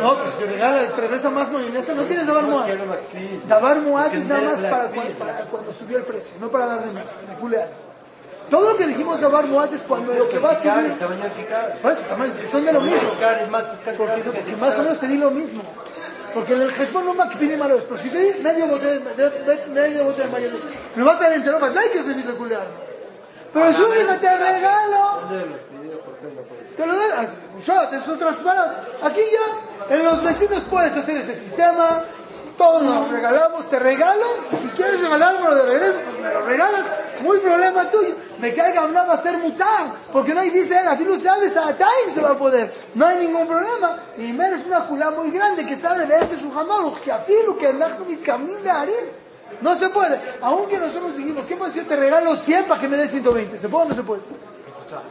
No, 0.02 0.18
pues 0.24 0.34
que 0.36 0.46
regala, 0.46 0.80
regresa 0.98 1.30
más 1.30 1.52
mayonesa, 1.52 1.94
no 1.94 2.04
tienes 2.04 2.28
Dabar 2.28 2.46
Moat. 2.46 2.68
Dabar 3.48 3.82
Moat 3.82 4.14
es 4.14 4.26
nada 4.26 4.42
más 4.42 4.56
para, 4.72 4.92
cua- 4.92 5.14
para 5.18 5.34
cuando 5.50 5.74
subió 5.74 5.98
el 5.98 6.04
precio, 6.04 6.32
no 6.40 6.50
para 6.50 6.66
darle 6.68 6.92
más, 6.94 7.18
culear. 7.40 7.70
Todo 8.50 8.72
lo 8.72 8.78
que 8.78 8.88
dijimos 8.88 9.20
Dabar 9.20 9.46
Moat 9.48 9.74
es 9.74 9.82
cuando 9.82 10.14
lo 10.14 10.30
que 10.30 10.40
va 10.40 10.52
a 10.52 10.56
subir, 10.56 10.98
pues, 11.82 12.00
que 12.42 12.48
son 12.48 12.66
de 12.66 12.74
lo 12.74 12.82
mismo. 12.82 13.10
es 13.12 13.98
Porque, 13.98 14.22
porque 14.24 14.56
más 14.58 14.80
o 14.80 14.84
menos 14.84 15.00
te 15.00 15.08
di 15.08 15.18
lo 15.18 15.32
mismo. 15.32 15.64
Porque 16.34 16.54
en 16.54 16.62
el 16.62 16.70
Hezbollah 16.72 17.14
no 17.14 17.26
me 17.26 17.36
pide 17.36 17.58
malos, 17.58 17.84
pero 17.88 17.98
si 17.98 18.10
te 18.10 18.20
di 18.20 18.40
medio 18.44 18.68
bote 18.68 19.00
de, 19.00 19.66
medio 19.70 20.04
bote 20.04 20.22
de 20.24 20.30
mayonesa, 20.30 20.66
me 20.96 21.04
vas 21.04 21.20
a 21.20 21.24
dar 21.24 21.34
entero, 21.34 21.58
pues 21.60 21.76
hay 21.76 21.90
que 21.90 22.04
servir 22.04 22.26
de 22.26 22.34
culear. 22.36 22.62
Pero 23.54 23.74
si 23.74 23.82
un 23.82 24.20
te 24.20 24.38
regalo, 24.38 25.22
te 26.76 26.86
lo 26.86 26.96
dan, 26.96 27.30
yo, 27.60 27.74
es 27.92 28.38
semana. 28.38 28.84
Aquí 29.04 29.22
ya, 29.32 29.96
en 29.96 30.04
los 30.04 30.24
vecinos 30.24 30.64
puedes 30.70 30.96
hacer 30.96 31.18
ese 31.18 31.36
sistema, 31.36 32.04
todos 32.58 32.82
nos 32.82 33.10
regalamos, 33.10 33.70
te 33.70 33.78
regalo, 33.78 34.26
si 34.62 34.68
quieres 34.70 35.00
regalármelo 35.00 35.56
de 35.56 35.64
regreso, 35.64 36.00
pues 36.06 36.20
me 36.22 36.34
lo 36.34 36.46
regalas, 36.46 36.86
muy 37.22 37.38
problema 37.40 37.90
tuyo. 37.90 38.16
Me 38.40 38.54
caiga 38.54 38.86
una 38.86 39.04
va 39.04 39.14
a 39.14 39.22
ser 39.22 39.38
mutar, 39.38 39.94
porque 40.12 40.34
no 40.34 40.42
dice 40.42 40.80
él, 40.80 40.88
así 40.88 41.04
no 41.04 41.16
sabes, 41.18 41.56
a 41.56 41.74
time 41.74 42.14
se 42.14 42.22
va 42.22 42.32
a 42.32 42.38
poder, 42.38 42.74
no 42.96 43.06
hay 43.06 43.26
ningún 43.26 43.48
problema. 43.48 44.00
Y 44.18 44.34
menos 44.34 44.66
una 44.66 44.86
culá 44.86 45.12
muy 45.12 45.32
grande 45.32 45.66
que 45.66 45.78
sabe 45.78 46.06
de 46.08 46.16
este 46.16 46.40
sujanor, 46.40 47.00
que 47.00 47.12
afilu, 47.12 47.58
que 47.58 47.68
andar 47.68 48.00
mi 48.08 48.18
camino 48.18 48.60
de 48.60 48.72
harir. 48.72 49.27
No 49.62 49.76
se 49.76 49.90
puede, 49.90 50.20
aunque 50.42 50.78
nosotros 50.78 51.18
dijimos, 51.18 51.46
¿qué 51.46 51.56
pasa 51.56 51.72
si 51.74 51.80
yo 51.80 51.86
te 51.86 51.96
regalo 51.96 52.36
100 52.36 52.66
para 52.66 52.80
que 52.80 52.88
me 52.88 52.98
des 52.98 53.12
120? 53.12 53.58
¿Se 53.58 53.70
puede 53.70 53.86
o 53.86 53.90
no 53.90 53.96
se 53.96 54.04
puede? 54.04 54.22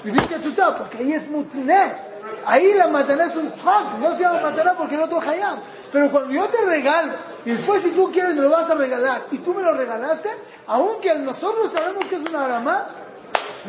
Vivir 0.05 0.23
que 0.23 0.55
sabes, 0.55 0.77
porque 0.77 0.99
ahí 0.99 1.13
es 1.13 1.29
mutné. 1.31 2.17
Ahí 2.45 2.73
la 2.75 2.89
mataná 2.89 3.27
es 3.27 3.37
un 3.37 3.51
tzak, 3.51 3.99
no 3.99 4.15
se 4.15 4.23
llama 4.23 4.41
mataná 4.41 4.75
porque 4.75 4.95
el 4.95 5.03
otro 5.03 5.21
hayam. 5.21 5.59
Pero 5.91 6.11
cuando 6.11 6.33
yo 6.33 6.47
te 6.49 6.65
regalo, 6.65 7.15
y 7.45 7.51
después 7.51 7.83
si 7.83 7.91
tú 7.91 8.11
quieres 8.13 8.35
me 8.35 8.43
lo 8.43 8.51
vas 8.51 8.69
a 8.71 8.75
regalar, 8.75 9.27
y 9.31 9.39
tú 9.39 9.53
me 9.55 9.63
lo 9.63 9.75
regalaste, 9.75 10.31
aunque 10.67 11.15
nosotros 11.17 11.71
sabemos 11.71 12.05
que 12.07 12.17
es 12.17 12.29
una 12.29 12.45
aramá, 12.45 12.87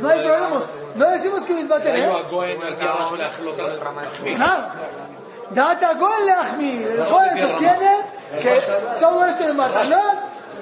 no 0.02 0.10
hay 0.10 0.20
problemas. 0.20 0.64
No 0.96 1.10
decimos 1.10 1.44
que 1.44 1.54
a 1.54 1.82
tener. 1.82 2.10
Claro. 4.36 4.64
Data 5.52 5.94
gol. 5.94 6.10
El 6.60 7.06
Goen 7.06 7.42
sostiene 7.42 7.92
que 8.42 8.62
todo 9.00 9.26
esto 9.26 9.48
de 9.48 9.54
Matanot, 9.54 10.17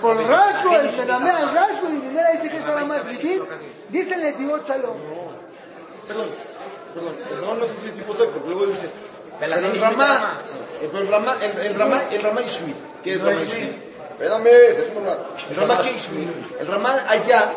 por 0.05 0.23
Rashbo, 0.23 0.75
el 0.75 0.91
Menamé 0.97 1.29
al 1.31 1.51
Rashbo, 1.51 1.89
y 1.89 1.99
primera 1.99 2.31
dice 2.31 2.49
que 2.49 2.57
es 2.57 2.65
Aramá 2.65 3.01
Tritit, 3.01 3.41
dice 3.89 4.13
el 4.13 4.21
Netivot 4.21 4.67
Shalom. 4.67 4.97
Perdón, 6.07 6.29
perdón, 6.93 7.15
perdón, 7.27 7.59
no 7.59 7.65
sé 7.65 7.73
si 7.81 7.89
es 7.89 7.95
tipo 7.95 8.13
seco, 8.13 8.33
pero 8.33 8.55
luego 8.55 8.65
dice. 8.67 8.89
Pero 9.39 9.55
el 9.55 9.79
Ramá, 9.79 10.41
el 10.81 11.07
Ramá, 11.07 11.35
el, 11.41 11.65
el 11.65 11.75
Ramá, 11.75 12.03
el 12.11 12.21
Ramá 12.21 12.41
Ishmi. 12.43 12.73
¿Qué 13.03 13.13
es 13.13 13.21
Ramá 13.21 13.41
Ishmi? 13.41 13.75
Espérame, 14.11 14.43
déjame 14.43 14.97
hablar. 14.99 15.27
El 15.49 15.55
Ramá 15.55 15.81
qué 15.81 15.91
Ishmi? 15.91 16.27
El 16.59 16.67
Ramá 16.67 17.05
allá, 17.09 17.53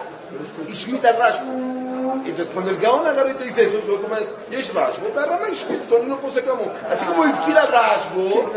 Ishmi 0.66 1.00
al 1.06 1.16
Rashbo. 1.18 1.77
Entonces 2.24 2.48
cuando 2.52 2.70
el 2.70 2.78
Gaón 2.78 3.06
agarra 3.06 3.30
y 3.30 3.34
te 3.34 3.44
dice 3.44 3.62
eso, 3.64 3.78
como 3.80 4.16
Yesh 4.50 4.72
Rashbo, 4.72 5.08
Entonces 5.08 6.08
no 6.08 6.20
posecamos. 6.20 6.68
Así 6.90 7.04
como 7.06 7.26
Isquira 7.26 7.66
Rashbo. 7.66 8.52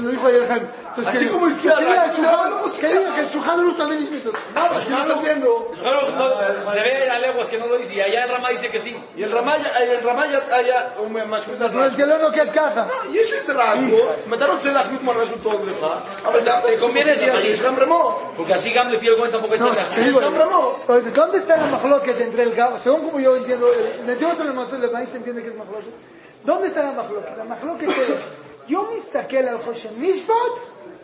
Lo 0.00 0.10
dijo 0.10 0.26
ayer 0.26 0.46
Jaime. 0.46 0.68
Así 1.06 1.26
como 1.26 1.48
Isquira 1.48 1.76
Rashbo. 1.80 2.72
Que 2.78 2.88
diga 2.88 3.14
que 3.14 3.20
el 3.20 3.28
Sujalur 3.28 3.76
también 3.76 4.14
es 4.14 4.24
Nada, 4.54 4.80
si 4.80 4.90
no 4.90 5.02
estás 5.02 5.22
viendo. 5.22 5.72
Ah, 5.84 6.72
se 6.72 6.80
ve 6.80 7.06
la 7.06 7.18
legua 7.18 7.46
que 7.46 7.58
no 7.58 7.66
lo 7.66 7.76
dice. 7.78 7.94
Y 7.94 8.00
allá 8.00 8.24
el 8.24 8.30
Ramá 8.30 8.50
dice 8.50 8.70
que 8.70 8.78
sí. 8.78 8.96
Y 9.16 9.22
el 9.22 9.32
Ramá, 9.32 9.56
el 9.56 10.02
Ramá 10.02 10.26
ya 10.26 10.56
haya 10.56 10.94
un 10.98 11.12
Mashkut 11.12 11.60
al 11.60 11.68
Rashbo. 11.68 11.80
No, 11.80 11.86
es 11.86 11.96
que 11.96 12.06
lo 12.06 12.18
no 12.18 12.30
queda 12.32 12.52
caja. 12.52 12.88
Ah, 12.90 13.06
Yesh 13.12 13.32
es 13.32 13.54
Rashbo. 13.54 14.16
Me 14.26 14.36
daron 14.36 14.58
que 14.58 14.72
la 14.72 14.84
misma 14.84 15.12
Rashbo 15.12 15.36
todo 15.36 15.60
el 15.62 16.44
Te 16.66 16.78
conviene 16.78 17.12
decir 17.12 17.30
así. 17.30 17.54
Porque 18.36 18.54
así 18.54 18.70
Gamle 18.70 18.98
Fiel 18.98 19.16
cuenta 19.16 19.38
tampoco 19.38 19.54
es 19.54 19.60
Rashbo. 19.60 20.80
¿Dónde 21.14 21.38
está 21.38 21.56
la 21.56 21.66
majloquet 21.66 22.20
entre 22.20 22.42
el 22.42 22.54
Gaón? 22.54 22.80
Como 23.04 23.20
yo 23.20 23.36
entiendo, 23.36 23.70
el 23.70 24.06
Netivot 24.06 24.38
Shalom 24.38 24.82
el 24.82 24.90
maíz 24.90 25.10
se 25.10 25.18
entiende 25.18 25.42
que 25.42 25.50
es 25.50 25.56
mahloket. 25.56 25.92
¿Dónde 26.42 26.68
está 26.68 26.84
la 26.84 26.92
mahloket? 26.92 27.36
La 27.36 27.44
mahloket 27.44 27.90
es, 27.90 28.22
yo 28.66 28.84
me 28.84 28.96
estaquel 28.96 29.46
al 29.46 29.56
Hoshem 29.56 30.00
Mishpat 30.00 30.54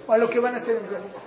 o 0.07 0.13
a 0.13 0.17
lo 0.17 0.31
que 0.31 0.41
van 0.41 0.55
a 0.55 0.57
hacer 0.57 0.77
en 0.77 0.89
realidad. 0.89 1.21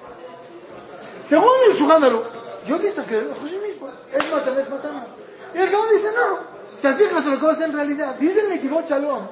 Según 1.23 1.51
el 1.67 2.03
Aruch, 2.03 2.25
yo 2.67 2.79
me 2.79 2.87
estaquel 2.87 3.31
al 3.31 3.37
Hoshem 3.37 3.61
Mishpat. 3.61 3.93
Es 4.13 4.31
matana, 4.31 4.61
es 4.61 4.69
matana. 4.69 5.07
Y 5.53 5.57
el 5.59 5.69
Gaon 5.69 5.89
dice, 5.91 6.09
no, 6.11 6.39
te 6.81 6.95
fijas 6.95 7.25
lo 7.25 7.37
que 7.37 7.45
va 7.45 7.51
a 7.51 7.53
hacer 7.53 7.69
en 7.69 7.75
realidad. 7.75 8.15
Dice 8.15 8.41
el 8.41 8.49
Netivot 8.49 8.89
Shalom, 8.89 9.27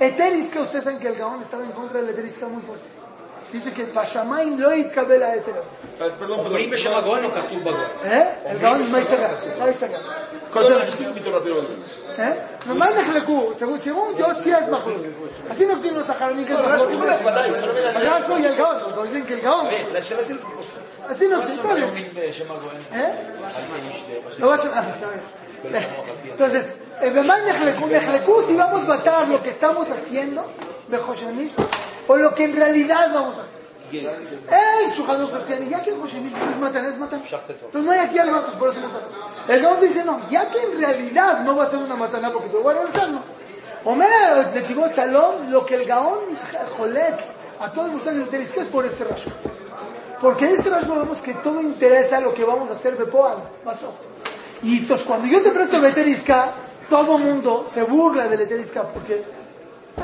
Eteriska, 0.00 0.60
ustedes 0.62 0.84
saben 0.84 0.98
que 1.00 1.08
el 1.08 1.16
Gaon 1.16 1.42
estaba 1.42 1.64
en 1.64 1.72
contra 1.72 2.00
del 2.00 2.10
Eteriska 2.10 2.46
muy 2.46 2.62
fuerte. 2.62 2.97
פיזיקה, 3.50 3.82
בשמיים 3.94 4.60
לא 4.60 4.72
יתקבל 4.74 5.22
ההיתר 5.22 5.52
הזה. 5.56 5.70
אומרים 6.28 6.70
בשמגון 6.70 7.24
או 7.24 7.30
כתוב 7.30 7.60
בגון? 7.60 7.80
אה? 8.04 8.30
אלגאון 8.50 8.82
מה 8.92 9.00
יסגרת? 9.00 9.38
מה 9.58 9.68
יסגרת? 9.68 10.00
ומה 12.66 12.86
נחלקו? 12.90 13.52
סירום 13.82 14.14
דעות 14.18 14.36
סייג 14.42 14.64
מחלוקת. 14.70 15.08
אז 15.50 15.62
אם 15.62 15.68
נותנים 15.68 15.94
לו 15.94 16.04
שכר, 16.04 16.30
אני 16.30 16.46
כזה... 16.46 16.62
בגלל 17.96 18.22
שהוא 18.26 18.38
ילגאון, 18.38 18.76
הוא 18.84 18.92
גוזלין 18.92 19.26
כלגאון. 19.26 19.66
אז 21.04 21.22
אם 21.22 21.30
נותנים 21.30 21.58
לו... 21.64 21.88
Entonces, 26.34 26.72
además, 27.00 27.40
נחלקו, 27.48 27.86
נחלקו 27.86 28.42
si 28.46 28.54
vamos 28.56 28.82
a 28.82 28.86
matarlo 28.86 29.42
que 29.42 29.48
estamos 29.48 29.90
haciendo, 29.90 30.44
mejor 30.88 31.16
o 32.08 32.16
lo 32.16 32.34
que 32.34 32.44
en 32.44 32.56
realidad 32.56 33.10
vamos 33.14 33.38
a 33.38 33.42
hacer. 33.42 33.58
El 33.90 34.90
Shulchan 34.90 35.30
sostiene, 35.30 35.68
ya 35.70 35.82
que 35.82 35.90
el 35.90 35.98
Kosher 35.98 36.20
Mishpat 36.20 36.50
es 36.50 36.58
matana, 36.58 36.88
es 36.88 36.98
matana. 36.98 37.22
Entonces 37.24 37.82
no 37.82 37.90
hay 37.90 37.98
aquí 38.00 38.18
algo, 38.18 38.42
pues 38.42 38.56
por 38.56 38.68
eso 38.70 38.80
matana. 38.80 39.06
El 39.48 39.62
Gaón 39.62 39.80
dice, 39.80 40.04
no, 40.04 40.20
ya 40.28 40.50
que 40.50 40.58
en 40.60 40.78
realidad 40.78 41.42
no 41.42 41.56
va 41.56 41.64
a 41.64 41.70
ser 41.70 41.78
una 41.78 41.96
matana 41.96 42.30
porque 42.32 42.48
te 42.48 42.54
lo 42.54 42.62
voy 42.62 42.74
a 42.74 42.80
regresar, 42.80 43.10
no. 43.10 43.22
Omer 43.84 44.52
de 44.52 44.60
Tibot 44.62 44.92
Shalom, 44.92 45.50
lo 45.50 45.64
que 45.64 45.76
el 45.76 45.86
Gaón 45.86 46.18
Jolek 46.76 47.38
a 47.60 47.72
todo 47.72 47.86
el 47.86 47.92
mundo 47.92 48.30
de 48.30 48.42
es 48.42 48.52
por 48.70 48.84
este 48.84 49.04
rayo. 49.04 49.32
Porque 50.20 50.46
en 50.46 50.56
este 50.56 50.68
rayo 50.68 50.94
vemos 50.94 51.22
que 51.22 51.34
todo 51.34 51.60
interesa 51.60 52.20
lo 52.20 52.34
que 52.34 52.44
vamos 52.44 52.70
a 52.70 52.72
hacer 52.72 52.96
de 52.98 53.06
Poal, 53.06 53.36
pasó. 53.64 53.94
Y 54.62 54.78
entonces 54.78 55.06
cuando 55.06 55.28
yo 55.28 55.42
te 55.42 55.50
presto 55.50 55.80
Beterisca, 55.80 56.52
todo 56.90 57.18
mundo 57.18 57.66
se 57.68 57.82
burla 57.84 58.28
del 58.28 58.42
Eterisca 58.42 58.82
porque 58.82 59.24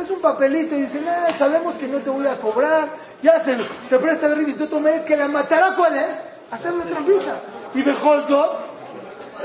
es 0.01 0.11
un 0.11 0.21
papelito 0.21 0.75
y 0.75 0.83
dicen, 0.83 1.07
ah, 1.09 1.33
sabemos 1.37 1.75
que 1.77 1.87
no 1.89 1.99
te 1.99 2.11
voy 2.11 2.27
a 2.27 2.39
cobrar, 2.39 2.89
ya 3.23 3.41
se, 3.41 3.57
se 3.87 3.99
presta 3.99 4.27
el 4.27 4.37
revista 4.37 4.67
tomé 4.69 5.05
que 5.05 5.17
la 5.17 5.29
matará 5.29 5.75
cuál 5.77 5.97
es, 5.97 6.17
hacerle 6.51 6.85
trampilla. 6.85 7.37
Y 7.75 7.83
Bejolzo, 7.83 8.59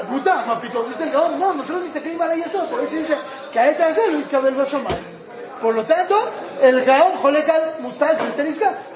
puta, 0.10 0.44
mapito, 0.46 0.84
dice 0.84 1.10
Gaón, 1.10 1.40
no, 1.40 1.54
nosotros 1.54 1.84
dice 1.84 2.02
que 2.02 2.14
iba 2.14 2.26
a 2.26 2.34
esto, 2.34 2.64
por 2.66 2.82
eso 2.82 2.96
dice 2.96 3.16
que 3.52 3.76
que 3.76 3.84
hacerlo 3.84 4.20
y 4.20 4.24
que 4.24 4.36
haberlo 4.36 4.64
llamado. 4.64 4.98
Por 5.62 5.76
lo 5.76 5.84
tanto, 5.84 6.16
el 6.62 6.86
Gaón 6.86 7.18
Jolekal 7.18 7.78
Musal 7.80 8.18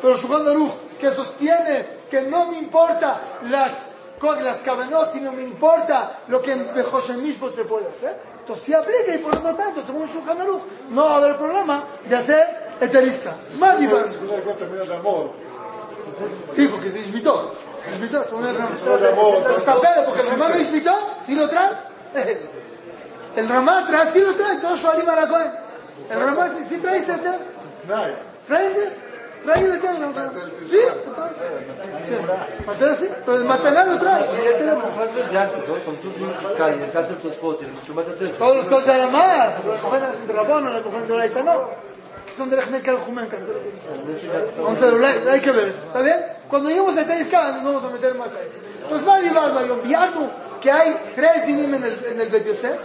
pero 0.02 0.16
su 0.16 0.28
Ruj, 0.28 0.72
que 1.00 1.12
sostiene 1.12 2.04
que 2.10 2.22
no 2.22 2.52
me 2.52 2.58
importa 2.58 3.40
las 3.50 3.72
las 4.32 4.58
cabanos, 4.62 5.10
sino 5.12 5.32
me 5.32 5.44
importa 5.44 6.20
lo 6.28 6.42
que 6.42 6.54
en 6.54 6.74
Bejoshem 6.74 7.22
mismo 7.22 7.50
se 7.50 7.66
puede 7.66 7.90
hacer. 7.90 8.16
Entonces 8.40 8.66
si 8.66 8.74
aplica 8.74 9.16
y 9.16 9.18
por 9.20 9.36
lo 9.36 9.56
tanto, 9.56 9.84
según 9.86 10.06
Shulchan 10.06 10.42
Aruch, 10.42 10.62
no 10.90 11.06
va 11.06 11.14
a 11.14 11.18
haber 11.18 11.38
problema 11.38 11.84
de 12.08 12.16
hacer 12.16 12.76
eterista. 12.80 13.36
Más 13.60 13.80
diverso. 13.80 14.20
Sí, 16.56 16.68
porque 16.68 16.92
se 16.92 17.00
invitó. 17.00 17.54
Se 17.84 17.96
invitó, 17.96 18.24
según 18.24 18.46
el 18.48 18.56
Ramón. 18.56 18.78
Está 19.58 19.80
pedo, 19.80 20.06
porque 20.06 20.22
el 20.22 20.30
Ramón 20.30 20.52
lo 20.52 20.60
invitó, 20.60 20.96
si 21.26 21.36
lo 21.36 21.50
trae. 21.50 21.72
El 23.36 23.50
Ramón 23.50 23.88
trae, 23.88 24.06
si 24.12 24.20
lo 24.20 24.36
trae, 24.36 24.58
todo 24.58 24.76
Shualim 24.76 25.10
Aracoen. 25.10 25.52
El 26.08 26.20
Ramón 26.20 26.50
si 26.70 26.78
trae, 26.78 27.02
se 27.02 27.18
trae. 27.18 27.40
Trae, 28.46 28.94
trae 29.44 29.64
de 29.64 29.80
qué, 29.80 29.88
¿no? 29.94 30.14
Sí, 30.66 30.80
sí. 32.02 32.16
Matera 32.66 32.96
sí, 32.96 33.10
pero 33.26 33.38
el 33.38 33.46
Mataná 33.46 33.86
lo 33.86 34.00
trae. 34.00 34.26
Todos 38.38 38.56
los 38.56 38.68
cosas 38.68 38.96
de 38.96 38.98
la 39.02 39.08
mar, 39.08 39.62
los 39.66 39.80
cogen 39.80 40.02
de 40.28 40.34
Rabón, 40.34 40.66
los 40.66 40.82
cogen 40.82 41.08
de 41.08 41.14
Oraita, 41.14 41.44
no. 41.44 41.70
Que 42.26 42.32
son 42.32 42.50
de 42.50 42.56
la 42.56 42.64
Jmeca 42.64 42.92
al 42.92 43.00
Jumen, 43.00 43.30
Vamos 44.58 44.82
a 44.82 44.86
ver, 44.86 45.30
hay 45.30 45.40
que 45.42 45.52
ver 45.52 45.68
eso, 45.70 45.84
¿está 45.88 46.00
bien? 46.00 46.26
Cuando 46.50 46.70
lleguemos 46.70 46.98
a 46.98 47.06
Tenisca 47.06 47.52
nos 47.52 47.64
vamos 47.64 47.84
a 47.84 47.90
meter 47.90 48.16
más 48.16 48.30
a 48.30 48.42
eso. 48.42 48.56
Entonces, 48.82 49.08
va 49.08 49.16
a 49.16 49.20
llevar, 49.20 49.56
va 49.56 49.62
que 50.62 50.72
hay 50.72 50.96
tres 51.14 51.46
dinim 51.46 51.74
en 51.74 51.84
el, 51.84 52.06
en 52.06 52.22
el 52.22 52.30
Bet 52.30 52.48
Yosef. 52.48 52.80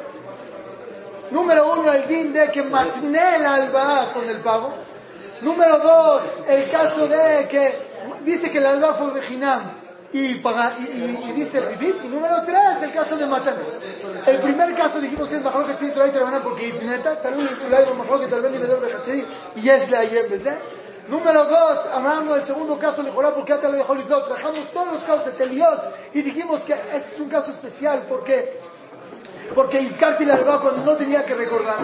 Número 1.30 1.74
uno, 1.74 1.92
el 1.92 2.08
din 2.08 2.32
de 2.32 2.48
que 2.50 2.62
matne 2.62 3.36
el 3.36 3.46
alba 3.46 4.10
con 4.12 4.28
el 4.28 4.38
pago. 4.38 4.72
Número 5.42 5.78
dos, 5.78 6.22
el 6.48 6.70
caso 6.70 7.06
de 7.06 7.46
que 7.48 7.78
dice 8.24 8.50
que 8.50 8.58
el 8.58 8.66
alba 8.66 8.94
fue 8.94 9.10
original 9.12 9.88
y, 10.12 10.34
paga, 10.36 10.74
y, 10.78 10.82
y, 10.82 11.30
y, 11.30 11.32
dice 11.32 11.60
Ribit. 11.60 12.04
Y 12.04 12.08
número 12.08 12.42
tres, 12.44 12.82
el 12.82 12.92
caso 12.92 13.16
de 13.16 13.26
Matana. 13.26 13.60
El 14.26 14.38
primer 14.38 14.74
caso 14.74 15.00
dijimos 15.00 15.28
que 15.28 15.36
es 15.36 15.42
mejor 15.42 15.66
que 15.66 15.74
se 15.74 15.92
trae 15.92 16.10
Terbaná 16.10 16.40
porque 16.40 16.72
neta, 16.82 17.20
tal 17.20 17.34
vez 17.34 17.50
mejor 17.96 18.20
que 18.20 18.26
tal 18.26 18.42
vez 18.42 18.52
y 19.54 19.60
y 19.60 19.68
es 19.68 19.90
la 19.90 20.00
¿verdad? 20.00 20.58
Número 21.08 21.44
dos, 21.44 21.86
hablando 21.94 22.34
del 22.34 22.44
segundo 22.44 22.78
caso 22.78 23.02
de 23.02 23.10
Jorá, 23.10 23.34
porque 23.34 23.54
lo 23.54 23.72
dejó 23.72 23.94
Trabajamos 23.96 24.72
todos 24.72 24.92
los 24.92 25.04
casos 25.04 25.24
de 25.26 25.32
Teliot 25.32 25.94
y 26.12 26.22
dijimos 26.22 26.60
que 26.62 26.74
ese 26.74 27.14
es 27.14 27.20
un 27.20 27.28
caso 27.28 27.50
especial 27.50 28.04
porque 28.08 28.60
porque 29.54 29.80
Iskarti 29.80 30.26
la 30.26 30.36
cuando 30.36 30.84
no 30.84 30.92
tenía 30.96 31.24
que 31.24 31.34
recordar. 31.34 31.76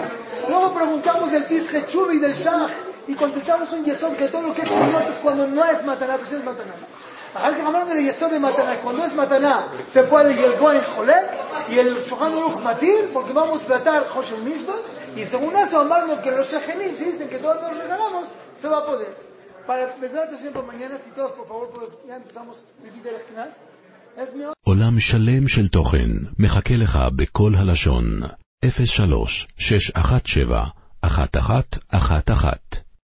Luego 0.47 0.71
preguntamos 0.73 1.31
del 1.31 1.45
Pisje 1.45 1.85
Chubi 1.87 2.17
y 2.17 2.19
del 2.19 2.33
Shah 2.33 2.67
y 3.06 3.14
contestamos 3.14 3.72
un 3.72 3.84
yesod 3.84 4.12
que 4.14 4.28
todo 4.28 4.42
lo 4.48 4.54
que 4.54 4.62
es 4.62 4.70
es 4.70 5.16
cuando 5.22 5.46
no 5.46 5.64
es 5.64 5.84
mataná, 5.84 6.14
pero 6.16 6.28
sí 6.28 6.34
es 6.36 6.44
mataná. 6.44 6.74
Al 7.34 7.54
que 7.54 7.62
hablaron 7.62 7.88
del 7.88 8.04
yesod 8.04 8.30
de 8.30 8.40
mataná, 8.40 8.76
cuando 8.76 9.04
es 9.04 9.14
mataná 9.14 9.68
se 9.86 10.02
puede 10.04 10.34
y 10.34 10.44
el 10.44 10.58
goen 10.58 10.82
joler 10.96 11.28
y 11.70 11.78
el 11.78 12.02
shohan 12.04 12.34
uruch 12.34 12.60
matir 12.62 13.10
porque 13.12 13.32
vamos 13.32 13.62
a 13.62 13.66
tratar 13.66 14.08
José 14.08 14.36
mismo 14.38 14.74
y 15.16 15.24
según 15.26 15.56
eso 15.56 15.80
hablamos 15.80 16.20
que 16.20 16.30
los 16.30 16.50
shechenim 16.50 16.96
si 16.96 17.04
dicen 17.04 17.28
que 17.28 17.38
todos 17.38 17.60
nos 17.62 17.76
regalamos 17.76 18.26
se 18.56 18.68
va 18.68 18.78
a 18.78 18.86
poder. 18.86 19.16
Para 19.66 19.92
empezar 19.92 20.28
siempre 20.36 20.62
mañana 20.62 20.98
si 21.04 21.10
todos 21.10 21.32
por 21.32 21.46
favor 21.46 22.00
ya 22.06 22.16
empezamos 22.16 22.62
repite 22.82 23.10
el 23.10 23.22
knas. 23.32 23.54
עולם 24.64 25.00
שלם 25.00 25.48
של 25.48 25.68
תוכן 25.68 26.10
מחכה 26.38 26.74
לך 26.76 26.98
בכל 27.16 27.52
הלשון, 27.58 28.20
03 28.64 29.46
617 29.58 30.64
1111 31.04 32.83